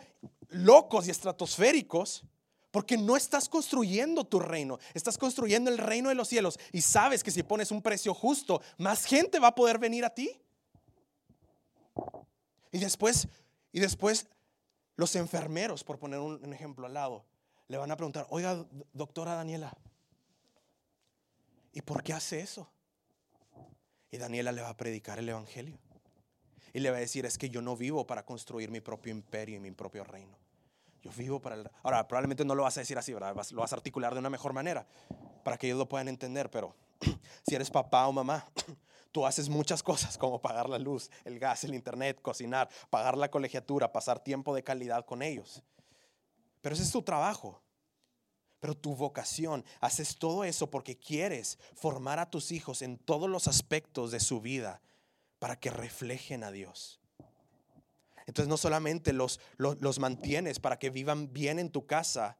locos 0.50 1.08
y 1.08 1.12
estratosféricos 1.12 2.24
porque 2.71 2.97
no 2.97 3.17
estás 3.17 3.49
construyendo 3.49 4.23
tu 4.23 4.39
reino, 4.39 4.79
estás 4.93 5.17
construyendo 5.17 5.69
el 5.69 5.77
reino 5.77 6.10
de 6.10 6.15
los 6.15 6.29
cielos 6.29 6.57
y 6.71 6.81
sabes 6.81 7.23
que 7.23 7.31
si 7.31 7.43
pones 7.43 7.69
un 7.69 7.81
precio 7.81 8.13
justo, 8.13 8.62
más 8.77 9.05
gente 9.05 9.39
va 9.39 9.49
a 9.49 9.55
poder 9.55 9.77
venir 9.77 10.05
a 10.05 10.10
ti. 10.10 10.41
Y 12.71 12.79
después, 12.79 13.27
y 13.73 13.81
después 13.81 14.27
los 14.95 15.15
enfermeros, 15.17 15.84
por 15.84 15.99
poner 15.99 16.19
un, 16.19 16.53
ejemplo 16.53 16.88
al 16.88 16.93
lado, 16.93 17.25
le 17.67 17.77
van 17.77 17.91
a 17.91 17.97
preguntar, 17.97 18.25
oiga, 18.29 18.65
doctora 18.93 19.36
Daniela, 19.36 19.75
¿y 21.73 21.81
por 21.81 22.03
qué 22.03 22.13
hace 22.13 22.39
eso? 22.39 22.69
Y 24.10 24.17
Daniela 24.17 24.51
le 24.51 24.62
va 24.62 24.69
a 24.69 24.77
predicar 24.77 25.19
el 25.19 25.27
Evangelio. 25.27 25.77
Y 26.73 26.79
le 26.79 26.89
va 26.89 26.97
a 26.97 27.01
decir, 27.01 27.25
es 27.25 27.38
que 27.38 27.49
yo 27.49 27.62
no 27.62 27.75
vivo 27.75 28.07
para 28.07 28.25
construir 28.25 28.71
mi 28.71 28.79
propio 28.79 29.12
imperio 29.12 29.57
y 29.57 29.60
mi 29.60 29.71
propio 29.71 30.05
reino. 30.05 30.40
Yo 31.02 31.12
vivo 31.12 31.42
para 31.42 31.56
el... 31.56 31.70
Ahora, 31.84 32.08
probablemente 32.08 32.46
no 32.46 32.54
lo 32.54 32.64
vas 32.64 32.78
a 32.78 32.82
decir 32.82 32.98
así, 32.98 33.14
¿verdad? 33.14 33.36
Lo 33.52 33.62
vas 33.62 33.74
a 33.74 33.76
articular 33.76 34.14
de 34.14 34.20
una 34.20 34.30
mejor 34.30 34.54
manera 34.54 34.88
para 35.44 35.58
que 35.58 35.68
ellos 35.68 35.80
lo 35.80 35.90
puedan 35.90 36.08
entender, 36.08 36.50
pero 36.52 36.76
si 37.48 37.56
eres 37.56 37.72
papá 37.72 38.08
o 38.08 38.12
mamá, 38.12 38.46
tú 39.12 39.26
haces 39.26 39.50
muchas 39.50 39.82
cosas 39.82 40.18
como 40.18 40.42
pagar 40.42 40.70
la 40.70 40.78
luz, 40.78 41.10
el 41.26 41.40
gas, 41.40 41.64
el 41.64 41.74
internet, 41.74 42.22
cocinar, 42.22 42.70
pagar 42.90 43.18
la 43.18 43.32
colegiatura, 43.32 43.92
pasar 43.92 44.20
tiempo 44.20 44.54
de 44.54 44.64
calidad 44.64 45.06
con 45.06 45.24
ellos. 45.24 45.64
Pero 46.62 46.76
ese 46.76 46.84
es 46.84 46.92
tu 46.92 47.02
trabajo. 47.02 47.64
Pero 48.60 48.78
tu 48.78 48.96
vocación, 48.96 49.66
haces 49.80 50.20
todo 50.20 50.44
eso 50.44 50.70
porque 50.70 50.96
quieres 50.96 51.58
formar 51.74 52.20
a 52.20 52.30
tus 52.30 52.52
hijos 52.52 52.84
en 52.84 53.00
todos 53.00 53.28
los 53.28 53.48
aspectos 53.48 54.12
de 54.12 54.20
su 54.20 54.40
vida 54.40 54.84
para 55.40 55.60
que 55.60 55.72
reflejen 55.72 56.44
a 56.44 56.52
Dios. 56.52 57.01
Entonces 58.27 58.47
no 58.47 58.57
solamente 58.57 59.13
los, 59.13 59.39
los, 59.57 59.99
mantienes 59.99 60.60
para 60.60 60.79
que 60.79 60.89
vivan 60.89 61.31
bien 61.34 61.60
en 61.60 61.69
tu 61.69 61.86
casa, 61.86 62.38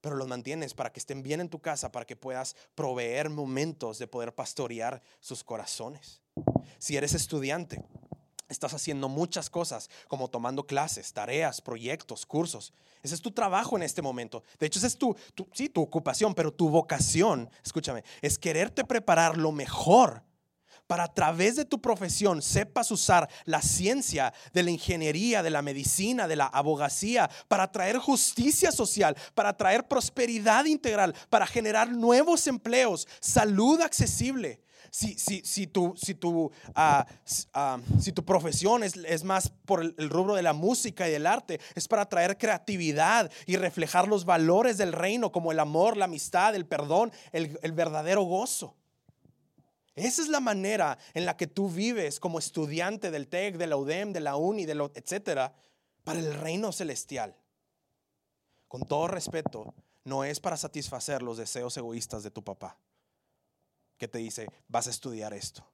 pero 0.00 0.16
los 0.16 0.28
mantienes 0.28 0.74
para 0.74 0.92
que 0.92 1.00
estén 1.00 1.22
bien 1.22 1.40
en 1.40 1.48
tu 1.48 1.60
casa, 1.60 1.90
para 1.90 2.06
que 2.06 2.16
puedas 2.16 2.56
proveer 2.74 3.30
momentos 3.30 3.98
de 3.98 4.06
poder 4.06 4.34
pastorear 4.34 5.02
sus 5.20 5.42
corazones. 5.42 6.22
Si 6.78 6.96
eres 6.96 7.14
estudiante, 7.14 7.82
estás 8.48 8.74
haciendo 8.74 9.08
muchas 9.08 9.50
cosas, 9.50 9.88
como 10.08 10.28
tomando 10.28 10.66
clases, 10.66 11.12
tareas, 11.12 11.60
proyectos, 11.60 12.26
cursos. 12.26 12.72
Ese 13.02 13.14
es 13.14 13.22
tu 13.22 13.30
trabajo 13.30 13.76
en 13.76 13.82
este 13.82 14.02
momento. 14.02 14.42
De 14.58 14.66
hecho, 14.66 14.78
esa 14.78 14.86
es 14.86 14.98
tu, 14.98 15.16
tu, 15.34 15.48
sí, 15.52 15.68
tu 15.68 15.82
ocupación, 15.82 16.34
pero 16.34 16.52
tu 16.52 16.68
vocación, 16.68 17.50
escúchame, 17.64 18.04
es 18.22 18.38
quererte 18.38 18.84
preparar 18.84 19.36
lo 19.36 19.52
mejor 19.52 20.22
para 20.94 21.06
a 21.06 21.12
través 21.12 21.56
de 21.56 21.64
tu 21.64 21.80
profesión 21.80 22.40
sepas 22.40 22.92
usar 22.92 23.28
la 23.46 23.60
ciencia 23.62 24.32
de 24.52 24.62
la 24.62 24.70
ingeniería, 24.70 25.42
de 25.42 25.50
la 25.50 25.60
medicina, 25.60 26.28
de 26.28 26.36
la 26.36 26.46
abogacía, 26.46 27.28
para 27.48 27.72
traer 27.72 27.98
justicia 27.98 28.70
social, 28.70 29.16
para 29.34 29.56
traer 29.56 29.88
prosperidad 29.88 30.66
integral, 30.66 31.12
para 31.30 31.48
generar 31.48 31.90
nuevos 31.90 32.46
empleos, 32.46 33.08
salud 33.18 33.80
accesible. 33.80 34.60
Si, 34.92 35.18
si, 35.18 35.42
si, 35.44 35.66
tu, 35.66 35.94
si, 35.96 36.14
tu, 36.14 36.52
ah, 36.76 37.04
ah, 37.54 37.80
si 38.00 38.12
tu 38.12 38.24
profesión 38.24 38.84
es, 38.84 38.94
es 38.94 39.24
más 39.24 39.48
por 39.66 39.82
el, 39.82 40.10
rubro 40.10 40.36
de 40.36 40.42
la 40.42 40.52
música 40.52 41.08
y 41.08 41.10
del 41.10 41.26
arte, 41.26 41.58
es 41.74 41.88
para 41.88 42.08
traer 42.08 42.38
creatividad 42.38 43.32
y 43.46 43.56
reflejar 43.56 44.06
los 44.06 44.24
valores 44.24 44.78
del 44.78 44.92
reino 44.92 45.32
como 45.32 45.50
el 45.50 45.58
amor, 45.58 45.96
la 45.96 46.04
amistad, 46.04 46.54
el 46.54 46.66
perdón, 46.66 47.10
el, 47.32 47.58
el 47.64 47.72
verdadero 47.72 48.22
gozo. 48.22 48.76
Esa 49.94 50.22
es 50.22 50.28
la 50.28 50.40
manera 50.40 50.98
en 51.14 51.24
la 51.24 51.36
que 51.36 51.46
tú 51.46 51.68
vives 51.68 52.18
como 52.18 52.38
estudiante 52.38 53.10
del 53.10 53.28
TEC, 53.28 53.56
de 53.56 53.68
la 53.68 53.76
UDEM, 53.76 54.12
de 54.12 54.20
la 54.20 54.36
UNI, 54.36 54.66
de 54.66 54.74
lo, 54.74 54.90
etcétera, 54.94 55.54
para 56.02 56.18
el 56.18 56.34
reino 56.34 56.72
celestial. 56.72 57.36
Con 58.66 58.82
todo 58.86 59.06
respeto, 59.06 59.72
no 60.02 60.24
es 60.24 60.40
para 60.40 60.56
satisfacer 60.56 61.22
los 61.22 61.38
deseos 61.38 61.76
egoístas 61.76 62.24
de 62.24 62.32
tu 62.32 62.42
papá, 62.42 62.76
que 63.96 64.08
te 64.08 64.18
dice, 64.18 64.48
vas 64.66 64.88
a 64.88 64.90
estudiar 64.90 65.32
esto. 65.32 65.64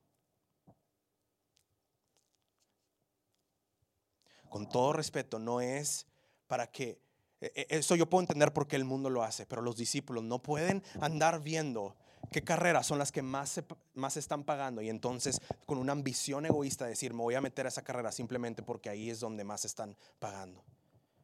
Con 4.51 4.69
todo 4.69 4.93
respeto, 4.93 5.39
no 5.39 5.63
es 5.63 6.07
para 6.47 6.71
que, 6.71 7.01
e, 7.41 7.53
e, 7.55 7.79
eso 7.79 7.97
yo 7.97 8.11
puedo 8.11 8.21
entender 8.21 8.53
por 8.53 8.69
qué 8.69 8.77
el 8.77 8.85
mundo 8.85 9.09
lo 9.09 9.23
hace, 9.23 9.47
pero 9.47 9.63
los 9.63 9.77
discípulos 9.77 10.25
no 10.25 10.43
pueden 10.43 10.83
andar 11.01 11.41
viendo 11.41 11.97
qué 12.31 12.43
carreras 12.43 12.87
son 12.87 12.99
las 12.99 13.13
que 13.13 13.23
más 13.23 13.51
se, 13.51 13.65
más 13.95 14.17
están 14.17 14.45
pagando 14.45 14.83
y 14.83 14.89
entonces 14.89 15.41
con 15.67 15.79
una 15.79 15.93
ambición 15.93 16.47
egoísta 16.47 16.87
decir, 16.87 17.13
me 17.13 17.23
voy 17.23 17.35
a 17.35 17.41
meter 17.41 17.67
a 17.67 17.69
esa 17.69 17.83
carrera 17.83 18.13
simplemente 18.13 18.63
porque 18.63 18.89
ahí 18.91 19.11
es 19.11 19.21
donde 19.21 19.45
más 19.45 19.65
están 19.65 19.97
pagando. 20.19 20.63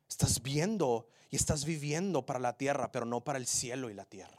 Estás 0.09 0.43
viendo 0.43 1.09
y 1.31 1.37
estás 1.37 1.65
viviendo 1.65 2.25
para 2.25 2.39
la 2.39 2.57
tierra, 2.57 2.93
pero 2.93 3.05
no 3.05 3.23
para 3.23 3.39
el 3.39 3.47
cielo 3.47 3.91
y 3.91 3.95
la 3.95 4.05
tierra. 4.05 4.39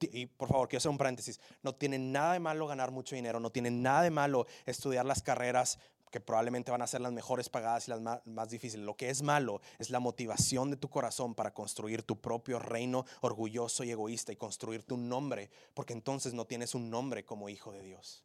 y 0.00 0.26
por 0.26 0.48
favor, 0.48 0.68
quiero 0.68 0.78
hacer 0.78 0.90
un 0.90 0.98
paréntesis. 0.98 1.40
No 1.62 1.74
tiene 1.74 1.98
nada 1.98 2.34
de 2.34 2.40
malo 2.40 2.66
ganar 2.66 2.92
mucho 2.92 3.16
dinero, 3.16 3.40
no 3.40 3.50
tiene 3.50 3.70
nada 3.70 4.02
de 4.02 4.10
malo 4.10 4.46
estudiar 4.64 5.04
las 5.04 5.22
carreras 5.22 5.78
que 6.12 6.20
probablemente 6.20 6.70
van 6.70 6.82
a 6.82 6.86
ser 6.86 7.00
las 7.00 7.10
mejores 7.10 7.48
pagadas 7.48 7.88
y 7.88 7.90
las 7.90 8.00
más, 8.26 8.50
difíciles. 8.50 8.84
Lo 8.84 8.96
que 8.96 9.08
es 9.08 9.22
malo 9.22 9.62
es 9.78 9.88
la 9.88 9.98
motivación 9.98 10.70
de 10.70 10.76
tu 10.76 10.90
corazón 10.90 11.34
para 11.34 11.54
construir 11.54 12.02
tu 12.02 12.20
propio 12.20 12.58
reino 12.58 13.06
orgulloso 13.22 13.82
y 13.82 13.90
egoísta 13.90 14.30
y 14.30 14.36
construirte 14.36 14.92
un 14.92 15.08
nombre, 15.08 15.50
porque 15.72 15.94
entonces 15.94 16.34
no 16.34 16.44
tienes 16.44 16.74
un 16.74 16.90
nombre 16.90 17.24
como 17.24 17.48
hijo 17.48 17.72
de 17.72 17.82
Dios. 17.82 18.22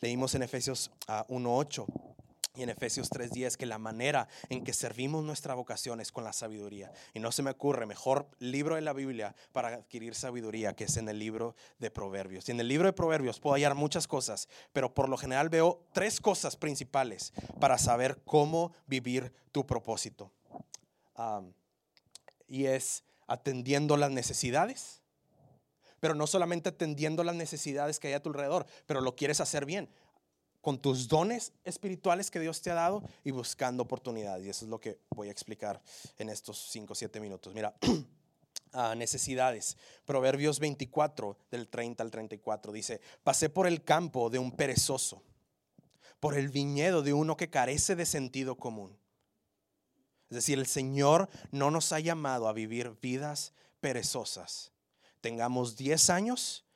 Leímos 0.00 0.34
en 0.34 0.42
Efesios 0.42 0.90
1.8 1.06 1.86
ah, 1.88 2.17
y 2.58 2.64
en 2.64 2.70
Efesios 2.70 3.08
3:10 3.08 3.56
que 3.56 3.66
la 3.66 3.78
manera 3.78 4.26
en 4.48 4.64
que 4.64 4.72
servimos 4.72 5.22
nuestra 5.22 5.54
vocación 5.54 6.00
es 6.00 6.10
con 6.10 6.24
la 6.24 6.32
sabiduría. 6.32 6.92
Y 7.14 7.20
no 7.20 7.30
se 7.30 7.44
me 7.44 7.52
ocurre 7.52 7.86
mejor 7.86 8.28
libro 8.40 8.74
de 8.74 8.80
la 8.80 8.92
Biblia 8.92 9.36
para 9.52 9.68
adquirir 9.68 10.16
sabiduría 10.16 10.74
que 10.74 10.84
es 10.84 10.96
en 10.96 11.08
el 11.08 11.20
libro 11.20 11.54
de 11.78 11.92
Proverbios. 11.92 12.48
Y 12.48 12.52
en 12.52 12.58
el 12.58 12.66
libro 12.66 12.88
de 12.88 12.92
Proverbios 12.92 13.38
puedo 13.38 13.54
hallar 13.54 13.76
muchas 13.76 14.08
cosas, 14.08 14.48
pero 14.72 14.92
por 14.92 15.08
lo 15.08 15.16
general 15.16 15.50
veo 15.50 15.84
tres 15.92 16.20
cosas 16.20 16.56
principales 16.56 17.32
para 17.60 17.78
saber 17.78 18.20
cómo 18.24 18.72
vivir 18.86 19.32
tu 19.52 19.64
propósito. 19.64 20.32
y 22.50 22.64
es 22.64 23.04
atendiendo 23.26 23.96
las 23.96 24.10
necesidades, 24.10 25.02
pero 26.00 26.14
no 26.14 26.26
solamente 26.26 26.70
atendiendo 26.70 27.24
las 27.24 27.34
necesidades 27.34 27.98
que 28.00 28.08
hay 28.08 28.14
a 28.14 28.22
tu 28.22 28.30
alrededor, 28.30 28.66
pero 28.86 29.00
lo 29.00 29.16
quieres 29.16 29.40
hacer 29.40 29.66
bien 29.66 29.90
con 30.60 30.78
tus 30.78 31.08
dones 31.08 31.52
espirituales 31.64 32.30
que 32.30 32.40
Dios 32.40 32.60
te 32.60 32.70
ha 32.70 32.74
dado 32.74 33.02
y 33.24 33.30
buscando 33.30 33.82
oportunidades. 33.82 34.46
Y 34.46 34.50
eso 34.50 34.64
es 34.64 34.70
lo 34.70 34.80
que 34.80 34.98
voy 35.10 35.28
a 35.28 35.32
explicar 35.32 35.80
en 36.18 36.28
estos 36.28 36.70
5 36.70 36.92
o 36.92 36.96
7 36.96 37.20
minutos. 37.20 37.54
Mira, 37.54 37.74
ah, 38.72 38.94
necesidades. 38.94 39.76
Proverbios 40.04 40.58
24, 40.58 41.36
del 41.50 41.68
30 41.68 42.02
al 42.02 42.10
34, 42.10 42.72
dice, 42.72 43.00
pasé 43.22 43.48
por 43.48 43.66
el 43.66 43.82
campo 43.82 44.30
de 44.30 44.38
un 44.38 44.52
perezoso, 44.52 45.22
por 46.20 46.36
el 46.36 46.48
viñedo 46.48 47.02
de 47.02 47.12
uno 47.12 47.36
que 47.36 47.50
carece 47.50 47.96
de 47.96 48.06
sentido 48.06 48.56
común. 48.56 48.98
Es 50.30 50.34
decir, 50.34 50.58
el 50.58 50.66
Señor 50.66 51.28
no 51.50 51.70
nos 51.70 51.92
ha 51.92 52.00
llamado 52.00 52.48
a 52.48 52.52
vivir 52.52 52.98
vidas 53.00 53.54
perezosas. 53.80 54.72
Tengamos 55.20 55.76
10 55.76 56.10
años, 56.10 56.66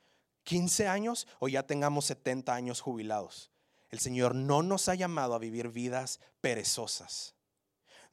15 0.43 0.87
años 0.87 1.27
o 1.39 1.47
ya 1.47 1.63
tengamos 1.63 2.05
70 2.05 2.53
años 2.53 2.81
jubilados. 2.81 3.52
El 3.93 3.99
Señor 3.99 4.33
no 4.33 4.63
nos 4.63 4.89
ha 4.89 4.95
llamado 4.95 5.35
a 5.35 5.37
vivir 5.37 5.69
vidas 5.69 6.19
perezosas. 6.41 7.35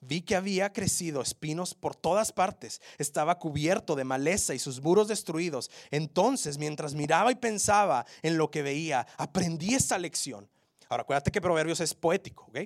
vi 0.01 0.20
que 0.20 0.37
había 0.37 0.74
crecido 0.74 1.22
espinos 1.22 1.72
por 1.72 1.97
todas 1.97 2.33
partes, 2.33 2.83
estaba 2.99 3.39
cubierto 3.39 3.97
de 3.97 4.05
maleza 4.05 4.53
y 4.53 4.59
sus 4.59 4.83
muros 4.83 5.09
destruidos. 5.09 5.70
Entonces, 5.91 6.59
mientras 6.59 6.93
miraba 6.93 7.33
y 7.33 7.37
pensaba 7.37 8.05
en 8.20 8.37
lo 8.37 8.51
que 8.51 8.61
veía, 8.61 9.07
aprendí 9.16 9.74
esta 9.74 9.99
lección. 9.99 10.51
Ahora, 10.91 11.05
acuérdate 11.05 11.31
que 11.31 11.41
Proverbios 11.41 11.81
es 11.81 11.95
poético, 11.95 12.45
¿ok? 12.51 12.59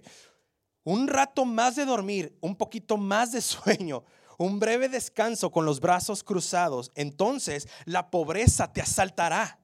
Un 0.83 1.07
rato 1.07 1.45
más 1.45 1.77
de 1.77 1.85
dormir, 1.85 2.37
un 2.41 2.57
poquito 2.57 2.97
más 2.97 3.31
de 3.31 3.41
sueño, 3.43 4.03
un 4.39 4.59
breve 4.59 4.89
descanso 4.89 5.53
con 5.53 5.65
los 5.65 5.79
brazos 5.79 6.25
cruzados, 6.25 6.91
entonces 6.97 7.69
la 7.85 8.11
pobreza 8.11 8.73
te 8.73 8.81
asaltará 8.81 9.64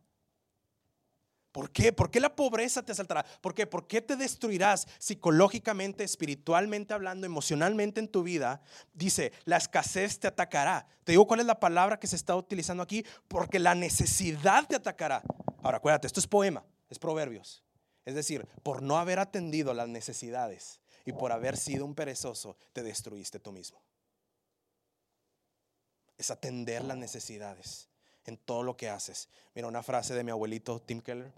¿Por 1.52 1.72
qué? 1.72 1.92
¿Por 1.92 2.10
qué 2.10 2.20
la 2.20 2.36
pobreza 2.36 2.82
te 2.82 2.92
asaltará? 2.92 3.24
¿Por 3.40 3.54
qué? 3.54 3.66
¿Por 3.66 3.88
qué 3.88 4.00
te 4.00 4.14
destruirás 4.14 4.86
psicológicamente, 4.98 6.04
espiritualmente 6.04 6.94
hablando, 6.94 7.26
emocionalmente 7.26 7.98
en 7.98 8.08
tu 8.08 8.22
vida? 8.22 8.62
Dice, 8.94 9.32
la 9.44 9.56
escasez 9.56 10.20
te 10.20 10.28
atacará. 10.28 10.86
Te 11.02 11.12
digo 11.12 11.26
cuál 11.26 11.40
es 11.40 11.46
la 11.46 11.58
palabra 11.58 11.98
que 11.98 12.06
se 12.06 12.14
está 12.14 12.36
utilizando 12.36 12.84
aquí, 12.84 13.04
porque 13.26 13.58
la 13.58 13.74
necesidad 13.74 14.66
te 14.68 14.76
atacará. 14.76 15.22
Ahora, 15.62 15.78
acuérdate, 15.78 16.06
esto 16.06 16.20
es 16.20 16.28
poema, 16.28 16.64
es 16.88 17.00
proverbios. 17.00 17.64
Es 18.04 18.14
decir, 18.14 18.46
por 18.62 18.80
no 18.80 18.98
haber 18.98 19.18
atendido 19.18 19.74
las 19.74 19.88
necesidades 19.88 20.80
y 21.04 21.12
por 21.12 21.32
haber 21.32 21.56
sido 21.56 21.84
un 21.84 21.96
perezoso, 21.96 22.56
te 22.72 22.84
destruiste 22.84 23.40
tú 23.40 23.50
mismo. 23.50 23.82
Es 26.16 26.30
atender 26.30 26.84
las 26.84 26.96
necesidades 26.96 27.89
en 28.26 28.36
todo 28.36 28.62
lo 28.62 28.76
que 28.76 28.88
haces. 28.88 29.28
Mira 29.54 29.68
una 29.68 29.82
frase 29.82 30.14
de 30.14 30.24
mi 30.24 30.30
abuelito 30.30 30.80
Tim 30.80 31.00
Keller. 31.00 31.32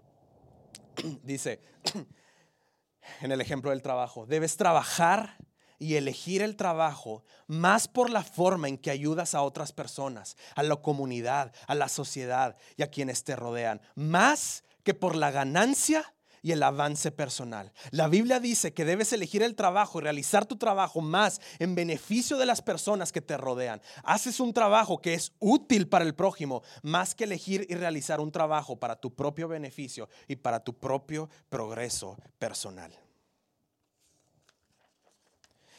Dice, 1.23 1.59
en 3.21 3.31
el 3.31 3.41
ejemplo 3.41 3.71
del 3.71 3.81
trabajo, 3.81 4.25
debes 4.25 4.57
trabajar 4.57 5.37
y 5.79 5.95
elegir 5.95 6.41
el 6.41 6.55
trabajo 6.55 7.23
más 7.47 7.87
por 7.87 8.09
la 8.09 8.23
forma 8.23 8.67
en 8.69 8.77
que 8.77 8.91
ayudas 8.91 9.35
a 9.35 9.41
otras 9.41 9.73
personas, 9.73 10.37
a 10.55 10.63
la 10.63 10.77
comunidad, 10.77 11.53
a 11.67 11.75
la 11.75 11.89
sociedad 11.89 12.57
y 12.77 12.83
a 12.83 12.89
quienes 12.89 13.23
te 13.23 13.35
rodean, 13.35 13.81
más 13.95 14.63
que 14.83 14.93
por 14.93 15.15
la 15.15 15.31
ganancia 15.31 16.13
y 16.43 16.51
el 16.51 16.61
avance 16.61 17.11
personal. 17.11 17.71
La 17.89 18.07
Biblia 18.07 18.39
dice 18.39 18.73
que 18.73 18.85
debes 18.85 19.13
elegir 19.13 19.41
el 19.41 19.55
trabajo 19.55 19.99
y 19.99 20.03
realizar 20.03 20.45
tu 20.45 20.57
trabajo 20.57 21.01
más 21.01 21.41
en 21.57 21.73
beneficio 21.73 22.37
de 22.37 22.45
las 22.45 22.61
personas 22.61 23.11
que 23.11 23.21
te 23.21 23.37
rodean. 23.37 23.81
Haces 24.03 24.39
un 24.41 24.53
trabajo 24.53 25.01
que 25.01 25.13
es 25.13 25.31
útil 25.39 25.87
para 25.87 26.05
el 26.05 26.13
prójimo 26.13 26.61
más 26.83 27.15
que 27.15 27.23
elegir 27.23 27.65
y 27.69 27.75
realizar 27.75 28.19
un 28.19 28.31
trabajo 28.31 28.77
para 28.77 28.97
tu 28.97 29.15
propio 29.15 29.47
beneficio 29.47 30.09
y 30.27 30.35
para 30.35 30.59
tu 30.59 30.77
propio 30.77 31.29
progreso 31.49 32.17
personal. 32.37 32.93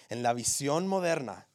En 0.08 0.22
la 0.22 0.32
visión 0.32 0.86
moderna, 0.86 1.46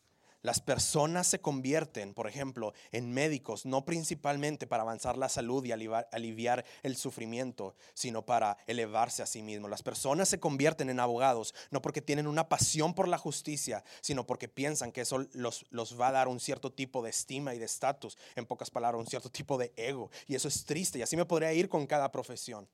las 0.42 0.62
personas 0.62 1.28
se 1.28 1.40
convierten, 1.40 2.14
por 2.14 2.28
ejemplo, 2.28 2.74
en 2.92 3.12
médicos, 3.12 3.66
no 3.66 3.84
principalmente 3.84 4.68
para 4.68 4.84
avanzar 4.84 5.18
la 5.18 5.28
salud 5.28 5.66
y 5.66 5.72
aliviar, 5.72 6.66
el 6.84 6.96
sufrimiento, 6.96 7.76
sino 7.94 8.26
para 8.26 8.58
elevarse 8.68 9.22
a 9.22 9.26
sí 9.26 9.42
mismos. 9.42 9.70
Las 9.70 9.84
personas 9.84 10.30
se 10.30 10.40
convierten 10.40 10.90
en 10.90 11.00
abogados, 11.00 11.54
no 11.72 11.82
porque 11.82 12.02
tienen 12.02 12.28
una 12.28 12.48
pasión 12.48 12.94
por 12.94 13.08
la 13.08 13.18
justicia, 13.18 13.84
sino 14.02 14.26
porque 14.26 14.48
piensan 14.48 14.92
que 14.92 15.02
eso 15.02 15.26
los, 15.34 15.66
los 15.72 16.00
va 16.00 16.08
a 16.08 16.14
dar 16.14 16.28
un 16.28 16.40
cierto 16.40 16.72
tipo 16.72 17.02
de 17.02 17.10
estima 17.10 17.54
y 17.54 17.60
de 17.60 17.66
estatus, 17.66 18.18
en 18.36 18.46
pocas 18.46 18.72
palabras, 18.72 19.02
un 19.02 19.08
cierto 19.08 19.30
tipo 19.30 19.58
de 19.58 19.74
ego. 19.76 20.10
Y 20.28 20.36
eso 20.36 20.48
es 20.48 20.64
triste, 20.64 21.00
y 21.00 21.02
así 21.02 21.18
me 21.18 21.26
podría 21.26 21.52
ir 21.54 21.68
con 21.68 21.86
cada 21.86 22.12
profesión 22.12 22.68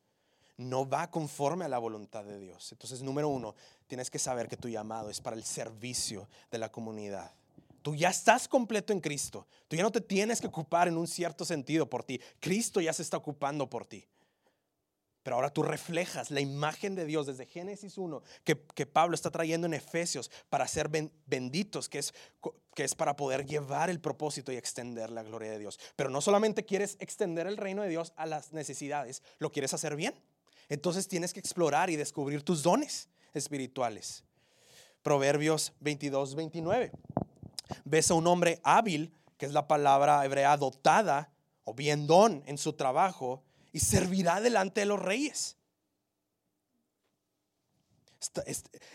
no 0.57 0.87
va 0.87 1.11
conforme 1.11 1.65
a 1.65 1.67
la 1.67 1.79
voluntad 1.79 2.23
de 2.23 2.39
Dios. 2.39 2.71
Entonces, 2.71 3.01
número 3.03 3.27
uno, 3.27 3.55
tienes 3.87 4.09
que 4.09 4.19
saber 4.19 4.47
que 4.47 4.55
tu 4.55 4.69
llamado 4.69 5.09
es 5.09 5.19
para 5.19 5.35
el 5.35 5.43
servicio 5.43 6.29
de 6.49 6.57
la 6.59 6.71
comunidad. 6.71 7.33
Tú 7.85 7.93
ya 7.93 8.09
estás 8.09 8.47
completo 8.47 8.93
en 8.93 8.99
Cristo. 8.99 9.45
Tú 9.67 9.75
ya 9.75 9.83
no 9.83 9.91
te 9.91 10.01
tienes 10.01 10.41
que 10.41 10.47
ocupar 10.47 10.87
en 10.87 10.97
un 10.97 11.05
cierto 11.05 11.45
sentido 11.45 11.87
por 11.87 12.03
ti. 12.03 12.19
Cristo 12.39 12.81
ya 12.81 12.91
se 12.91 13.03
está 13.03 13.15
ocupando 13.15 13.69
por 13.69 13.85
ti. 13.85 14.07
Pero 15.21 15.35
ahora 15.35 15.51
tú 15.51 15.61
reflejas 15.61 16.31
la 16.31 16.39
imagen 16.39 16.95
de 16.95 17.05
Dios 17.05 17.27
desde 17.27 17.45
Génesis 17.45 17.99
1 17.99 18.23
que, 18.43 18.55
Pablo 18.87 19.13
está 19.13 19.29
trayendo 19.29 19.67
en 19.67 19.75
Efesios 19.75 20.31
para 20.49 20.67
ser 20.67 20.89
benditos, 21.27 21.87
que 21.87 21.99
es, 21.99 22.15
que 22.73 22.85
es 22.85 22.95
para 22.95 23.15
poder 23.15 23.45
llevar 23.45 23.91
el 23.91 23.99
propósito 23.99 24.51
y 24.51 24.55
extender 24.55 25.11
la 25.11 25.21
gloria 25.21 25.51
de 25.51 25.59
Dios. 25.59 25.79
Pero 25.95 26.09
no 26.09 26.21
solamente 26.21 26.65
quieres 26.65 26.97
extender 26.99 27.45
el 27.45 27.55
reino 27.55 27.83
de 27.83 27.89
Dios 27.89 28.13
a 28.15 28.25
las 28.25 28.51
necesidades, 28.51 29.21
lo 29.37 29.51
quieres 29.51 29.75
hacer 29.75 29.95
bien. 29.95 30.15
Entonces 30.69 31.07
tienes 31.07 31.33
que 31.33 31.39
explorar 31.39 31.91
y 31.91 31.97
descubrir 31.97 32.41
tus 32.41 32.63
dones 32.63 33.09
espirituales. 33.35 34.23
Proverbios 35.03 35.71
22, 35.81 36.33
29 36.33 36.91
ves 37.85 38.11
a 38.11 38.15
un 38.15 38.27
hombre 38.27 38.59
hábil, 38.63 39.13
que 39.37 39.45
es 39.45 39.53
la 39.53 39.67
palabra 39.67 40.25
hebrea 40.25 40.57
dotada 40.57 41.31
o 41.63 41.73
bien 41.73 42.07
don 42.07 42.43
en 42.45 42.57
su 42.57 42.73
trabajo, 42.73 43.43
y 43.71 43.79
servirá 43.79 44.41
delante 44.41 44.81
de 44.81 44.85
los 44.85 45.01
reyes. 45.01 45.57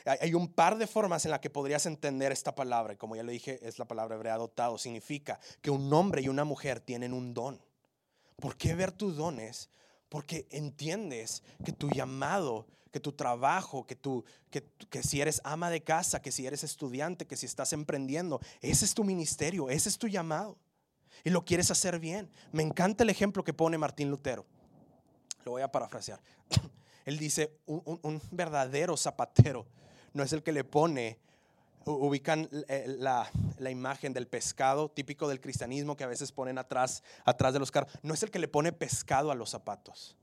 hay 0.04 0.34
un 0.34 0.48
par 0.48 0.76
de 0.76 0.86
formas 0.86 1.24
en 1.24 1.30
las 1.30 1.40
que 1.40 1.50
podrías 1.50 1.86
entender 1.86 2.32
esta 2.32 2.54
palabra. 2.54 2.96
Como 2.96 3.16
ya 3.16 3.22
le 3.22 3.32
dije, 3.32 3.60
es 3.66 3.78
la 3.78 3.86
palabra 3.86 4.16
hebrea 4.16 4.36
dotado. 4.36 4.78
Significa 4.78 5.38
que 5.60 5.70
un 5.70 5.92
hombre 5.92 6.22
y 6.22 6.28
una 6.28 6.44
mujer 6.44 6.80
tienen 6.80 7.12
un 7.12 7.34
don. 7.34 7.60
¿Por 8.36 8.56
qué 8.56 8.74
ver 8.74 8.92
tus 8.92 9.16
dones? 9.16 9.68
Porque 10.08 10.46
entiendes 10.50 11.42
que 11.64 11.72
tu 11.72 11.90
llamado 11.90 12.66
que 12.90 13.00
tu 13.00 13.12
trabajo, 13.12 13.86
que, 13.86 13.96
tú, 13.96 14.24
que, 14.50 14.64
que 14.88 15.02
si 15.02 15.20
eres 15.20 15.40
ama 15.44 15.70
de 15.70 15.82
casa, 15.82 16.20
que 16.20 16.32
si 16.32 16.46
eres 16.46 16.64
estudiante, 16.64 17.26
que 17.26 17.36
si 17.36 17.46
estás 17.46 17.72
emprendiendo, 17.72 18.40
ese 18.60 18.84
es 18.84 18.94
tu 18.94 19.04
ministerio, 19.04 19.70
ese 19.70 19.88
es 19.88 19.98
tu 19.98 20.08
llamado. 20.08 20.58
Y 21.24 21.30
lo 21.30 21.44
quieres 21.44 21.70
hacer 21.70 21.98
bien. 21.98 22.30
Me 22.52 22.62
encanta 22.62 23.04
el 23.04 23.10
ejemplo 23.10 23.44
que 23.44 23.52
pone 23.52 23.78
Martín 23.78 24.10
Lutero. 24.10 24.46
Lo 25.44 25.52
voy 25.52 25.62
a 25.62 25.70
parafrasear. 25.70 26.20
Él 27.04 27.18
dice, 27.18 27.58
un, 27.66 28.20
verdadero 28.30 28.96
zapatero 28.96 29.66
no 30.12 30.22
es 30.22 30.32
el 30.32 30.42
que 30.42 30.52
le 30.52 30.64
pone 30.64 31.18
ubican 31.86 32.48
eh, 32.68 32.84
la, 32.98 33.28
la, 33.58 33.70
imagen 33.70 34.12
del 34.12 34.26
pescado 34.26 34.90
típico 34.90 35.26
del 35.28 35.40
cristianismo 35.40 35.96
que 35.96 36.04
a 36.04 36.08
veces 36.08 36.30
ponen 36.30 36.58
atrás, 36.58 37.02
atrás 37.24 37.54
de 37.54 37.58
los 37.58 37.70
carros. 37.70 37.90
No 38.02 38.12
es 38.12 38.22
el 38.22 38.30
que 38.30 38.38
le 38.38 38.48
pone 38.48 38.70
pescado 38.70 39.30
a 39.30 39.34
los 39.34 39.50
zapatos 39.50 40.14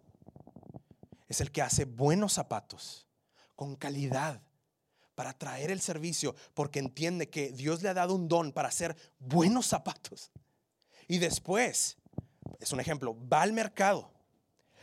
es 1.28 1.42
el 1.42 1.52
que 1.52 1.62
hace 1.62 1.86
buenos 1.86 2.34
zapatos 2.34 3.08
con 3.56 3.76
calidad 3.76 4.42
para 5.16 5.34
traer 5.34 5.72
el 5.72 5.82
servicio 5.82 6.36
porque 6.54 6.80
entiende 6.80 7.30
que 7.30 7.52
Dios 7.52 7.82
le 7.82 7.90
ha 7.90 7.94
dado 7.94 8.14
un 8.14 8.28
don 8.28 8.52
para 8.52 8.70
hacer 8.70 8.96
buenos 9.20 9.66
zapatos. 9.66 10.32
Y 11.08 11.18
después, 11.18 11.98
es 12.60 12.72
un 12.72 12.80
ejemplo, 12.80 13.18
va 13.28 13.42
al 13.42 13.54
mercado 13.54 14.12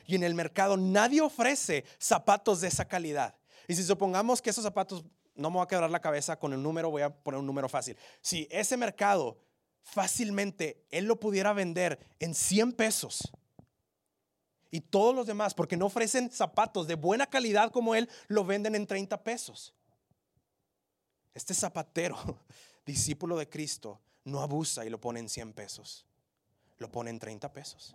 y 0.07 0.16
en 0.16 0.22
el 0.22 0.34
mercado 0.34 0.76
nadie 0.76 1.20
ofrece 1.20 1.84
zapatos 1.99 2.61
de 2.61 2.68
esa 2.68 2.86
calidad. 2.86 3.34
Y 3.68 3.74
si 3.74 3.84
supongamos 3.84 4.42
que 4.42 4.51
esos 4.51 4.64
zapatos, 4.64 5.05
no 5.34 5.51
me 5.51 5.57
voy 5.57 5.64
a 5.64 5.68
quebrar 5.68 5.90
la 5.90 6.01
cabeza 6.01 6.38
con 6.38 6.53
el 6.53 6.62
número, 6.62 6.90
voy 6.90 7.03
a 7.03 7.14
poner 7.14 7.40
un 7.40 7.47
número 7.47 7.68
fácil. 7.68 7.97
Si 8.20 8.49
ese 8.51 8.76
mercado 8.76 9.38
fácilmente 9.82 10.84
él 10.90 11.05
lo 11.05 11.20
pudiera 11.20 11.53
vender 11.53 11.99
en 12.18 12.34
100 12.34 12.72
pesos, 12.72 13.30
y 14.75 14.81
todos 14.81 15.14
los 15.14 15.29
demás, 15.29 15.55
porque 15.55 15.77
no 15.77 15.87
ofrecen 15.87 16.33
zapatos 16.33 16.89
de 16.89 16.97
buena 16.97 17.29
calidad 17.29 17.70
como 17.70 17.95
él, 17.95 18.11
lo 18.27 18.45
venden 18.45 18.75
en 18.75 18.89
30 18.89 19.22
pesos. 19.22 19.72
Este 21.33 21.55
zapatero, 21.55 22.16
discípulo 22.85 23.37
de 23.37 23.49
Cristo, 23.49 24.01
no 24.25 24.41
abusa 24.41 24.85
y 24.85 24.91
lo 24.91 25.01
pone 25.01 25.20
en 25.20 25.29
100 25.29 25.53
pesos. 25.53 26.05
Lo 26.79 26.91
pone 26.91 27.11
en 27.11 27.20
30 27.20 27.53
pesos. 27.53 27.95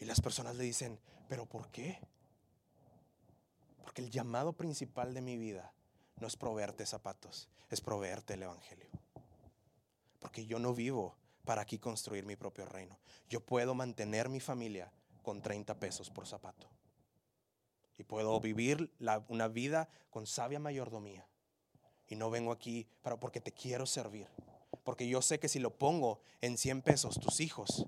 Y 0.00 0.06
las 0.06 0.20
personas 0.20 0.56
le 0.56 0.64
dicen, 0.64 0.98
pero 1.28 1.46
¿por 1.46 1.70
qué? 1.70 2.00
Porque 3.80 4.02
el 4.02 4.10
llamado 4.10 4.54
principal 4.54 5.14
de 5.14 5.20
mi 5.20 5.36
vida 5.36 5.72
no 6.16 6.26
es 6.26 6.36
proveerte 6.36 6.84
zapatos, 6.84 7.48
es 7.70 7.80
proveerte 7.80 8.34
el 8.34 8.42
Evangelio. 8.42 8.90
Porque 10.18 10.46
yo 10.46 10.58
no 10.58 10.74
vivo 10.74 11.14
para 11.48 11.62
aquí 11.62 11.78
construir 11.78 12.26
mi 12.26 12.36
propio 12.36 12.66
reino. 12.66 12.98
Yo 13.30 13.40
puedo 13.40 13.74
mantener 13.74 14.28
mi 14.28 14.38
familia 14.38 14.92
con 15.22 15.40
30 15.40 15.80
pesos 15.80 16.10
por 16.10 16.26
zapato. 16.26 16.68
Y 17.96 18.04
puedo 18.04 18.38
vivir 18.38 18.92
una 19.28 19.48
vida 19.48 19.88
con 20.10 20.26
sabia 20.26 20.58
mayordomía. 20.58 21.26
Y 22.06 22.16
no 22.16 22.28
vengo 22.28 22.52
aquí 22.52 22.86
para, 23.00 23.18
porque 23.18 23.40
te 23.40 23.52
quiero 23.52 23.86
servir. 23.86 24.28
Porque 24.84 25.08
yo 25.08 25.22
sé 25.22 25.40
que 25.40 25.48
si 25.48 25.58
lo 25.58 25.74
pongo 25.78 26.20
en 26.42 26.58
100 26.58 26.82
pesos, 26.82 27.18
tus 27.18 27.40
hijos 27.40 27.86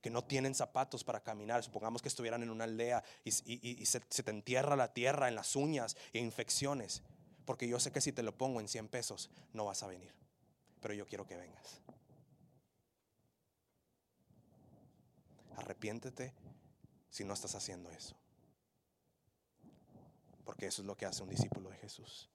que 0.00 0.08
no 0.08 0.24
tienen 0.24 0.54
zapatos 0.54 1.04
para 1.04 1.22
caminar, 1.22 1.62
supongamos 1.62 2.00
que 2.00 2.08
estuvieran 2.08 2.42
en 2.42 2.48
una 2.48 2.64
aldea 2.64 3.04
y, 3.22 3.32
se, 3.32 4.00
te 4.00 4.30
entierra 4.30 4.76
la 4.76 4.94
tierra 4.94 5.28
en 5.28 5.34
las 5.34 5.56
uñas 5.56 5.94
e 6.14 6.20
infecciones, 6.20 7.02
porque 7.44 7.68
yo 7.68 7.78
sé 7.80 7.92
que 7.92 8.00
si 8.00 8.12
te 8.12 8.22
lo 8.22 8.34
pongo 8.38 8.62
en 8.62 8.68
100 8.68 8.88
pesos 8.88 9.28
no 9.52 9.66
vas 9.66 9.82
a 9.82 9.88
venir, 9.88 10.14
pero 10.80 10.94
yo 10.94 11.04
quiero 11.04 11.26
que 11.26 11.36
vengas. 11.36 11.82
Arrepiéntete 15.56 16.34
si 17.10 17.24
no 17.24 17.34
estás 17.34 17.54
haciendo 17.54 17.90
eso. 17.90 18.16
Porque 20.44 20.66
eso 20.66 20.82
es 20.82 20.86
lo 20.86 20.96
que 20.96 21.06
hace 21.06 21.22
un 21.22 21.28
discípulo 21.28 21.70
de 21.70 21.76
Jesús. 21.76 22.30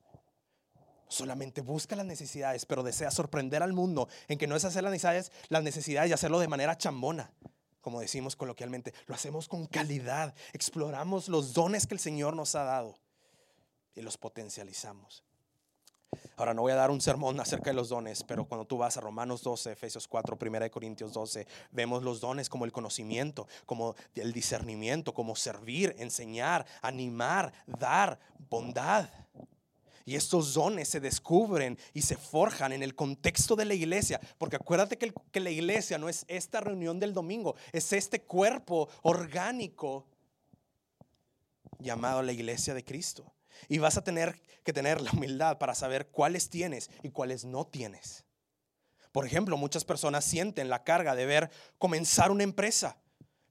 Solamente 1.08 1.62
busca 1.62 1.96
las 1.96 2.06
necesidades, 2.06 2.66
pero 2.66 2.84
desea 2.84 3.12
sorprender 3.12 3.64
al 3.64 3.74
mundo 3.74 4.08
en 4.28 4.38
que 4.38 4.48
no 4.48 4.56
es 4.56 4.66
hacer 4.66 4.84
las 4.84 4.92
necesidades, 4.92 5.32
las 5.50 5.64
necesidades 5.64 6.10
y 6.10 6.14
hacerlo 6.14 6.40
de 6.40 6.48
manera 6.48 6.78
chambona, 6.78 7.34
como 7.82 8.00
decimos 8.00 8.36
coloquialmente. 8.36 8.94
Lo 9.08 9.16
hacemos 9.16 9.48
con 9.48 9.68
calidad, 9.68 10.34
exploramos 10.54 11.28
los 11.28 11.54
dones 11.54 11.86
que 11.86 11.94
el 11.94 12.00
Señor 12.00 12.36
nos 12.36 12.56
ha 12.56 12.64
dado 12.64 12.98
y 13.94 14.02
los 14.02 14.18
potencializamos. 14.18 15.24
Ahora 16.38 16.54
no 16.54 16.64
voy 16.64 16.72
a 16.72 16.76
dar 16.76 16.92
un 16.92 17.02
sermón 17.02 17.40
acerca 17.40 17.70
de 17.70 17.76
los 17.76 17.90
dones, 17.90 18.24
pero 18.24 18.46
cuando 18.46 18.66
tú 18.66 18.78
vas 18.78 18.98
a 18.98 19.02
Romanos 19.02 19.44
12, 19.44 19.74
Efesios 19.74 20.08
4, 20.08 20.38
1 20.42 20.72
Corintios 20.72 21.14
12, 21.14 21.46
vemos 21.72 22.04
los 22.04 22.20
dones 22.20 22.50
como 22.50 22.66
el 22.66 22.72
conocimiento, 22.72 23.48
como 23.66 23.96
el 24.16 24.34
discernimiento, 24.34 25.14
como 25.14 25.36
servir, 25.36 25.96
enseñar, 26.00 26.66
animar, 26.82 27.54
dar, 27.68 28.20
bondad. 28.50 29.10
Y 30.04 30.16
estos 30.16 30.56
dones 30.56 30.90
se 30.90 31.00
descubren 31.00 31.78
y 31.94 32.02
se 32.02 32.18
forjan 32.18 32.74
en 32.74 32.82
el 32.82 32.96
contexto 32.96 33.56
de 33.56 33.66
la 33.66 33.76
iglesia. 33.76 34.20
Porque 34.40 34.56
acuérdate 34.56 34.98
que, 34.98 35.14
que, 35.32 35.40
la 35.40 35.52
iglesia 35.52 36.00
no 36.00 36.10
es 36.10 36.26
esta 36.28 36.60
reunión 36.60 37.00
del 37.00 37.14
domingo, 37.14 37.56
es 37.72 37.94
este 37.94 38.24
cuerpo 38.24 38.90
orgánico 39.04 40.08
llamado 41.78 42.24
la 42.24 42.32
iglesia 42.32 42.74
de 42.74 42.84
Cristo. 42.84 43.32
Y 43.68 43.80
vas 43.80 43.98
a 43.98 44.04
tener 44.04 44.42
que 44.64 44.74
tener 44.74 45.02
la 45.02 45.12
humildad 45.12 45.58
para 45.58 45.76
saber 45.76 46.08
cuáles 46.08 46.50
tienes 46.50 46.90
y 47.04 47.10
cuáles 47.10 47.46
no 47.46 47.66
tienes. 47.66 48.26
Por 49.12 49.26
ejemplo, 49.26 49.58
muchas 49.58 49.84
personas 49.84 50.24
sienten 50.24 50.70
la 50.70 50.84
carga 50.84 51.16
de 51.16 51.26
ver 51.26 51.52
comenzar 51.78 52.32
una 52.32 52.44
empresa, 52.44 52.98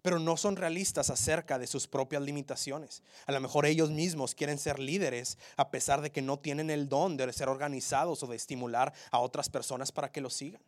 pero 0.03 0.19
no 0.19 0.37
son 0.37 0.57
realistas 0.57 1.11
acerca 1.11 1.59
de 1.59 1.67
sus 1.67 1.87
propias 1.87 2.23
limitaciones. 2.23 3.03
A 3.27 3.33
lo 3.33 3.41
mejor 3.41 3.67
ellos 3.67 3.91
mismos 3.91 4.35
quieren 4.35 4.59
ser 4.59 4.79
líderes 4.79 5.39
a 5.57 5.71
pesar 5.71 6.01
de 6.01 6.11
que 6.11 6.23
no 6.23 6.39
tienen 6.39 6.71
el 6.71 6.89
don 6.89 7.17
de 7.17 7.31
ser 7.33 7.49
organizados 7.49 8.23
o 8.23 8.27
de 8.27 8.37
estimular 8.37 8.95
a 9.11 9.19
otras 9.19 9.51
personas 9.51 9.93
para 9.93 10.11
que 10.11 10.23
lo 10.23 10.31
sigan. 10.31 10.63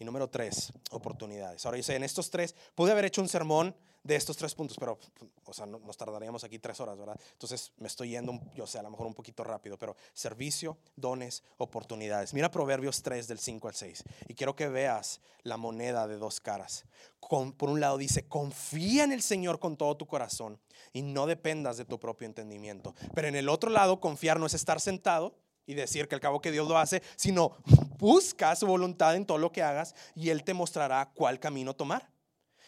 Y 0.00 0.04
número 0.06 0.30
tres, 0.30 0.72
oportunidades. 0.92 1.66
Ahora 1.66 1.76
dice, 1.76 1.94
en 1.94 2.02
estos 2.02 2.30
tres, 2.30 2.56
pude 2.74 2.90
haber 2.90 3.04
hecho 3.04 3.20
un 3.20 3.28
sermón 3.28 3.76
de 4.02 4.16
estos 4.16 4.34
tres 4.34 4.54
puntos, 4.54 4.78
pero, 4.80 4.98
o 5.44 5.52
sea, 5.52 5.66
nos 5.66 5.94
tardaríamos 5.94 6.42
aquí 6.42 6.58
tres 6.58 6.80
horas, 6.80 6.96
¿verdad? 6.96 7.20
Entonces 7.32 7.70
me 7.76 7.86
estoy 7.86 8.08
yendo, 8.08 8.40
yo 8.54 8.66
sé, 8.66 8.78
a 8.78 8.82
lo 8.82 8.90
mejor 8.90 9.06
un 9.06 9.12
poquito 9.12 9.44
rápido, 9.44 9.78
pero 9.78 9.94
servicio, 10.14 10.78
dones, 10.96 11.42
oportunidades. 11.58 12.32
Mira 12.32 12.50
Proverbios 12.50 13.02
3 13.02 13.28
del 13.28 13.38
5 13.38 13.68
al 13.68 13.74
6 13.74 14.04
y 14.26 14.34
quiero 14.34 14.56
que 14.56 14.68
veas 14.68 15.20
la 15.42 15.58
moneda 15.58 16.08
de 16.08 16.16
dos 16.16 16.40
caras. 16.40 16.86
por 17.28 17.68
un 17.68 17.80
lado 17.80 17.98
dice, 17.98 18.26
confía 18.26 19.04
en 19.04 19.12
el 19.12 19.20
Señor 19.20 19.58
con 19.58 19.76
todo 19.76 19.98
tu 19.98 20.06
corazón 20.06 20.58
y 20.94 21.02
no 21.02 21.26
dependas 21.26 21.76
de 21.76 21.84
tu 21.84 22.00
propio 22.00 22.26
entendimiento. 22.26 22.94
Pero 23.14 23.28
en 23.28 23.36
el 23.36 23.50
otro 23.50 23.68
lado, 23.68 24.00
confiar 24.00 24.40
no 24.40 24.46
es 24.46 24.54
estar 24.54 24.80
sentado 24.80 25.34
y 25.66 25.74
decir 25.74 26.08
que 26.08 26.14
al 26.14 26.20
cabo 26.20 26.40
que 26.40 26.52
Dios 26.52 26.68
lo 26.68 26.78
hace, 26.78 27.02
sino 27.16 27.56
busca 27.98 28.54
su 28.56 28.66
voluntad 28.66 29.14
en 29.16 29.26
todo 29.26 29.38
lo 29.38 29.52
que 29.52 29.62
hagas 29.62 29.94
y 30.14 30.30
Él 30.30 30.44
te 30.44 30.54
mostrará 30.54 31.10
cuál 31.14 31.38
camino 31.38 31.74
tomar. 31.74 32.10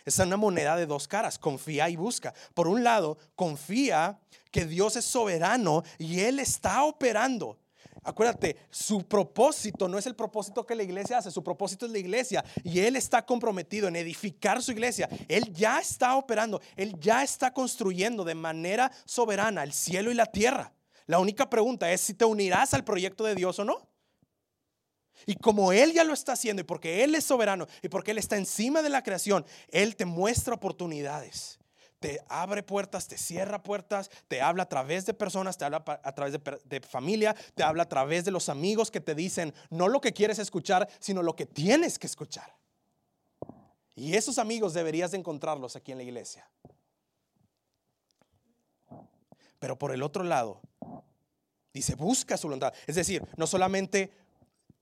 Es 0.05 0.19
una 0.19 0.37
moneda 0.37 0.77
de 0.77 0.87
dos 0.87 1.07
caras, 1.07 1.39
confía 1.39 1.89
y 1.89 1.97
busca. 1.97 2.35
Por 2.55 2.69
un 2.69 2.83
lado, 2.83 3.19
confía 3.37 4.19
que 4.51 4.67
Dios 4.67 4.97
es 4.97 5.05
soberano 5.05 5.83
y 5.99 6.21
Él 6.21 6.39
está 6.39 6.85
operando. 6.85 7.59
Acuérdate, 8.05 8.57
su 8.71 9.07
propósito 9.07 9.87
no 9.87 9.97
es 9.97 10.07
el 10.07 10.17
propósito 10.17 10.67
que 10.67 10.75
la 10.75 10.83
iglesia 10.83 11.19
hace, 11.19 11.31
su 11.31 11.45
propósito 11.45 11.87
es 11.87 11.93
la 11.93 11.99
iglesia 11.99 12.45
y 12.65 12.81
Él 12.81 12.97
está 12.97 13.25
comprometido 13.25 13.87
en 13.87 13.95
edificar 13.95 14.61
su 14.61 14.73
iglesia. 14.73 15.09
Él 15.29 15.53
ya 15.53 15.79
está 15.79 16.17
operando, 16.17 16.61
Él 16.77 16.99
ya 16.99 17.23
está 17.23 17.53
construyendo 17.53 18.25
de 18.25 18.35
manera 18.35 18.91
soberana 19.05 19.63
el 19.63 19.73
cielo 19.73 20.11
y 20.11 20.15
la 20.15 20.27
tierra. 20.27 20.73
La 21.07 21.19
única 21.19 21.49
pregunta 21.51 21.91
es 21.93 22.01
si 22.01 22.15
te 22.15 22.25
unirás 22.25 22.75
al 22.75 22.85
proyecto 22.85 23.25
de 23.25 23.35
Dios 23.35 23.59
o 23.59 23.65
no. 23.65 23.89
Y 25.27 25.37
como 25.37 25.73
Él 25.73 25.93
ya 25.93 26.05
lo 26.05 26.15
está 26.15 26.33
haciendo 26.33 26.63
y 26.63 26.65
porque 26.65 27.05
Él 27.05 27.15
es 27.15 27.25
soberano 27.25 27.67
y 27.83 27.89
porque 27.89 28.11
Él 28.11 28.19
está 28.19 28.37
encima 28.37 28.83
de 28.83 28.89
la 28.89 29.03
creación, 29.03 29.45
Él 29.69 29.97
te 29.97 30.05
muestra 30.05 30.55
oportunidades. 30.55 31.59
Te 32.01 32.21
abre 32.29 32.65
puertas, 32.65 33.07
te 33.07 33.17
cierra 33.17 33.63
puertas, 33.63 34.11
te 34.27 34.41
habla 34.41 34.65
a 34.65 34.69
través 34.69 35.07
de 35.07 35.15
personas, 35.15 35.57
te 35.57 35.65
habla 35.65 35.85
a 35.87 36.13
través 36.13 36.37
de, 36.65 36.81
familia, 36.81 37.37
te 37.55 37.63
habla 37.63 37.85
a 37.85 37.89
través 37.89 38.25
de 38.25 38.33
los 38.33 38.49
amigos 38.49 38.91
que 38.91 39.01
te 39.01 39.15
dicen 39.15 39.55
no 39.71 39.87
lo 39.87 40.01
que 40.01 40.13
quieres 40.13 40.41
escuchar, 40.41 40.89
sino 40.99 41.23
lo 41.23 41.37
que 41.37 41.47
tienes 41.47 42.01
que 42.01 42.09
escuchar. 42.09 42.57
Y 43.95 44.17
esos 44.17 44.39
amigos 44.39 44.75
deberías 44.75 45.13
de 45.13 45.19
encontrarlos 45.19 45.77
aquí 45.77 45.93
en 45.93 45.99
la 45.99 46.05
iglesia. 46.05 46.49
Pero 49.63 49.79
por 49.79 49.93
el 49.93 50.03
otro 50.03 50.25
lado, 50.25 50.61
dice, 51.73 51.95
busca 51.95 52.37
su 52.37 52.49
voluntad. 52.49 52.75
Es 52.85 52.97
decir, 52.97 53.25
no 53.37 53.47
solamente 53.47 54.11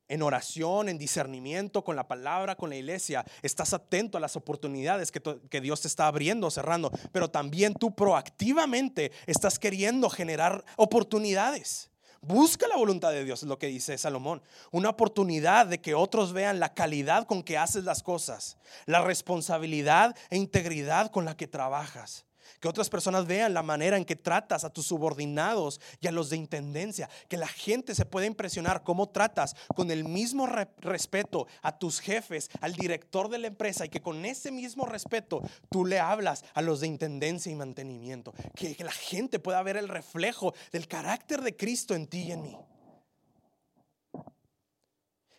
en 0.09 0.22
oración, 0.22 0.89
en 0.89 0.97
discernimiento 0.97 1.85
con 1.85 1.97
la 1.97 2.09
palabra, 2.09 2.57
con 2.57 2.70
la 2.70 2.76
iglesia, 2.76 3.26
estás 3.43 3.74
atento 3.74 4.16
a 4.16 4.22
las 4.22 4.37
oportunidades 4.37 5.12
que, 5.12 5.61
Dios 5.61 5.83
te 5.83 5.89
está 5.89 6.07
abriendo, 6.07 6.51
cerrando, 6.51 6.91
pero 7.12 7.28
también 7.28 7.74
tú 7.74 7.95
proactivamente 7.95 9.12
estás 9.26 9.59
queriendo 9.59 10.09
generar 10.09 10.64
oportunidades. 10.76 11.91
Busca 12.22 12.66
la 12.66 12.78
voluntad 12.78 13.12
de 13.12 13.22
Dios, 13.26 13.43
es 13.43 13.49
lo 13.51 13.59
que 13.59 13.66
dice 13.66 13.99
Salomón. 13.99 14.41
Una 14.70 14.89
oportunidad 14.89 15.66
de 15.66 15.83
que 15.83 15.95
otros 15.95 16.33
vean 16.33 16.59
la 16.59 16.72
calidad 16.72 17.26
con 17.26 17.43
que 17.43 17.59
haces 17.59 17.85
las 17.85 18.03
cosas, 18.03 18.57
la 18.87 19.03
responsabilidad 19.03 20.16
e 20.31 20.39
integridad 20.39 21.11
con 21.11 21.26
la 21.26 21.37
que 21.37 21.47
trabajas 21.47 22.24
que 22.59 22.69
otras 22.69 22.91
personas 22.91 23.27
vean 23.27 23.55
la 23.55 23.63
manera 23.63 23.97
en 23.97 24.05
que 24.05 24.17
tratas 24.17 24.65
a 24.65 24.71
tus 24.71 24.87
subordinados 24.87 25.81
y 26.01 26.07
a 26.07 26.13
los 26.13 26.31
de 26.31 26.37
intendencia, 26.37 27.09
que 27.29 27.37
la 27.37 27.47
gente 27.47 27.95
se 27.95 28.07
pueda 28.07 28.27
impresionar 28.27 28.83
cómo 28.83 29.09
tratas 29.09 29.55
con 29.75 29.91
el 29.91 30.05
mismo 30.05 30.47
respeto 30.47 31.47
a 31.63 31.79
tus 31.79 32.01
jefes, 32.01 32.51
al 32.61 32.75
director 32.75 33.29
de 33.29 33.39
la 33.39 33.47
empresa 33.47 33.85
y 33.85 33.89
que 33.89 34.01
con 34.01 34.25
ese 34.25 34.51
mismo 34.51 34.87
respeto 34.87 35.43
tú 35.69 35.85
le 35.85 36.01
hablas 36.01 36.45
a 36.55 36.63
los 36.63 36.81
de 36.81 36.87
intendencia 36.87 37.53
y 37.53 37.55
mantenimiento, 37.55 38.33
que, 38.55 38.75
que 38.75 38.85
la 38.85 38.93
gente 38.93 39.39
pueda 39.39 39.63
ver 39.63 39.77
el 39.77 39.89
reflejo 39.89 40.55
del 40.73 40.89
carácter 40.89 41.43
de 41.43 41.57
Cristo 41.57 41.95
en 41.95 42.07
ti 42.07 42.23
y 42.23 42.33
en 42.33 42.43
mí. 42.43 42.57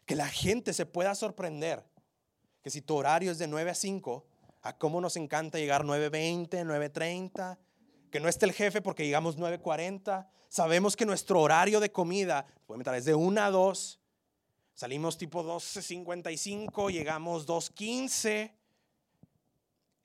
Que 0.06 0.16
la 0.16 0.28
gente 0.28 0.74
se 0.74 0.86
pueda 0.86 1.16
sorprender 1.16 1.86
que 2.62 2.70
si 2.70 2.82
tu 2.82 2.96
horario 2.96 3.32
es 3.32 3.40
de 3.40 3.48
9 3.48 3.72
a 3.72 3.76
5, 3.76 4.26
a 4.62 4.78
cómo 4.78 5.02
nos 5.02 5.16
encanta 5.18 5.58
llegar 5.58 5.84
9.20, 5.84 6.50
9.30, 6.50 7.58
que 8.12 8.20
no 8.20 8.28
esté 8.28 8.46
el 8.46 8.54
jefe 8.54 8.82
porque 8.82 9.06
llegamos 9.06 9.38
9.40. 9.38 10.28
Sabemos 10.50 10.96
que 10.96 11.06
nuestro 11.06 11.42
horario 11.42 11.80
de 11.80 11.92
comida 11.92 12.46
es 12.96 13.06
de 13.06 13.16
1 13.16 13.42
a 13.42 13.50
2. 13.50 14.00
Salimos 14.74 15.18
tipo 15.18 15.44
12.55, 15.44 16.92
llegamos 16.92 17.48
2.15. 17.48 18.54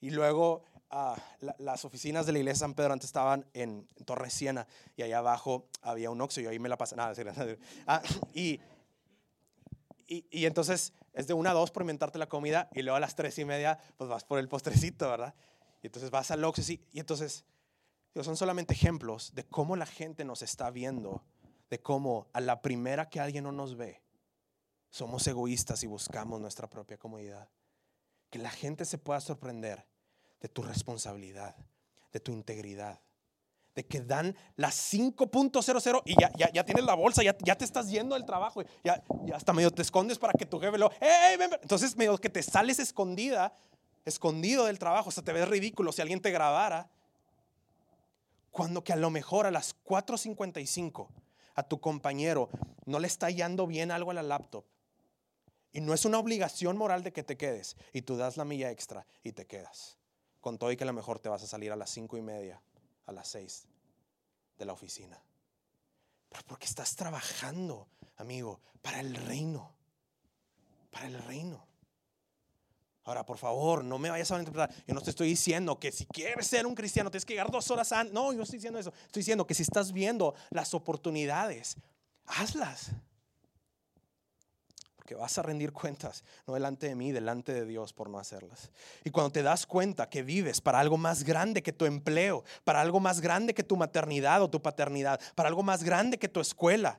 Y 0.00 0.10
luego 0.10 0.64
ah, 0.90 1.16
las 1.58 1.84
oficinas 1.84 2.26
de 2.26 2.32
la 2.32 2.38
iglesia 2.38 2.60
San 2.60 2.74
Pedro 2.74 2.92
antes 2.92 3.08
estaban 3.08 3.46
en, 3.54 3.86
Torre 4.04 4.30
Siena 4.30 4.66
y 4.96 5.02
allá 5.02 5.18
abajo 5.18 5.68
había 5.82 6.10
un 6.10 6.20
oxo 6.20 6.40
y 6.40 6.46
ahí 6.46 6.58
me 6.58 6.68
la 6.68 6.76
pasé. 6.76 6.96
Nada, 6.96 7.14
ah, 7.86 8.02
y, 8.32 8.60
y 10.06 10.46
entonces 10.46 10.92
es 11.16 11.26
de 11.26 11.34
una 11.34 11.50
a 11.50 11.54
dos 11.54 11.70
por 11.70 11.82
inventarte 11.82 12.18
la 12.18 12.28
comida 12.28 12.68
y 12.74 12.82
luego 12.82 12.96
a 12.96 13.00
las 13.00 13.16
tres 13.16 13.38
y 13.38 13.44
media 13.44 13.78
pues 13.96 14.08
vas 14.08 14.22
por 14.22 14.38
el 14.38 14.48
postrecito, 14.48 15.08
¿verdad? 15.08 15.34
Y 15.82 15.86
entonces 15.86 16.10
vas 16.10 16.30
al 16.30 16.44
Oxxo 16.44 16.72
y 16.72 17.00
entonces 17.00 17.44
son 18.22 18.36
solamente 18.36 18.74
ejemplos 18.74 19.34
de 19.34 19.44
cómo 19.44 19.76
la 19.76 19.86
gente 19.86 20.24
nos 20.24 20.42
está 20.42 20.70
viendo, 20.70 21.24
de 21.70 21.80
cómo 21.80 22.28
a 22.34 22.40
la 22.40 22.60
primera 22.60 23.08
que 23.08 23.18
alguien 23.18 23.44
no 23.44 23.52
nos 23.52 23.76
ve, 23.76 24.02
somos 24.90 25.26
egoístas 25.26 25.82
y 25.82 25.86
buscamos 25.86 26.40
nuestra 26.40 26.68
propia 26.68 26.98
comodidad. 26.98 27.48
Que 28.30 28.38
la 28.38 28.50
gente 28.50 28.84
se 28.84 28.98
pueda 28.98 29.20
sorprender 29.20 29.86
de 30.40 30.48
tu 30.48 30.62
responsabilidad, 30.62 31.56
de 32.12 32.20
tu 32.20 32.32
integridad, 32.32 33.00
de 33.76 33.86
que 33.86 34.00
dan 34.00 34.34
las 34.56 34.92
5.00 34.92 36.02
y 36.06 36.18
ya, 36.18 36.32
ya, 36.34 36.50
ya, 36.50 36.64
tienes 36.64 36.84
la 36.84 36.94
bolsa, 36.94 37.22
ya, 37.22 37.36
ya 37.44 37.56
te 37.56 37.64
estás 37.66 37.90
yendo 37.90 38.14
del 38.14 38.24
trabajo, 38.24 38.62
ya, 38.82 39.04
ya 39.26 39.36
hasta 39.36 39.52
medio 39.52 39.70
te 39.70 39.82
escondes 39.82 40.18
para 40.18 40.32
que 40.32 40.46
tu 40.46 40.58
jefe 40.58 40.78
lo... 40.78 40.90
Entonces 41.62 41.94
medio 41.94 42.16
que 42.16 42.30
te 42.30 42.42
sales 42.42 42.78
escondida, 42.78 43.54
escondido 44.06 44.64
del 44.64 44.78
trabajo, 44.78 45.10
o 45.10 45.12
sea, 45.12 45.22
te 45.22 45.32
ves 45.34 45.46
ridículo 45.46 45.92
si 45.92 46.00
alguien 46.00 46.20
te 46.20 46.30
grabara. 46.30 46.88
Cuando 48.50 48.82
que 48.82 48.94
a 48.94 48.96
lo 48.96 49.10
mejor 49.10 49.44
a 49.44 49.50
las 49.50 49.76
4.55 49.84 51.08
a 51.54 51.62
tu 51.62 51.78
compañero 51.78 52.48
no 52.86 52.98
le 52.98 53.06
está 53.06 53.28
yendo 53.28 53.66
bien 53.66 53.90
algo 53.90 54.10
a 54.10 54.14
la 54.14 54.22
laptop. 54.22 54.64
Y 55.72 55.82
no 55.82 55.92
es 55.92 56.06
una 56.06 56.18
obligación 56.18 56.78
moral 56.78 57.02
de 57.02 57.12
que 57.12 57.22
te 57.22 57.36
quedes. 57.36 57.76
Y 57.92 58.00
tú 58.00 58.16
das 58.16 58.38
la 58.38 58.46
milla 58.46 58.70
extra 58.70 59.06
y 59.22 59.32
te 59.32 59.44
quedas. 59.44 59.98
Con 60.40 60.56
todo 60.56 60.72
y 60.72 60.78
que 60.78 60.84
a 60.84 60.86
lo 60.86 60.94
mejor 60.94 61.18
te 61.18 61.28
vas 61.28 61.42
a 61.42 61.46
salir 61.46 61.70
a 61.72 61.76
las 61.76 61.90
cinco 61.90 62.16
y 62.16 62.22
media 62.22 62.62
a 63.06 63.12
las 63.12 63.28
seis 63.28 63.66
de 64.58 64.64
la 64.64 64.72
oficina. 64.72 65.20
Pero 66.28 66.42
porque 66.46 66.66
estás 66.66 66.96
trabajando, 66.96 67.88
amigo, 68.16 68.60
para 68.82 69.00
el 69.00 69.14
reino. 69.14 69.72
Para 70.90 71.06
el 71.06 71.22
reino. 71.22 71.64
Ahora, 73.04 73.24
por 73.24 73.38
favor, 73.38 73.84
no 73.84 73.98
me 73.98 74.10
vayas 74.10 74.30
a 74.32 74.38
interpretar. 74.38 74.74
Yo 74.84 74.92
no 74.92 75.00
te 75.00 75.10
estoy 75.10 75.28
diciendo 75.28 75.78
que 75.78 75.92
si 75.92 76.06
quieres 76.06 76.48
ser 76.48 76.66
un 76.66 76.74
cristiano 76.74 77.08
tienes 77.08 77.24
que 77.24 77.34
llegar 77.34 77.52
dos 77.52 77.70
horas 77.70 77.92
antes. 77.92 78.12
No, 78.12 78.32
yo 78.32 78.38
no 78.38 78.42
estoy 78.42 78.58
diciendo 78.58 78.80
eso. 78.80 78.92
Estoy 79.06 79.20
diciendo 79.20 79.46
que 79.46 79.54
si 79.54 79.62
estás 79.62 79.92
viendo 79.92 80.34
las 80.50 80.74
oportunidades, 80.74 81.76
hazlas. 82.26 82.90
Porque 85.06 85.14
vas 85.14 85.38
a 85.38 85.42
rendir 85.42 85.70
cuentas, 85.70 86.24
no 86.48 86.54
delante 86.54 86.88
de 86.88 86.96
mí, 86.96 87.12
delante 87.12 87.52
de 87.54 87.64
Dios 87.64 87.92
por 87.92 88.10
no 88.10 88.18
hacerlas. 88.18 88.72
Y 89.04 89.10
cuando 89.10 89.30
te 89.30 89.44
das 89.44 89.64
cuenta 89.64 90.08
que 90.08 90.24
vives 90.24 90.60
para 90.60 90.80
algo 90.80 90.96
más 90.96 91.22
grande 91.22 91.62
que 91.62 91.72
tu 91.72 91.84
empleo, 91.84 92.42
para 92.64 92.80
algo 92.80 92.98
más 92.98 93.20
grande 93.20 93.54
que 93.54 93.62
tu 93.62 93.76
maternidad 93.76 94.42
o 94.42 94.50
tu 94.50 94.60
paternidad, 94.60 95.20
para 95.36 95.48
algo 95.48 95.62
más 95.62 95.84
grande 95.84 96.18
que 96.18 96.28
tu 96.28 96.40
escuela, 96.40 96.98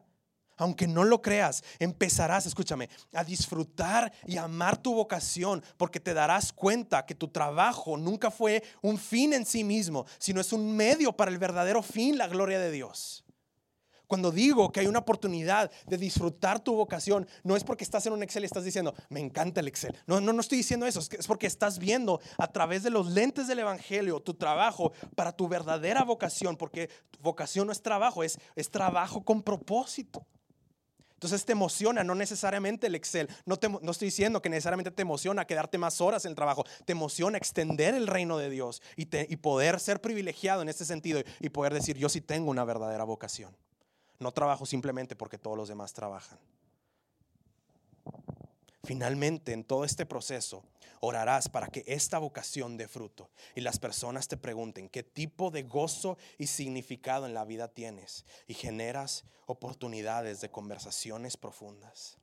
aunque 0.55 0.87
no 0.87 1.03
lo 1.03 1.21
creas, 1.21 1.65
empezarás, 1.79 2.45
escúchame, 2.45 2.87
a 3.11 3.25
disfrutar 3.25 4.13
y 4.25 4.37
amar 4.37 4.77
tu 4.77 4.95
vocación 4.95 5.61
porque 5.75 5.99
te 5.99 6.13
darás 6.13 6.53
cuenta 6.53 7.05
que 7.05 7.13
tu 7.13 7.27
trabajo 7.27 7.97
nunca 7.97 8.31
fue 8.31 8.63
un 8.81 8.97
fin 8.97 9.33
en 9.33 9.45
sí 9.45 9.65
mismo, 9.65 10.05
sino 10.17 10.39
es 10.39 10.53
un 10.53 10.77
medio 10.77 11.11
para 11.11 11.29
el 11.29 11.39
verdadero 11.39 11.83
fin, 11.83 12.17
la 12.17 12.29
gloria 12.29 12.57
de 12.57 12.71
Dios. 12.71 13.25
Cuando 14.07 14.31
digo 14.31 14.71
que 14.71 14.79
hay 14.79 14.87
una 14.87 14.99
oportunidad 14.99 15.69
de 15.85 15.97
disfrutar 15.97 16.61
tu 16.61 16.75
vocación, 16.75 17.27
no 17.43 17.55
es 17.55 17.63
porque 17.63 17.83
estás 17.83 18.05
en 18.05 18.13
un 18.13 18.23
Excel 18.23 18.43
y 18.43 18.45
estás 18.45 18.63
diciendo, 18.63 18.93
me 19.09 19.19
encanta 19.19 19.59
el 19.59 19.67
Excel. 19.67 19.95
No, 20.07 20.21
no, 20.21 20.31
no 20.31 20.39
estoy 20.41 20.59
diciendo 20.59 20.85
eso. 20.85 20.99
Es 20.99 21.27
porque 21.27 21.47
estás 21.47 21.77
viendo 21.77 22.21
a 22.37 22.47
través 22.47 22.83
de 22.83 22.89
los 22.89 23.11
lentes 23.11 23.47
del 23.47 23.59
Evangelio 23.59 24.21
tu 24.21 24.33
trabajo 24.33 24.93
para 25.15 25.33
tu 25.33 25.47
verdadera 25.47 26.03
vocación, 26.03 26.55
porque 26.55 26.89
tu 27.11 27.19
vocación 27.19 27.67
no 27.67 27.73
es 27.73 27.81
trabajo, 27.81 28.23
es, 28.23 28.39
es 28.55 28.71
trabajo 28.71 29.23
con 29.23 29.43
propósito. 29.43 30.25
Entonces 31.17 31.43
te 31.45 31.51
emociona, 31.51 32.03
no 32.03 32.13
necesariamente 32.13 32.87
el 32.87 32.95
Excel. 32.95 33.27
No, 33.45 33.57
te, 33.57 33.67
no 33.67 33.91
estoy 33.91 34.05
diciendo 34.09 34.39
que 34.39 34.49
necesariamente 34.49 34.91
te 34.91 35.01
emociona 35.01 35.45
quedarte 35.45 35.79
más 35.79 35.99
horas 35.99 36.23
en 36.25 36.29
el 36.29 36.35
trabajo. 36.35 36.63
Te 36.85 36.91
emociona 36.91 37.39
extender 37.39 37.95
el 37.95 38.05
reino 38.05 38.37
de 38.37 38.51
Dios 38.51 38.83
y, 38.95 39.07
y 39.27 39.35
poder 39.37 39.79
ser 39.79 39.99
privilegiado 39.99 40.61
en 40.61 40.69
este 40.69 40.85
sentido 40.85 41.21
y 41.39 41.49
poder 41.49 41.73
decir, 41.73 41.97
yo 41.97 42.07
sí 42.07 42.21
tengo 42.21 42.51
una 42.51 42.63
verdadera 42.63 43.03
vocación. 43.03 43.57
No 44.19 44.31
trabajo 44.31 44.65
simplemente 44.65 45.15
porque 45.15 45.37
todos 45.37 45.57
los 45.57 45.67
demás 45.67 45.93
trabajan. 45.93 46.39
Finalmente, 48.83 49.51
en 49.51 49.65
todo 49.65 49.83
este 49.83 50.05
proceso, 50.05 50.63
orarás 51.01 51.49
para 51.49 51.67
que 51.67 51.83
esta 51.87 52.19
vocación 52.19 52.77
dé 52.77 52.87
fruto 52.87 53.29
y 53.53 53.61
las 53.61 53.79
personas 53.79 54.27
te 54.27 54.37
pregunten 54.37 54.87
qué 54.87 55.03
tipo 55.03 55.51
de 55.51 55.63
gozo 55.63 56.17
y 56.37 56.47
significado 56.47 57.25
en 57.25 57.33
la 57.33 57.43
vida 57.43 57.67
tienes 57.67 58.25
y 58.47 58.53
generas 58.53 59.25
oportunidades 59.45 60.39
de 60.41 60.49
conversaciones 60.49 61.35
profundas. 61.35 62.17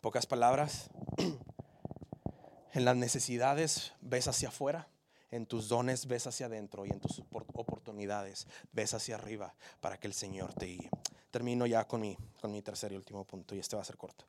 Pocas 0.00 0.26
palabras, 0.26 0.90
en 2.72 2.84
las 2.84 2.96
necesidades 2.96 3.92
ves 4.00 4.28
hacia 4.28 4.48
afuera, 4.48 4.88
en 5.36 5.46
tus 5.46 5.68
dones 5.68 6.06
ves 6.06 6.26
hacia 6.26 6.46
adentro 6.46 6.86
y 6.86 6.90
en 6.90 7.00
tus 7.00 7.22
oportunidades 7.30 8.46
ves 8.72 8.94
hacia 8.94 9.16
arriba 9.16 9.54
para 9.80 9.98
que 9.98 10.06
el 10.06 10.14
Señor 10.14 10.54
te 10.54 10.66
guíe. 10.66 10.90
Termino 11.30 11.66
ya 11.66 11.86
con 11.86 12.00
mi, 12.00 12.16
con 12.40 12.50
mi 12.50 12.62
tercer 12.62 12.92
y 12.92 12.96
último 12.96 13.24
punto 13.24 13.54
y 13.54 13.58
este 13.58 13.76
va 13.76 13.82
a 13.82 13.84
ser 13.84 13.96
corto. 13.96 14.26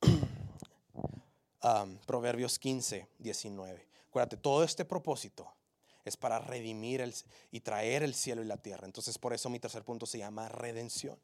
Proverbios 2.06 2.58
15, 2.58 3.08
19. 3.18 3.88
Acuérdate, 4.08 4.36
todo 4.36 4.64
este 4.64 4.84
propósito 4.84 5.52
es 6.04 6.16
para 6.16 6.38
redimir 6.38 7.00
el, 7.00 7.14
y 7.50 7.60
traer 7.60 8.02
el 8.02 8.14
cielo 8.14 8.42
y 8.42 8.46
la 8.46 8.56
tierra. 8.56 8.86
Entonces, 8.86 9.18
por 9.18 9.32
eso 9.32 9.50
mi 9.50 9.60
tercer 9.60 9.84
punto 9.84 10.06
se 10.06 10.18
llama 10.18 10.48
redención. 10.48 11.18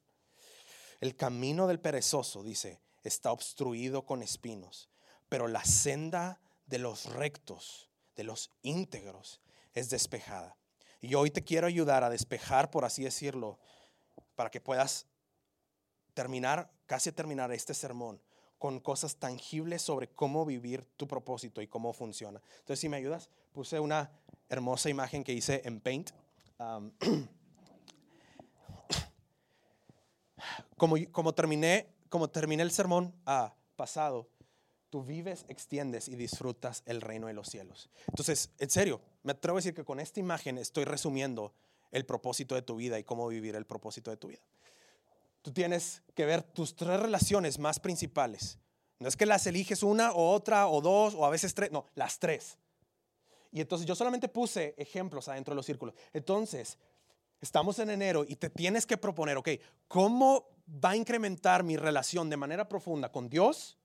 El 1.00 1.16
camino 1.16 1.66
del 1.66 1.80
perezoso, 1.80 2.42
dice, 2.42 2.80
está 3.02 3.32
obstruido 3.32 4.06
con 4.06 4.22
espinos, 4.22 4.88
pero 5.28 5.48
la 5.48 5.64
senda 5.64 6.40
de 6.66 6.78
los 6.78 7.06
rectos, 7.06 7.90
de 8.16 8.24
los 8.24 8.50
íntegros, 8.62 9.40
es 9.74 9.90
despejada. 9.90 10.56
Y 11.00 11.14
hoy 11.14 11.30
te 11.30 11.44
quiero 11.44 11.66
ayudar 11.66 12.02
a 12.02 12.10
despejar, 12.10 12.70
por 12.70 12.84
así 12.84 13.04
decirlo, 13.04 13.58
para 14.34 14.50
que 14.50 14.60
puedas 14.60 15.06
terminar, 16.14 16.72
casi 16.86 17.12
terminar 17.12 17.52
este 17.52 17.74
sermón 17.74 18.20
con 18.58 18.80
cosas 18.80 19.16
tangibles 19.16 19.82
sobre 19.82 20.08
cómo 20.08 20.46
vivir 20.46 20.86
tu 20.96 21.06
propósito 21.06 21.60
y 21.60 21.68
cómo 21.68 21.92
funciona. 21.92 22.40
Entonces, 22.58 22.80
si 22.80 22.88
me 22.88 22.96
ayudas, 22.96 23.28
puse 23.52 23.78
una 23.78 24.10
hermosa 24.48 24.88
imagen 24.88 25.22
que 25.22 25.34
hice 25.34 25.60
en 25.64 25.80
Paint. 25.80 26.12
como, 30.78 30.96
como, 31.12 31.34
terminé, 31.34 31.94
como 32.08 32.30
terminé 32.30 32.62
el 32.62 32.70
sermón 32.70 33.14
ah, 33.26 33.54
pasado, 33.76 34.30
tú 34.90 35.02
vives, 35.02 35.44
extiendes 35.48 36.08
y 36.08 36.16
disfrutas 36.16 36.82
el 36.86 37.00
reino 37.00 37.26
de 37.26 37.34
los 37.34 37.48
cielos. 37.48 37.90
Entonces, 38.08 38.50
en 38.58 38.70
serio, 38.70 39.00
me 39.22 39.32
atrevo 39.32 39.58
a 39.58 39.60
decir 39.60 39.74
que 39.74 39.84
con 39.84 40.00
esta 40.00 40.20
imagen 40.20 40.58
estoy 40.58 40.84
resumiendo 40.84 41.52
el 41.90 42.04
propósito 42.04 42.54
de 42.54 42.62
tu 42.62 42.76
vida 42.76 42.98
y 42.98 43.04
cómo 43.04 43.28
vivir 43.28 43.54
el 43.54 43.66
propósito 43.66 44.10
de 44.10 44.16
tu 44.16 44.28
vida 44.28 44.42
tú 45.46 45.52
tienes 45.52 46.02
que 46.16 46.26
ver 46.26 46.42
tus 46.42 46.74
tres 46.74 46.98
relaciones 46.98 47.60
más 47.60 47.78
principales. 47.78 48.58
No 48.98 49.06
es 49.06 49.16
que 49.16 49.26
las 49.26 49.46
eliges 49.46 49.84
una 49.84 50.10
o 50.10 50.32
otra 50.32 50.66
o 50.66 50.80
dos 50.80 51.14
o 51.14 51.24
a 51.24 51.30
veces 51.30 51.54
tres, 51.54 51.70
no, 51.70 51.86
las 51.94 52.18
tres. 52.18 52.58
Y 53.52 53.60
entonces 53.60 53.86
yo 53.86 53.94
solamente 53.94 54.28
puse 54.28 54.74
ejemplos 54.76 55.28
adentro 55.28 55.54
de 55.54 55.56
los 55.56 55.66
círculos. 55.66 55.94
Entonces, 56.12 56.78
estamos 57.40 57.78
en 57.78 57.90
enero 57.90 58.24
y 58.26 58.34
te 58.34 58.50
tienes 58.50 58.86
que 58.86 58.96
proponer, 58.96 59.36
ok, 59.36 59.50
¿cómo 59.86 60.48
va 60.84 60.90
a 60.90 60.96
incrementar 60.96 61.62
mi 61.62 61.76
relación 61.76 62.28
de 62.28 62.36
manera 62.36 62.68
profunda 62.68 63.12
con 63.12 63.28
Dios, 63.28 63.78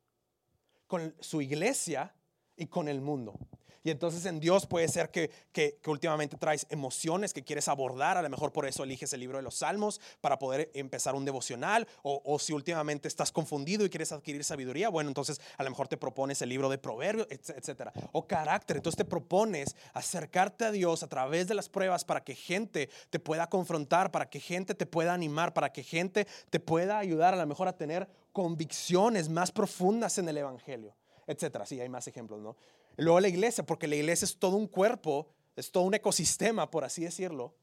con 0.92 1.16
su 1.22 1.42
iglesia 1.42 2.14
y 2.58 2.68
con 2.68 2.90
el 2.90 3.00
mundo? 3.00 3.40
Y 3.84 3.90
entonces 3.90 4.26
en 4.26 4.40
Dios 4.40 4.68
puede 4.68 4.88
ser 4.90 5.10
que, 5.10 5.32
que, 5.52 5.80
últimamente 5.88 6.38
traes 6.38 6.68
emociones 6.70 7.34
que 7.34 7.44
quieres 7.44 7.68
abordar, 7.68 8.18
a 8.18 8.22
lo 8.22 8.30
mejor 8.30 8.52
por 8.52 8.68
eso 8.68 8.84
eliges 8.84 9.12
el 9.14 9.22
libro 9.22 9.38
de 9.38 9.44
los 9.44 9.56
Salmos 9.56 10.00
para 10.20 10.38
poder 10.38 10.70
empezar 10.74 11.16
un 11.16 11.26
devocional, 11.26 11.88
o, 12.04 12.22
o 12.24 12.38
si 12.38 12.54
últimamente 12.54 13.08
estás 13.08 13.32
confundido 13.32 13.86
y 13.86 13.90
quieres 13.90 14.12
adquirir 14.12 14.44
sabiduría, 14.44 14.90
bueno, 14.90 15.10
entonces 15.10 15.42
a 15.58 15.64
lo 15.64 15.70
mejor 15.70 15.88
te 15.88 15.98
propones 15.98 16.42
el 16.42 16.50
libro 16.50 16.70
de 16.70 16.78
Proverbios, 16.78 17.28
etcétera, 17.30 17.92
o 18.12 18.28
carácter, 18.28 18.78
entonces 18.78 18.98
te 18.98 19.06
propones 19.06 19.76
acercarte 19.94 20.66
a 20.66 20.72
Dios 20.72 21.02
a 21.02 21.08
través 21.08 21.48
de 21.48 21.56
las 21.56 21.70
pruebas 21.70 22.06
para 22.06 22.24
que 22.24 22.36
gente 22.36 22.90
te 23.10 23.20
pueda 23.20 23.48
confrontar, 23.48 24.12
para 24.12 24.30
que 24.30 24.40
gente 24.40 24.76
te 24.76 24.86
pueda 24.86 25.14
animar, 25.14 25.54
para 25.54 25.72
que 25.72 25.84
gente 25.84 26.28
te 26.50 26.60
pueda 26.60 27.00
ayudar 27.00 27.34
a 27.34 27.38
lo 27.38 27.48
mejor 27.48 27.68
a 27.68 27.78
tener 27.78 28.08
convicciones 28.32 29.30
más 29.30 29.52
profundas 29.52 30.18
en 30.18 30.28
el 30.30 30.38
Evangelio, 30.38 30.96
etcétera. 31.28 31.66
Sí, 31.66 31.80
hay 31.80 31.90
más 31.90 32.08
ejemplos, 32.08 32.42
¿no? 32.42 32.56
Luego 32.98 33.20
la 33.20 33.28
iglesia, 33.30 33.66
porque 33.66 33.88
la 33.88 33.96
iglesia 33.96 34.26
es 34.26 34.38
todo 34.38 34.58
un 34.58 34.68
cuerpo, 34.68 35.30
es 35.56 35.72
todo 35.72 35.84
un 35.84 35.94
ecosistema, 35.94 36.70
por 36.70 36.84
así 36.84 37.04
decirlo. 37.04 37.56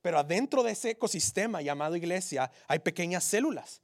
Pero 0.00 0.18
adentro 0.18 0.62
de 0.62 0.72
ese 0.72 0.90
ecosistema 0.90 1.62
llamado 1.62 1.96
iglesia 1.96 2.50
hay 2.66 2.78
pequeñas 2.78 3.24
células. 3.24 3.81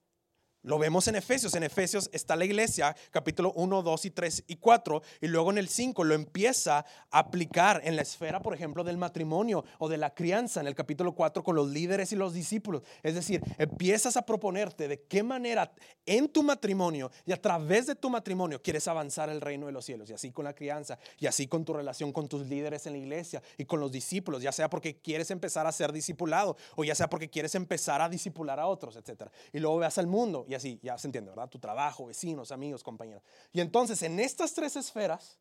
Lo 0.68 0.78
vemos 0.78 1.08
en 1.08 1.16
Efesios. 1.16 1.54
En 1.54 1.62
Efesios 1.62 2.10
está 2.12 2.36
la 2.36 2.44
iglesia, 2.44 2.94
capítulo 3.10 3.54
1, 3.56 3.82
2 3.82 4.04
y 4.04 4.10
3 4.10 4.44
y 4.48 4.56
4. 4.56 5.00
Y 5.22 5.28
luego 5.28 5.50
en 5.50 5.56
el 5.56 5.66
5 5.66 6.04
lo 6.04 6.14
empieza 6.14 6.84
a 7.10 7.18
aplicar 7.18 7.80
en 7.84 7.96
la 7.96 8.02
esfera, 8.02 8.42
por 8.42 8.52
ejemplo, 8.52 8.84
del 8.84 8.98
matrimonio 8.98 9.64
o 9.78 9.88
de 9.88 9.96
la 9.96 10.12
crianza, 10.12 10.60
en 10.60 10.66
el 10.66 10.74
capítulo 10.74 11.14
4 11.14 11.42
con 11.42 11.56
los 11.56 11.70
líderes 11.70 12.12
y 12.12 12.16
los 12.16 12.34
discípulos. 12.34 12.82
Es 13.02 13.14
decir, 13.14 13.42
empiezas 13.56 14.18
a 14.18 14.26
proponerte 14.26 14.88
de 14.88 15.00
qué 15.04 15.22
manera 15.22 15.72
en 16.04 16.28
tu 16.28 16.42
matrimonio 16.42 17.10
y 17.24 17.32
a 17.32 17.40
través 17.40 17.86
de 17.86 17.94
tu 17.94 18.10
matrimonio 18.10 18.60
quieres 18.60 18.86
avanzar 18.88 19.30
el 19.30 19.40
reino 19.40 19.64
de 19.64 19.72
los 19.72 19.86
cielos. 19.86 20.10
Y 20.10 20.12
así 20.12 20.32
con 20.32 20.44
la 20.44 20.54
crianza 20.54 20.98
y 21.18 21.28
así 21.28 21.46
con 21.46 21.64
tu 21.64 21.72
relación 21.72 22.12
con 22.12 22.28
tus 22.28 22.46
líderes 22.46 22.86
en 22.86 22.92
la 22.92 22.98
iglesia 22.98 23.42
y 23.56 23.64
con 23.64 23.80
los 23.80 23.90
discípulos, 23.90 24.42
ya 24.42 24.52
sea 24.52 24.68
porque 24.68 24.98
quieres 25.00 25.30
empezar 25.30 25.66
a 25.66 25.72
ser 25.72 25.92
discipulado 25.92 26.58
o 26.76 26.84
ya 26.84 26.94
sea 26.94 27.08
porque 27.08 27.30
quieres 27.30 27.54
empezar 27.54 28.02
a 28.02 28.10
discipular 28.10 28.60
a 28.60 28.66
otros, 28.66 28.96
etc. 28.96 29.30
Y 29.54 29.60
luego 29.60 29.78
veas 29.78 29.96
al 29.96 30.06
mundo 30.06 30.44
y 30.46 30.57
así, 30.58 30.78
ya 30.82 30.98
se 30.98 31.08
entiende, 31.08 31.30
¿verdad? 31.30 31.48
Tu 31.48 31.58
trabajo, 31.58 32.06
vecinos, 32.06 32.52
amigos, 32.52 32.82
compañeros. 32.82 33.22
Y 33.52 33.60
entonces 33.60 34.02
en 34.02 34.20
estas 34.20 34.54
tres 34.54 34.76
esferas, 34.76 35.38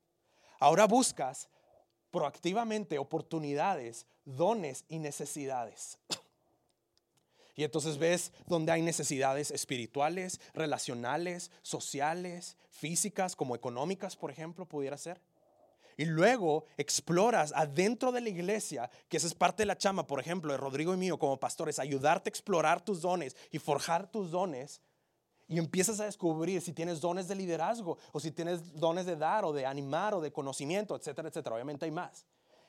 ahora 0.60 0.86
buscas 0.86 1.50
proactivamente 2.12 2.98
oportunidades, 2.98 4.06
dones 4.26 4.86
y 4.88 5.00
necesidades. 5.00 6.00
Y 7.56 7.64
entonces 7.64 7.98
ves 7.98 8.32
donde 8.46 8.72
hay 8.72 8.84
necesidades 8.84 9.50
espirituales, 9.50 10.40
relacionales, 10.54 11.50
sociales, 11.64 12.56
físicas, 12.70 13.36
como 13.36 13.56
económicas, 13.56 14.16
por 14.16 14.30
ejemplo, 14.30 14.68
pudiera 14.68 14.96
ser. 14.96 15.20
Y 15.98 16.06
luego 16.06 16.66
exploras 16.78 17.52
adentro 17.56 18.12
de 18.12 18.22
la 18.22 18.30
iglesia, 18.30 18.92
que 19.10 19.18
esa 19.18 19.26
es 19.26 19.34
parte 19.34 19.64
de 19.64 19.66
la 19.66 19.78
chama, 19.80 20.06
por 20.06 20.20
ejemplo, 20.20 20.52
de 20.52 20.60
Rodrigo 20.60 20.94
y 20.94 20.98
mío 20.98 21.18
como 21.18 21.40
pastores, 21.40 21.80
ayudarte 21.80 22.30
a 22.30 22.32
explorar 22.32 22.86
tus 22.86 23.02
dones 23.02 23.36
y 23.52 23.58
forjar 23.58 24.12
tus 24.12 24.30
dones. 24.30 24.80
Y 25.48 25.58
empiezas 25.58 26.00
a 26.00 26.06
descubrir 26.06 26.62
si 26.62 26.74
tienes 26.74 27.00
dones 27.00 27.28
de 27.28 27.36
liderazgo 27.36 27.98
o 28.12 28.20
si 28.20 28.32
tienes 28.32 28.76
dones 28.76 29.06
de 29.06 29.16
dar 29.16 29.46
o 29.46 29.54
de 29.54 29.66
animar 29.66 30.14
o 30.14 30.22
de 30.22 30.32
conocimiento, 30.32 30.96
etcétera, 30.96 31.30
etcétera. 31.30 31.56
Obviamente 31.56 31.86
hay 31.86 31.92
más 31.92 32.26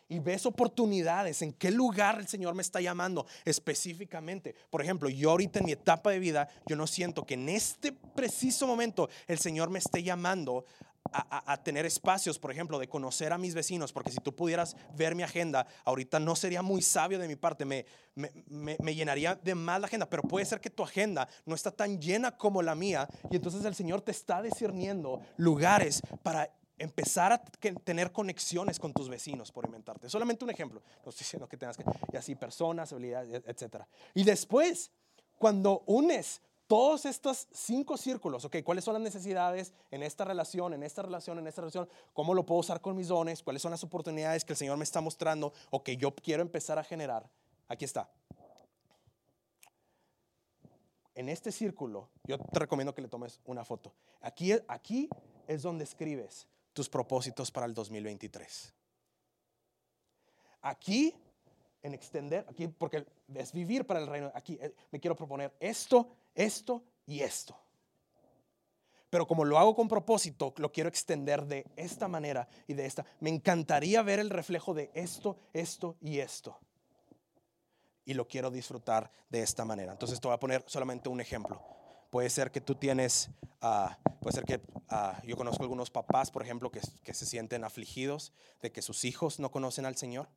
y 0.08 0.18
ves 0.20 0.46
oportunidades, 0.46 1.42
en 1.42 1.52
qué 1.52 1.70
lugar 1.70 2.18
el 2.18 2.26
Señor 2.26 2.54
me 2.54 2.62
está 2.62 2.80
llamando 2.80 3.26
específicamente. 3.44 4.54
Por 4.70 4.82
ejemplo, 4.82 5.08
yo 5.10 5.30
ahorita 5.30 5.58
en 5.58 5.66
mi 5.66 5.72
etapa 5.72 6.10
de 6.10 6.18
vida, 6.18 6.48
yo 6.66 6.76
no 6.76 6.86
siento 6.86 7.26
que 7.26 7.34
en 7.34 7.48
este 7.50 7.92
preciso 7.92 8.66
momento 8.66 9.10
el 9.26 9.38
Señor 9.38 9.68
me 9.68 9.78
esté 9.78 10.02
llamando 10.02 10.64
a, 11.12 11.62
tener 11.62 11.86
espacios, 11.86 12.38
por 12.38 12.50
ejemplo, 12.50 12.78
de 12.78 12.88
conocer 12.88 13.32
a 13.32 13.38
mis 13.38 13.54
vecinos, 13.54 13.92
porque 13.92 14.10
si 14.10 14.18
tú 14.18 14.34
pudieras 14.34 14.76
ver 14.96 15.14
mi 15.14 15.22
agenda, 15.22 15.66
ahorita 15.84 16.20
no 16.20 16.36
sería 16.36 16.62
muy 16.62 16.82
sabio 16.82 17.18
de 17.18 17.28
mi 17.28 17.36
parte, 17.36 17.64
me, 17.64 17.86
me, 18.14 18.94
llenaría 18.94 19.34
de 19.34 19.54
más 19.54 19.80
la 19.80 19.86
agenda, 19.86 20.08
pero 20.08 20.22
puede 20.22 20.46
ser 20.46 20.60
que 20.60 20.70
tu 20.70 20.82
agenda 20.82 21.28
no 21.46 21.54
está 21.54 21.70
tan 21.70 22.00
llena 22.00 22.36
como 22.36 22.62
la 22.62 22.74
mía 22.74 23.08
y 23.30 23.36
entonces 23.36 23.64
el 23.64 23.74
Señor 23.74 24.00
te 24.02 24.10
está 24.10 24.42
discerniendo 24.42 25.20
lugares 25.36 26.02
para 26.22 26.50
empezar 26.78 27.32
a 27.32 27.38
tener 27.38 28.12
conexiones 28.12 28.78
con 28.78 28.92
tus 28.92 29.08
vecinos 29.08 29.50
por 29.50 29.66
inventarte. 29.66 30.08
Solamente 30.08 30.44
un 30.44 30.50
ejemplo, 30.50 30.82
no 31.04 31.10
estoy 31.10 31.24
diciendo 31.24 31.48
que 31.48 31.56
tengas 31.56 31.76
que, 31.76 31.84
y 32.12 32.16
así 32.16 32.34
personas, 32.34 32.92
habilidades, 32.92 33.42
etc. 33.46 33.82
Y 34.14 34.24
después, 34.24 34.92
cuando 35.38 35.82
unes 35.86 36.40
todos 36.68 37.06
estos 37.06 37.48
cinco 37.50 37.96
círculos, 37.96 38.44
ok, 38.44 38.56
¿cuáles 38.62 38.84
son 38.84 38.92
las 38.92 39.02
necesidades 39.02 39.72
en 39.90 40.02
esta 40.02 40.26
relación, 40.26 40.74
en 40.74 40.82
esta 40.82 41.00
relación, 41.00 41.38
en 41.38 41.46
esta 41.46 41.62
relación? 41.62 41.88
¿Cómo 42.12 42.34
lo 42.34 42.44
puedo 42.44 42.60
usar 42.60 42.82
con 42.82 42.94
mis 42.94 43.08
dones? 43.08 43.42
¿Cuáles 43.42 43.62
son 43.62 43.70
las 43.70 43.82
oportunidades 43.82 44.44
que 44.44 44.52
el 44.52 44.58
Señor 44.58 44.76
me 44.76 44.84
está 44.84 45.00
mostrando 45.00 45.54
o 45.70 45.82
que 45.82 45.96
yo 45.96 46.14
quiero 46.14 46.42
empezar 46.42 46.78
a 46.78 46.84
generar? 46.84 47.28
Aquí 47.68 47.86
está. 47.86 48.10
En 51.14 51.30
este 51.30 51.50
círculo, 51.50 52.10
yo 52.24 52.38
te 52.38 52.60
recomiendo 52.60 52.94
que 52.94 53.00
le 53.00 53.08
tomes 53.08 53.40
una 53.46 53.64
foto. 53.64 53.94
Aquí, 54.20 54.52
aquí 54.68 55.08
es 55.46 55.62
donde 55.62 55.84
escribes 55.84 56.46
tus 56.74 56.88
propósitos 56.90 57.50
para 57.50 57.64
el 57.64 57.72
2023. 57.72 58.74
Aquí, 60.60 61.14
en 61.82 61.94
extender, 61.94 62.44
aquí, 62.46 62.68
porque 62.68 63.06
es 63.34 63.52
vivir 63.52 63.86
para 63.86 64.00
el 64.00 64.06
reino, 64.06 64.30
aquí 64.34 64.58
eh, 64.60 64.74
me 64.90 65.00
quiero 65.00 65.16
proponer 65.16 65.54
esto 65.60 66.17
esto 66.34 66.84
y 67.06 67.20
esto. 67.20 67.56
Pero 69.10 69.26
como 69.26 69.44
lo 69.44 69.58
hago 69.58 69.74
con 69.74 69.88
propósito, 69.88 70.52
lo 70.58 70.70
quiero 70.70 70.88
extender 70.88 71.46
de 71.46 71.64
esta 71.76 72.08
manera 72.08 72.46
y 72.66 72.74
de 72.74 72.84
esta. 72.84 73.06
Me 73.20 73.30
encantaría 73.30 74.02
ver 74.02 74.18
el 74.18 74.30
reflejo 74.30 74.74
de 74.74 74.90
esto, 74.94 75.38
esto 75.54 75.96
y 76.00 76.18
esto. 76.18 76.58
Y 78.04 78.14
lo 78.14 78.28
quiero 78.28 78.50
disfrutar 78.50 79.10
de 79.30 79.42
esta 79.42 79.64
manera. 79.64 79.92
Entonces 79.92 80.20
te 80.20 80.28
voy 80.28 80.34
a 80.34 80.40
poner 80.40 80.62
solamente 80.66 81.08
un 81.08 81.20
ejemplo. 81.20 81.62
Puede 82.10 82.28
ser 82.28 82.50
que 82.50 82.60
tú 82.60 82.74
tienes, 82.74 83.30
ah, 83.62 83.98
puede 84.20 84.34
ser 84.34 84.44
que 84.44 84.60
ah, 84.88 85.20
yo 85.24 85.36
conozco 85.36 85.62
algunos 85.62 85.90
papás, 85.90 86.30
por 86.30 86.42
ejemplo, 86.42 86.70
que, 86.70 86.80
que 87.02 87.14
se 87.14 87.26
sienten 87.26 87.64
afligidos 87.64 88.32
de 88.60 88.72
que 88.72 88.82
sus 88.82 89.04
hijos 89.04 89.40
no 89.40 89.50
conocen 89.50 89.86
al 89.86 89.96
Señor. 89.96 90.28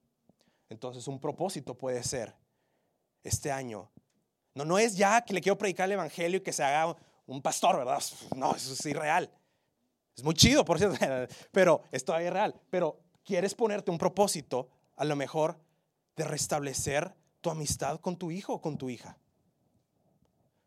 Entonces 0.70 1.08
un 1.08 1.20
propósito 1.20 1.78
puede 1.78 2.04
ser, 2.04 2.36
este 3.24 3.52
año 3.52 3.92
no, 4.54 4.66
no 4.66 4.78
es 4.78 4.96
ya 4.96 5.22
que 5.22 5.34
le 5.34 5.42
quiero 5.42 5.58
predicar 5.58 5.86
el 5.86 5.94
evangelio 5.94 6.38
y 6.38 6.42
que 6.42 6.54
se 6.54 6.64
haga 6.64 6.96
un 7.26 7.42
pastor, 7.42 7.78
¿verdad? 7.78 8.02
No, 8.36 8.56
eso 8.56 8.74
es 8.74 8.86
irreal. 8.86 9.30
Es 10.16 10.24
muy 10.24 10.34
chido, 10.34 10.66
por 10.66 10.78
cierto, 10.78 10.98
pero 11.52 11.84
es 11.92 12.04
todavía 12.04 12.28
irreal. 12.28 12.56
Pero 12.70 13.00
quieres 13.24 13.56
ponerte 13.56 13.92
un 13.92 13.98
propósito, 13.98 14.70
a 14.96 15.06
lo 15.06 15.16
mejor, 15.16 15.58
de 16.16 16.26
restablecer 16.26 17.14
tu 17.40 17.50
amistad 17.50 18.00
con 18.00 18.18
tu 18.18 18.32
hijo 18.32 18.54
o 18.54 18.62
con 18.62 18.78
tu 18.78 18.90
hija. 18.90 19.18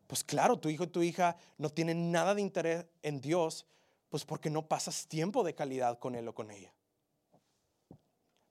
Pues 0.07 0.23
claro, 0.23 0.59
tu 0.59 0.69
hijo 0.69 0.83
y 0.83 0.87
tu 0.87 1.01
hija 1.01 1.37
no 1.57 1.69
tienen 1.69 2.11
nada 2.11 2.35
de 2.35 2.41
interés 2.41 2.85
en 3.01 3.21
Dios, 3.21 3.65
pues 4.09 4.25
porque 4.25 4.49
no 4.49 4.67
pasas 4.67 5.07
tiempo 5.07 5.43
de 5.43 5.55
calidad 5.55 5.99
con 5.99 6.15
él 6.15 6.27
o 6.27 6.35
con 6.35 6.51
ella. 6.51 6.73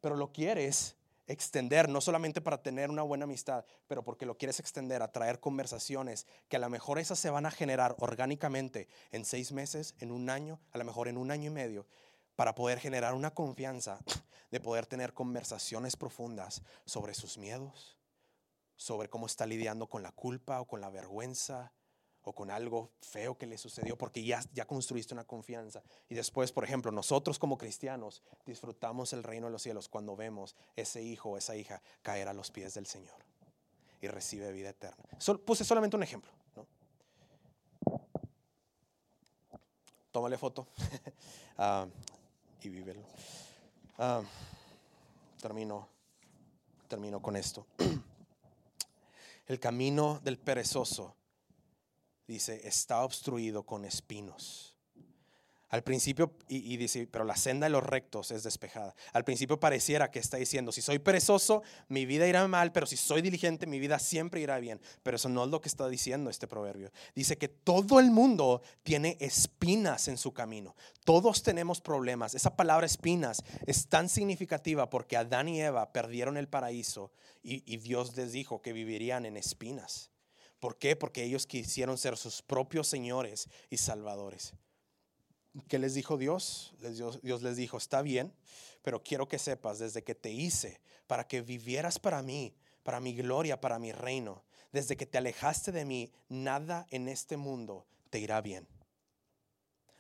Pero 0.01 0.17
lo 0.17 0.33
quieres 0.33 0.97
extender, 1.27 1.89
no 1.89 2.01
solamente 2.01 2.41
para 2.41 2.63
tener 2.63 2.91
una 2.91 3.03
buena 3.03 3.25
amistad, 3.25 3.65
pero 3.87 4.03
porque 4.03 4.27
lo 4.27 4.37
quieres 4.37 4.61
extender 4.61 5.03
a 5.03 5.13
traer 5.13 5.41
conversaciones 5.41 6.27
que 6.49 6.57
a 6.57 6.61
lo 6.61 6.69
mejor 6.69 6.99
esas 6.99 7.19
se 7.19 7.31
van 7.31 7.47
a 7.47 7.51
generar 7.51 7.97
orgánicamente 7.99 8.89
en 9.11 9.25
seis 9.25 9.53
meses, 9.53 9.95
en 9.99 10.11
un 10.11 10.31
año, 10.31 10.61
a 10.73 10.79
lo 10.79 10.85
mejor 10.85 11.09
en 11.09 11.17
un 11.17 11.31
año 11.31 11.51
y 11.51 11.55
medio, 11.55 11.87
para 12.37 12.55
poder 12.55 12.79
generar 12.79 13.15
una 13.15 13.33
confianza 13.33 14.01
de 14.51 14.61
poder 14.61 14.87
tener 14.87 15.15
conversaciones 15.15 15.97
profundas 15.97 16.63
sobre 16.85 17.15
sus 17.15 17.39
miedos, 17.39 17.97
sobre 18.77 19.09
cómo 19.09 19.27
está 19.27 19.47
lidiando 19.47 19.89
con 19.89 20.03
la 20.03 20.13
culpa 20.13 20.61
o 20.61 20.67
con 20.67 20.81
la 20.81 20.91
vergüenza, 20.91 21.73
o 22.25 22.33
con 22.35 22.51
algo 22.51 22.91
feo 23.01 23.37
que 23.37 23.47
le 23.47 23.59
sucedió 23.59 23.97
porque 23.97 24.25
ya, 24.25 24.43
ya 24.53 24.67
construiste 24.67 25.15
una 25.15 25.25
confianza. 25.25 25.83
Y 26.09 26.15
después, 26.15 26.53
por 26.53 26.65
ejemplo, 26.65 26.91
nosotros 26.91 27.39
como 27.39 27.59
cristianos 27.59 28.23
disfrutamos 28.47 29.13
el 29.13 29.23
reino 29.23 29.47
de 29.47 29.53
los 29.53 29.63
cielos 29.63 29.89
cuando 29.89 30.17
vemos 30.17 30.57
ese 30.75 31.03
hijo 31.03 31.31
o 31.31 31.37
esa 31.37 31.55
hija 31.55 31.83
caer 32.03 32.29
a 32.29 32.33
los 32.33 32.51
pies 32.51 32.75
del 32.75 32.87
Señor 32.87 33.15
y 34.01 34.09
recibe 34.09 34.53
vida 34.53 34.71
eterna. 34.71 35.05
puse 35.45 35.65
solamente 35.65 35.97
un 35.97 36.03
ejemplo. 36.03 36.31
¿no? 36.57 36.67
Tómale 40.11 40.39
foto 40.39 40.67
ah, 41.59 41.87
y 42.63 42.69
vívelo. 42.69 43.03
Ah, 43.99 44.23
termino, 45.41 45.89
termino 46.89 47.21
con 47.21 47.37
esto. 47.37 47.67
El 49.47 49.61
camino 49.61 50.21
del 50.23 50.39
perezoso 50.39 51.17
dice, 52.27 52.67
está 52.67 53.05
obstruido 53.05 53.65
con 53.65 53.85
espinos. 53.85 54.75
Al 55.75 55.83
principio, 55.83 56.31
y, 56.47 56.77
dice, 56.77 57.09
pero 57.11 57.25
la 57.25 57.35
senda 57.35 57.67
de 57.67 57.71
los 57.71 57.83
rectos 57.83 58.31
es 58.31 58.45
despejada. 58.45 58.95
Al 59.13 59.25
principio 59.25 59.59
pareciera 59.59 60.09
que 60.09 60.21
está 60.21 60.37
diciendo, 60.37 60.71
si 60.71 60.81
soy 60.81 61.01
perezoso, 61.01 61.65
mi 61.89 62.07
vida 62.07 62.29
irá 62.29 62.47
mal, 62.47 62.71
pero 62.71 62.87
si 62.87 62.97
soy 62.97 63.23
diligente, 63.23 63.67
mi 63.67 63.81
vida 63.81 63.99
siempre 63.99 64.41
irá 64.41 64.61
bien. 64.61 64.81
Pero 65.03 65.17
eso 65.17 65.29
no 65.29 65.43
es 65.43 65.51
lo 65.51 65.61
que 65.61 65.69
está 65.69 65.89
diciendo 65.89 66.31
este 66.31 66.47
proverbio. 66.47 66.93
Dice 67.17 67.39
que 67.39 67.49
todo 67.49 67.99
el 67.99 68.13
mundo 68.13 68.63
tiene 68.85 69.17
espinas 69.19 70.07
en 70.07 70.17
su 70.17 70.33
camino. 70.33 70.77
Todos 71.05 71.43
tenemos 71.43 71.81
problemas. 71.81 72.37
Esa 72.37 72.55
palabra 72.55 72.87
espinas 72.87 73.43
es 73.67 73.89
tan 73.89 74.09
significativa 74.09 74.89
porque 74.89 75.17
Adán 75.17 75.49
y 75.49 75.61
Eva 75.61 75.93
perdieron 75.93 76.37
el 76.37 76.47
paraíso 76.47 77.11
y 77.43 77.79
Dios 77.79 78.17
les 78.17 78.31
dijo 78.31 78.63
que 78.63 78.73
vivirían 78.73 79.27
en 79.27 79.37
espinas. 79.37 80.14
¿Por 80.65 80.79
qué? 80.79 80.97
Porque 80.97 81.23
ellos 81.23 81.47
quisieron 81.47 81.99
ser 81.99 82.17
sus 82.17 82.41
propios 82.41 82.89
señores 82.89 83.51
y 83.69 83.77
salvadores. 83.77 84.55
¿Qué 85.69 85.79
les 85.79 85.93
dijo 85.93 86.17
Dios? 86.17 86.75
Dios 87.23 87.43
les 87.43 87.57
dijo, 87.57 87.77
está 87.77 88.01
bien, 88.01 88.35
pero 88.81 89.03
quiero 89.03 89.29
que 89.29 89.39
sepas, 89.39 89.79
desde 89.79 90.03
que 90.03 90.15
te 90.15 90.31
hice 90.31 90.81
para 91.07 91.29
que 91.29 91.43
vivieras 91.43 91.99
para 91.99 92.23
mí, 92.23 92.55
para 92.83 92.99
mi 92.99 93.15
gloria, 93.15 93.61
para 93.61 93.79
mi 93.79 93.93
reino, 93.93 94.43
desde 94.73 94.97
que 94.97 95.05
te 95.05 95.19
alejaste 95.19 95.71
de 95.71 95.85
mí, 95.85 96.11
nada 96.31 96.87
en 96.89 97.11
este 97.11 97.37
mundo 97.37 97.87
te 98.09 98.19
irá 98.19 98.41
bien. 98.41 98.67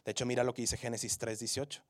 De 0.07 0.13
hecho, 0.13 0.25
mira 0.25 0.45
lo 0.45 0.55
que 0.55 0.63
dice 0.63 0.79
Génesis 0.79 1.19
3:18. 1.19 1.83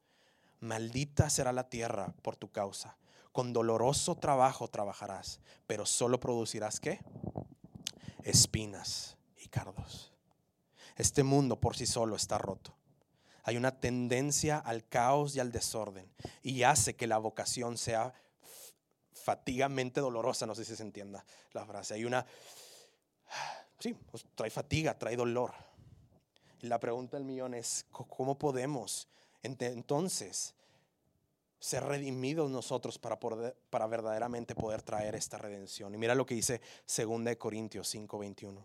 Maldita 0.59 1.31
será 1.31 1.53
la 1.53 1.69
tierra 1.69 2.13
por 2.23 2.35
tu 2.35 2.51
causa. 2.51 2.99
Con 3.31 3.53
doloroso 3.53 4.17
trabajo 4.17 4.67
trabajarás, 4.67 5.39
pero 5.69 5.87
solo 5.87 6.19
producirás 6.19 6.81
qué? 6.81 6.99
Espinas 8.25 9.17
y 9.37 9.49
cardos. 9.49 10.13
Este 10.97 11.23
mundo 11.23 11.61
por 11.61 11.77
sí 11.77 11.87
solo 11.87 12.17
está 12.17 12.39
roto. 12.39 12.75
Hay 13.45 13.57
una 13.57 13.79
tendencia 13.79 14.59
al 14.59 14.89
caos 14.89 15.37
y 15.37 15.41
al 15.41 15.53
desorden 15.53 16.11
y 16.43 16.63
hace 16.63 16.97
que 16.97 17.07
la 17.07 17.19
vocación 17.19 17.77
sea 17.77 18.15
fatigamente 19.13 20.01
dolorosa. 20.01 20.47
No 20.47 20.55
sé 20.55 20.65
si 20.65 20.75
se 20.75 20.83
entienda 20.83 21.25
la 21.53 21.67
frase. 21.67 21.95
Hay 21.95 22.05
una, 22.05 22.25
sí, 23.79 23.95
pues, 23.95 24.25
trae 24.35 24.51
fatiga, 24.51 24.99
trae 24.99 25.17
dolor. 25.17 25.53
Y 26.63 26.69
la 26.69 26.81
pregunta 26.81 27.19
del 27.19 27.27
millón 27.27 27.53
es, 27.55 27.87
¿cómo 27.91 28.39
podemos 28.39 29.09
entonces 29.43 30.55
ser 31.65 31.83
redimidos 31.83 32.51
nosotros 32.51 32.99
para, 32.99 33.19
para 33.19 33.87
verdaderamente 33.87 34.55
poder 34.55 34.83
traer 34.83 35.15
esta 35.15 35.39
redención. 35.39 35.95
Y 35.95 35.97
mira 35.97 36.15
lo 36.15 36.27
que 36.27 36.35
dice 36.35 36.61
2 36.87 37.37
Corintios 37.39 37.89
5:21. 37.95 38.63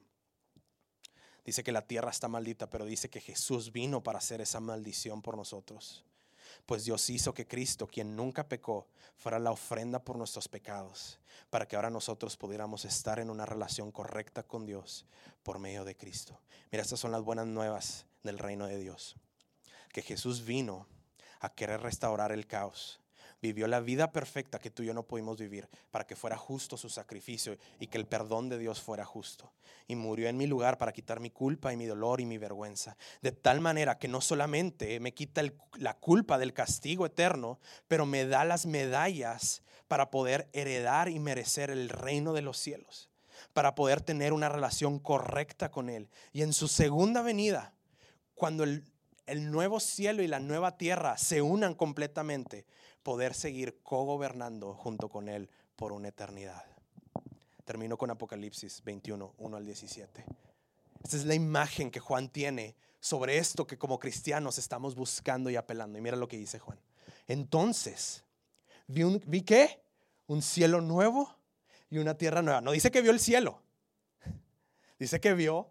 Dice 1.46 1.64
que 1.64 1.72
la 1.72 1.88
tierra 1.88 2.12
está 2.12 2.28
maldita, 2.28 2.70
pero 2.70 2.84
dice 2.84 3.10
que 3.10 3.22
Jesús 3.22 3.72
vino 3.72 4.04
para 4.04 4.18
hacer 4.18 4.42
esa 4.42 4.60
maldición 4.60 5.22
por 5.22 5.38
nosotros. 5.38 6.04
Pues 6.66 6.84
Dios 6.84 7.10
hizo 7.10 7.34
que 7.34 7.48
Cristo, 7.48 7.88
quien 7.88 8.18
nunca 8.18 8.50
pecó, 8.50 8.86
fuera 9.16 9.40
la 9.40 9.52
ofrenda 9.52 10.04
por 10.04 10.18
nuestros 10.18 10.50
pecados, 10.50 11.20
para 11.50 11.70
que 11.70 11.78
ahora 11.78 11.90
nosotros 11.90 12.36
pudiéramos 12.36 12.84
estar 12.84 13.20
en 13.20 13.30
una 13.30 13.46
relación 13.46 13.94
correcta 13.94 14.44
con 14.44 14.66
Dios 14.66 15.06
por 15.44 15.58
medio 15.58 15.86
de 15.86 15.96
Cristo. 15.96 16.38
Mira, 16.70 16.82
estas 16.82 17.00
son 17.00 17.14
las 17.14 17.22
buenas 17.22 17.48
nuevas 17.48 18.06
del 18.24 18.40
reino 18.40 18.68
de 18.68 18.78
Dios. 18.78 19.16
Que 19.94 20.02
Jesús 20.02 20.44
vino 20.44 20.86
a 21.40 21.54
querer 21.54 21.82
restaurar 21.82 22.32
el 22.32 22.48
caos. 22.48 23.00
Vivió 23.42 23.68
la 23.68 23.80
vida 23.80 24.12
perfecta 24.12 24.60
que 24.60 24.70
tú 24.70 24.84
y 24.84 24.88
yo 24.88 24.94
no 24.94 25.04
pudimos 25.04 25.38
vivir 25.38 25.70
para 25.92 26.06
que 26.06 26.18
fuera 26.18 26.36
justo 26.36 26.76
su 26.76 26.90
sacrificio 26.90 27.58
y 27.80 27.88
que 27.88 27.98
el 27.98 28.06
perdón 28.06 28.50
de 28.50 28.58
Dios 28.58 28.82
fuera 28.82 29.06
justo. 29.06 29.54
Y 29.88 29.96
murió 29.96 30.28
en 30.28 30.36
mi 30.36 30.46
lugar 30.46 30.78
para 30.78 30.92
quitar 30.92 31.22
mi 31.22 31.30
culpa 31.30 31.72
y 31.72 31.78
mi 31.78 31.86
dolor 31.86 32.20
y 32.20 32.26
mi 32.26 32.38
vergüenza. 32.38 32.98
De 33.22 33.32
tal 33.32 33.62
manera 33.62 33.98
que 33.98 34.10
no 34.10 34.20
solamente 34.20 35.00
me 35.00 35.14
quita 35.14 35.42
la 35.78 35.94
culpa 35.98 36.38
del 36.38 36.54
castigo 36.54 37.06
eterno, 37.06 37.60
pero 37.88 38.06
me 38.06 38.26
da 38.26 38.44
las 38.44 38.66
medallas 38.66 39.64
para 39.88 40.12
poder 40.12 40.50
heredar 40.52 41.08
y 41.08 41.20
merecer 41.20 41.72
el 41.72 41.88
reino 41.88 42.34
de 42.34 42.42
los 42.42 42.58
cielos. 42.58 43.10
Para 43.54 43.74
poder 43.74 44.02
tener 44.02 44.34
una 44.34 44.50
relación 44.50 45.00
correcta 45.00 45.72
con 45.72 45.90
Él. 45.90 46.10
Y 46.34 46.42
en 46.42 46.52
su 46.52 46.68
segunda 46.68 47.22
venida, 47.22 47.74
cuando 48.36 48.66
el 48.66 48.84
el 49.30 49.52
nuevo 49.52 49.80
cielo 49.80 50.24
y 50.24 50.28
la 50.28 50.40
nueva 50.40 50.76
tierra 50.78 51.18
se 51.18 51.42
unan 51.42 51.76
completamente, 51.76 52.66
poder 53.04 53.36
seguir 53.36 53.80
cogobernando 53.84 54.74
junto 54.74 55.10
con 55.10 55.30
Él 55.30 55.50
por 55.76 55.94
una 55.94 56.08
eternidad. 56.08 56.64
Termino 57.64 57.98
con 57.98 58.10
Apocalipsis 58.10 58.84
21, 58.84 59.36
1 59.38 59.58
al 59.58 59.66
17. 59.66 60.26
Esta 61.04 61.18
es 61.18 61.26
la 61.26 61.36
imagen 61.36 61.92
que 61.92 62.00
Juan 62.00 62.30
tiene 62.30 62.76
sobre 63.00 63.38
esto 63.38 63.68
que 63.68 63.78
como 63.78 64.00
cristianos 64.00 64.58
estamos 64.58 64.96
buscando 64.96 65.50
y 65.50 65.56
apelando. 65.56 65.98
Y 65.98 66.02
mira 66.02 66.18
lo 66.18 66.28
que 66.28 66.38
dice 66.38 66.58
Juan. 66.58 66.80
Entonces, 67.28 68.26
vi, 68.88 69.04
un, 69.04 69.22
vi 69.28 69.44
qué? 69.44 69.82
Un 70.26 70.42
cielo 70.42 70.82
nuevo 70.82 71.36
y 71.92 72.00
una 72.00 72.16
tierra 72.16 72.42
nueva. 72.42 72.62
No 72.62 72.72
dice 72.72 72.90
que 72.90 73.02
vio 73.02 73.12
el 73.12 73.20
cielo. 73.20 73.62
Dice 75.00 75.22
que 75.22 75.34
vio 75.34 75.70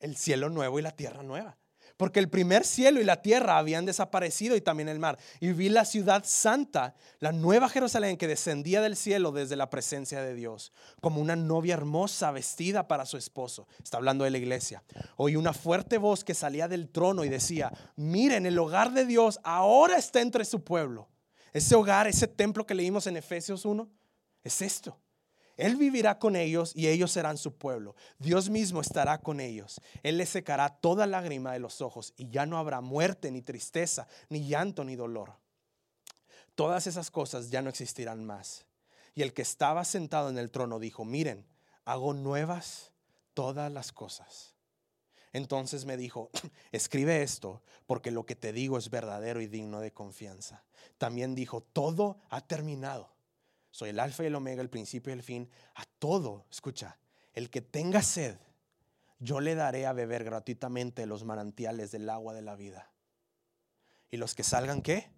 el 0.00 0.16
cielo 0.16 0.50
nuevo 0.50 0.78
y 0.78 0.82
la 0.82 0.90
tierra 0.90 1.22
nueva. 1.22 1.56
Porque 1.96 2.20
el 2.20 2.28
primer 2.28 2.64
cielo 2.64 3.00
y 3.00 3.04
la 3.04 3.22
tierra 3.22 3.56
habían 3.56 3.86
desaparecido 3.86 4.54
y 4.54 4.60
también 4.60 4.88
el 4.88 4.98
mar. 4.98 5.18
Y 5.40 5.52
vi 5.52 5.68
la 5.70 5.84
ciudad 5.84 6.24
santa, 6.26 6.94
la 7.20 7.32
nueva 7.32 7.68
Jerusalén 7.68 8.18
que 8.18 8.28
descendía 8.28 8.82
del 8.82 8.96
cielo 8.96 9.32
desde 9.32 9.56
la 9.56 9.70
presencia 9.70 10.20
de 10.20 10.34
Dios, 10.34 10.72
como 11.00 11.20
una 11.20 11.36
novia 11.36 11.74
hermosa 11.74 12.30
vestida 12.32 12.86
para 12.86 13.06
su 13.06 13.16
esposo. 13.16 13.66
Está 13.82 13.96
hablando 13.96 14.24
de 14.24 14.30
la 14.30 14.38
iglesia. 14.38 14.82
Oí 15.16 15.36
una 15.36 15.54
fuerte 15.54 15.96
voz 15.96 16.22
que 16.22 16.34
salía 16.34 16.68
del 16.68 16.90
trono 16.90 17.24
y 17.24 17.30
decía, 17.30 17.72
miren, 17.96 18.44
el 18.44 18.58
hogar 18.58 18.92
de 18.92 19.06
Dios 19.06 19.40
ahora 19.42 19.96
está 19.96 20.20
entre 20.20 20.44
su 20.44 20.62
pueblo. 20.62 21.08
Ese 21.54 21.74
hogar, 21.74 22.06
ese 22.06 22.28
templo 22.28 22.66
que 22.66 22.74
leímos 22.74 23.06
en 23.06 23.16
Efesios 23.16 23.64
1, 23.64 23.88
es 24.44 24.60
esto. 24.60 24.98
Él 25.56 25.76
vivirá 25.76 26.18
con 26.18 26.36
ellos 26.36 26.72
y 26.74 26.88
ellos 26.88 27.12
serán 27.12 27.38
su 27.38 27.56
pueblo. 27.56 27.96
Dios 28.18 28.50
mismo 28.50 28.80
estará 28.80 29.22
con 29.22 29.40
ellos. 29.40 29.80
Él 30.02 30.18
les 30.18 30.28
secará 30.28 30.68
toda 30.68 31.06
lágrima 31.06 31.52
de 31.52 31.60
los 31.60 31.80
ojos 31.80 32.12
y 32.16 32.28
ya 32.28 32.44
no 32.44 32.58
habrá 32.58 32.80
muerte, 32.80 33.30
ni 33.30 33.40
tristeza, 33.40 34.06
ni 34.28 34.46
llanto, 34.46 34.84
ni 34.84 34.96
dolor. 34.96 35.34
Todas 36.54 36.86
esas 36.86 37.10
cosas 37.10 37.50
ya 37.50 37.62
no 37.62 37.70
existirán 37.70 38.24
más. 38.24 38.66
Y 39.14 39.22
el 39.22 39.32
que 39.32 39.42
estaba 39.42 39.84
sentado 39.84 40.28
en 40.28 40.36
el 40.36 40.50
trono 40.50 40.78
dijo, 40.78 41.04
miren, 41.04 41.46
hago 41.86 42.12
nuevas 42.12 42.92
todas 43.32 43.72
las 43.72 43.92
cosas. 43.92 44.54
Entonces 45.32 45.86
me 45.86 45.96
dijo, 45.96 46.30
escribe 46.72 47.22
esto, 47.22 47.62
porque 47.86 48.10
lo 48.10 48.26
que 48.26 48.36
te 48.36 48.52
digo 48.52 48.76
es 48.76 48.90
verdadero 48.90 49.40
y 49.40 49.46
digno 49.46 49.80
de 49.80 49.92
confianza. 49.92 50.64
También 50.98 51.34
dijo, 51.34 51.62
todo 51.62 52.18
ha 52.28 52.46
terminado. 52.46 53.15
Soy 53.76 53.90
el 53.90 54.00
alfa 54.00 54.22
y 54.22 54.28
el 54.28 54.34
omega, 54.34 54.62
el 54.62 54.70
principio 54.70 55.10
y 55.10 55.18
el 55.18 55.22
fin. 55.22 55.50
A 55.74 55.84
todo, 55.98 56.46
escucha, 56.50 56.98
el 57.34 57.50
que 57.50 57.60
tenga 57.60 58.00
sed, 58.00 58.38
yo 59.18 59.38
le 59.40 59.54
daré 59.54 59.84
a 59.84 59.92
beber 59.92 60.24
gratuitamente 60.24 61.04
los 61.04 61.24
manantiales 61.24 61.90
del 61.90 62.08
agua 62.08 62.32
de 62.32 62.40
la 62.40 62.56
vida. 62.56 62.90
Y 64.10 64.16
los 64.16 64.34
que 64.34 64.44
salgan, 64.44 64.80
¿qué? 64.80 65.10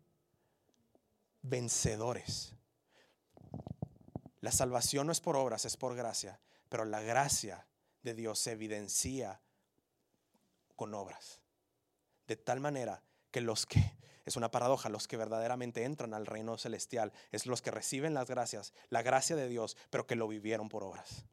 Vencedores. 1.42 2.52
La 4.40 4.50
salvación 4.50 5.06
no 5.06 5.12
es 5.12 5.20
por 5.20 5.36
obras, 5.36 5.64
es 5.64 5.76
por 5.76 5.94
gracia. 5.94 6.40
Pero 6.68 6.84
la 6.84 7.00
gracia 7.00 7.64
de 8.02 8.14
Dios 8.14 8.40
se 8.40 8.50
evidencia 8.50 9.40
con 10.74 10.94
obras. 10.94 11.38
De 12.26 12.34
tal 12.34 12.59
manera 12.59 13.04
que 13.30 13.40
los 13.40 13.66
que 13.66 13.97
es 14.29 14.37
una 14.37 14.51
paradoja. 14.51 14.89
Los 14.89 15.09
que 15.09 15.16
verdaderamente 15.16 15.85
entran 15.85 16.14
al 16.14 16.26
reino 16.26 16.57
celestial 16.57 17.12
es 17.33 17.47
los 17.47 17.62
que 17.62 17.70
reciben 17.70 18.14
las 18.14 18.29
gracias, 18.29 18.72
la 18.91 19.03
gracia 19.03 19.37
de 19.37 19.49
Dios, 19.49 19.76
pero 19.91 20.07
que 20.07 20.16
lo 20.16 20.29
vivieron 20.29 20.68
por 20.68 20.85
obras. 20.85 21.24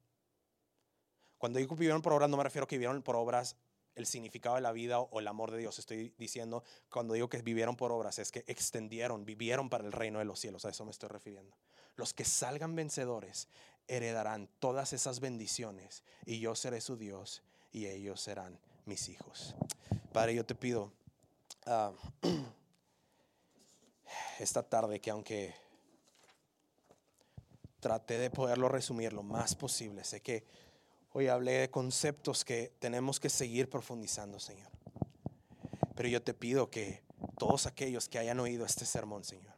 Cuando 1.37 1.59
digo 1.59 1.75
vivieron 1.75 2.01
por 2.01 2.13
obras, 2.13 2.29
no 2.29 2.37
me 2.37 2.43
refiero 2.43 2.65
a 2.65 2.67
que 2.67 2.77
vivieron 2.77 3.01
por 3.03 3.15
obras 3.15 3.55
el 3.95 4.05
significado 4.05 4.55
de 4.55 4.61
la 4.61 4.71
vida 4.71 4.99
o 4.99 5.19
el 5.19 5.27
amor 5.27 5.51
de 5.51 5.57
Dios. 5.57 5.79
Estoy 5.79 6.13
diciendo, 6.17 6.63
cuando 6.89 7.13
digo 7.13 7.29
que 7.29 7.41
vivieron 7.41 7.75
por 7.75 7.91
obras, 7.91 8.19
es 8.19 8.31
que 8.31 8.43
extendieron, 8.47 9.25
vivieron 9.25 9.69
para 9.69 9.85
el 9.85 9.91
reino 9.91 10.19
de 10.19 10.25
los 10.25 10.39
cielos. 10.39 10.65
A 10.65 10.69
eso 10.69 10.85
me 10.85 10.91
estoy 10.91 11.09
refiriendo. 11.09 11.55
Los 11.95 12.13
que 12.13 12.25
salgan 12.25 12.75
vencedores 12.75 13.47
heredarán 13.87 14.49
todas 14.59 14.93
esas 14.93 15.19
bendiciones 15.19 16.03
y 16.25 16.39
yo 16.39 16.55
seré 16.55 16.81
su 16.81 16.97
Dios 16.97 17.43
y 17.71 17.87
ellos 17.87 18.21
serán 18.21 18.59
mis 18.85 19.09
hijos. 19.09 19.55
Padre, 20.11 20.35
yo 20.35 20.45
te 20.45 20.55
pido. 20.55 20.91
Ah, 21.65 21.91
esta 24.39 24.63
tarde 24.63 24.99
que 24.99 25.11
aunque 25.11 25.55
traté 27.79 28.17
de 28.17 28.29
poderlo 28.29 28.69
resumir 28.69 29.13
lo 29.13 29.23
más 29.23 29.55
posible, 29.55 30.03
sé 30.03 30.21
que 30.21 30.45
hoy 31.11 31.27
hablé 31.27 31.53
de 31.53 31.69
conceptos 31.69 32.43
que 32.43 32.73
tenemos 32.79 33.19
que 33.19 33.29
seguir 33.29 33.69
profundizando, 33.69 34.39
Señor. 34.39 34.71
Pero 35.95 36.09
yo 36.09 36.21
te 36.21 36.33
pido 36.33 36.69
que 36.69 37.03
todos 37.37 37.65
aquellos 37.65 38.09
que 38.09 38.19
hayan 38.19 38.39
oído 38.39 38.65
este 38.65 38.85
sermón, 38.85 39.23
Señor, 39.23 39.55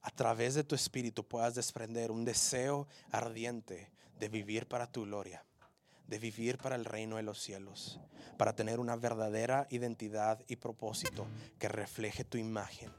a 0.00 0.10
través 0.10 0.54
de 0.54 0.64
tu 0.64 0.74
espíritu 0.74 1.26
puedas 1.26 1.54
desprender 1.54 2.10
un 2.10 2.24
deseo 2.24 2.88
ardiente 3.10 3.92
de 4.18 4.28
vivir 4.28 4.66
para 4.66 4.90
tu 4.90 5.02
gloria 5.02 5.44
de 6.06 6.18
vivir 6.18 6.58
para 6.58 6.76
el 6.76 6.84
reino 6.84 7.16
de 7.16 7.22
los 7.22 7.40
cielos, 7.40 8.00
para 8.36 8.54
tener 8.54 8.80
una 8.80 8.96
verdadera 8.96 9.66
identidad 9.70 10.42
y 10.48 10.56
propósito 10.56 11.26
que 11.58 11.68
refleje 11.68 12.24
tu 12.24 12.38
imagen, 12.38 12.90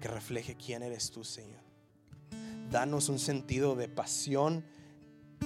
que 0.00 0.08
refleje 0.08 0.54
quién 0.54 0.82
eres 0.82 1.10
tú, 1.10 1.24
Señor. 1.24 1.60
Danos 2.70 3.08
un 3.08 3.18
sentido 3.18 3.74
de 3.74 3.88
pasión 3.88 4.64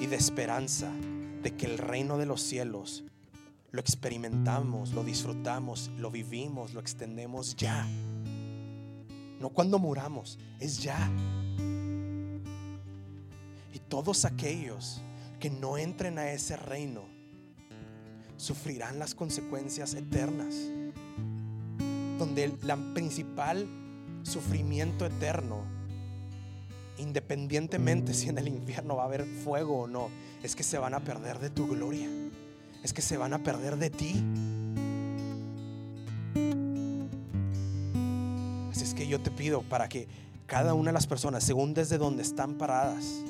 y 0.00 0.06
de 0.06 0.16
esperanza 0.16 0.90
de 1.42 1.56
que 1.56 1.66
el 1.66 1.78
reino 1.78 2.18
de 2.18 2.26
los 2.26 2.42
cielos 2.42 3.04
lo 3.70 3.80
experimentamos, 3.80 4.92
lo 4.92 5.04
disfrutamos, 5.04 5.90
lo 5.96 6.10
vivimos, 6.10 6.74
lo 6.74 6.80
extendemos 6.80 7.54
ya. 7.56 7.86
No 9.38 9.50
cuando 9.50 9.78
muramos, 9.78 10.38
es 10.58 10.82
ya. 10.82 11.10
Y 13.72 13.78
todos 13.88 14.24
aquellos 14.24 15.00
que 15.40 15.50
no 15.50 15.78
entren 15.78 16.18
a 16.18 16.30
ese 16.30 16.56
reino 16.56 17.02
sufrirán 18.36 18.98
las 18.98 19.14
consecuencias 19.14 19.94
eternas, 19.94 20.54
donde 22.18 22.44
el 22.44 22.52
principal 22.94 23.66
sufrimiento 24.22 25.06
eterno, 25.06 25.64
independientemente 26.98 28.12
si 28.12 28.28
en 28.28 28.38
el 28.38 28.48
infierno 28.48 28.96
va 28.96 29.04
a 29.04 29.06
haber 29.06 29.24
fuego 29.24 29.80
o 29.80 29.86
no, 29.86 30.10
es 30.42 30.54
que 30.54 30.62
se 30.62 30.78
van 30.78 30.94
a 30.94 31.00
perder 31.00 31.38
de 31.38 31.48
tu 31.48 31.66
gloria, 31.66 32.08
es 32.82 32.92
que 32.92 33.02
se 33.02 33.16
van 33.16 33.32
a 33.32 33.42
perder 33.42 33.76
de 33.78 33.90
ti. 33.90 34.22
Así 38.70 38.84
es 38.84 38.94
que 38.94 39.06
yo 39.06 39.20
te 39.20 39.30
pido 39.30 39.62
para 39.62 39.88
que 39.88 40.06
cada 40.46 40.74
una 40.74 40.90
de 40.90 40.94
las 40.94 41.06
personas, 41.06 41.44
según 41.44 41.72
desde 41.72 41.96
donde 41.96 42.22
están 42.22 42.58
paradas, 42.58 43.22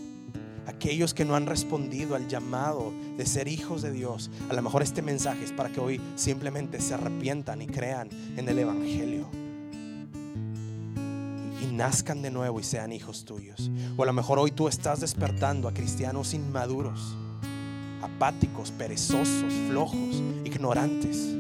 aquellos 0.66 1.14
que 1.14 1.24
no 1.24 1.34
han 1.34 1.46
respondido 1.46 2.14
al 2.14 2.28
llamado 2.28 2.92
de 3.16 3.26
ser 3.26 3.48
hijos 3.48 3.82
de 3.82 3.92
Dios, 3.92 4.30
a 4.48 4.54
lo 4.54 4.62
mejor 4.62 4.82
este 4.82 5.02
mensaje 5.02 5.44
es 5.44 5.52
para 5.52 5.70
que 5.70 5.80
hoy 5.80 6.00
simplemente 6.16 6.80
se 6.80 6.94
arrepientan 6.94 7.62
y 7.62 7.66
crean 7.66 8.08
en 8.36 8.48
el 8.48 8.58
Evangelio. 8.58 9.28
Y, 11.62 11.66
nazcan 11.80 12.20
de 12.20 12.30
nuevo 12.30 12.61
y 12.61 12.62
sean 12.62 12.92
hijos 12.92 13.24
tuyos. 13.24 13.70
O 13.96 14.02
a 14.02 14.06
lo 14.06 14.12
mejor 14.12 14.38
hoy 14.38 14.50
tú 14.50 14.68
estás 14.68 15.00
despertando 15.00 15.66
a 15.66 15.72
cristianos 15.72 16.34
inmaduros, 16.34 17.16
apáticos, 18.02 18.70
perezosos, 18.70 19.52
flojos, 19.68 20.22
ignorantes 20.44 21.39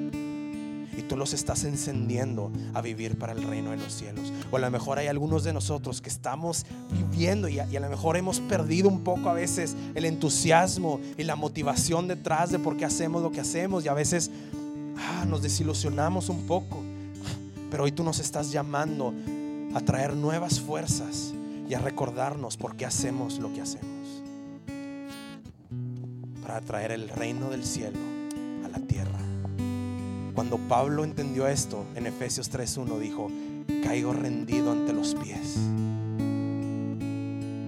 tú 1.10 1.16
los 1.16 1.34
estás 1.34 1.64
encendiendo 1.64 2.52
a 2.72 2.80
vivir 2.80 3.18
para 3.18 3.32
el 3.32 3.42
reino 3.42 3.72
de 3.72 3.78
los 3.78 3.92
cielos. 3.92 4.32
O 4.52 4.56
a 4.58 4.60
lo 4.60 4.70
mejor 4.70 5.00
hay 5.00 5.08
algunos 5.08 5.42
de 5.42 5.52
nosotros 5.52 6.00
que 6.00 6.08
estamos 6.08 6.64
viviendo 6.92 7.48
y 7.48 7.58
a, 7.58 7.66
lo 7.66 7.90
mejor 7.90 8.16
hemos 8.16 8.38
perdido 8.38 8.88
un 8.88 9.02
poco 9.02 9.28
a 9.28 9.32
veces 9.32 9.74
el 9.96 10.04
entusiasmo 10.04 11.00
y 11.18 11.24
la 11.24 11.34
motivación 11.34 12.06
detrás 12.06 12.52
de 12.52 12.60
por 12.60 12.76
qué 12.76 12.84
hacemos 12.84 13.24
lo 13.24 13.32
que 13.32 13.40
hacemos 13.40 13.84
y 13.84 13.88
a 13.88 13.92
veces 13.92 14.30
ah, 14.98 15.24
nos 15.26 15.42
desilusionamos 15.42 16.28
un 16.28 16.46
poco. 16.46 16.80
Pero 17.72 17.82
hoy 17.82 17.90
tú 17.90 18.04
nos 18.04 18.20
estás 18.20 18.52
llamando 18.52 19.12
a 19.74 19.80
traer 19.80 20.14
nuevas 20.14 20.60
fuerzas 20.60 21.34
y 21.68 21.74
a 21.74 21.80
recordarnos 21.80 22.56
por 22.56 22.76
qué 22.76 22.86
hacemos 22.86 23.40
lo 23.40 23.52
que 23.52 23.62
hacemos. 23.62 24.22
Para 26.40 26.60
traer 26.60 26.92
el 26.92 27.08
reino 27.08 27.50
del 27.50 27.64
cielo 27.64 27.98
a 28.64 28.68
la 28.68 28.78
tierra. 28.86 29.09
Cuando 30.34 30.58
Pablo 30.58 31.04
entendió 31.04 31.46
esto 31.46 31.84
en 31.94 32.06
Efesios 32.06 32.50
3.1 32.52 32.98
dijo, 32.98 33.30
caigo 33.82 34.12
rendido 34.12 34.72
ante 34.72 34.92
los 34.92 35.14
pies. 35.14 35.58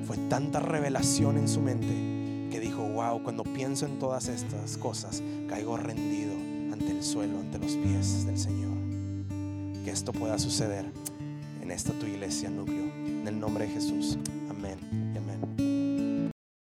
Fue 0.06 0.16
tanta 0.28 0.60
revelación 0.60 1.38
en 1.38 1.48
su 1.48 1.60
mente 1.60 2.50
que 2.50 2.60
dijo, 2.60 2.82
wow, 2.82 3.22
cuando 3.22 3.44
pienso 3.44 3.86
en 3.86 3.98
todas 3.98 4.28
estas 4.28 4.76
cosas, 4.76 5.22
caigo 5.48 5.76
rendido 5.76 6.32
ante 6.72 6.90
el 6.90 7.02
suelo, 7.02 7.38
ante 7.40 7.58
los 7.58 7.72
pies 7.76 8.26
del 8.26 8.38
Señor. 8.38 8.72
Que 9.84 9.90
esto 9.90 10.12
pueda 10.12 10.38
suceder 10.38 10.84
en 11.60 11.70
esta 11.70 11.92
tu 11.92 12.06
iglesia 12.06 12.50
núcleo. 12.50 12.92
En 13.06 13.26
el 13.26 13.38
nombre 13.38 13.66
de 13.66 13.72
Jesús. 13.72 14.18
Amén. 14.50 14.78
Amén. 15.16 15.71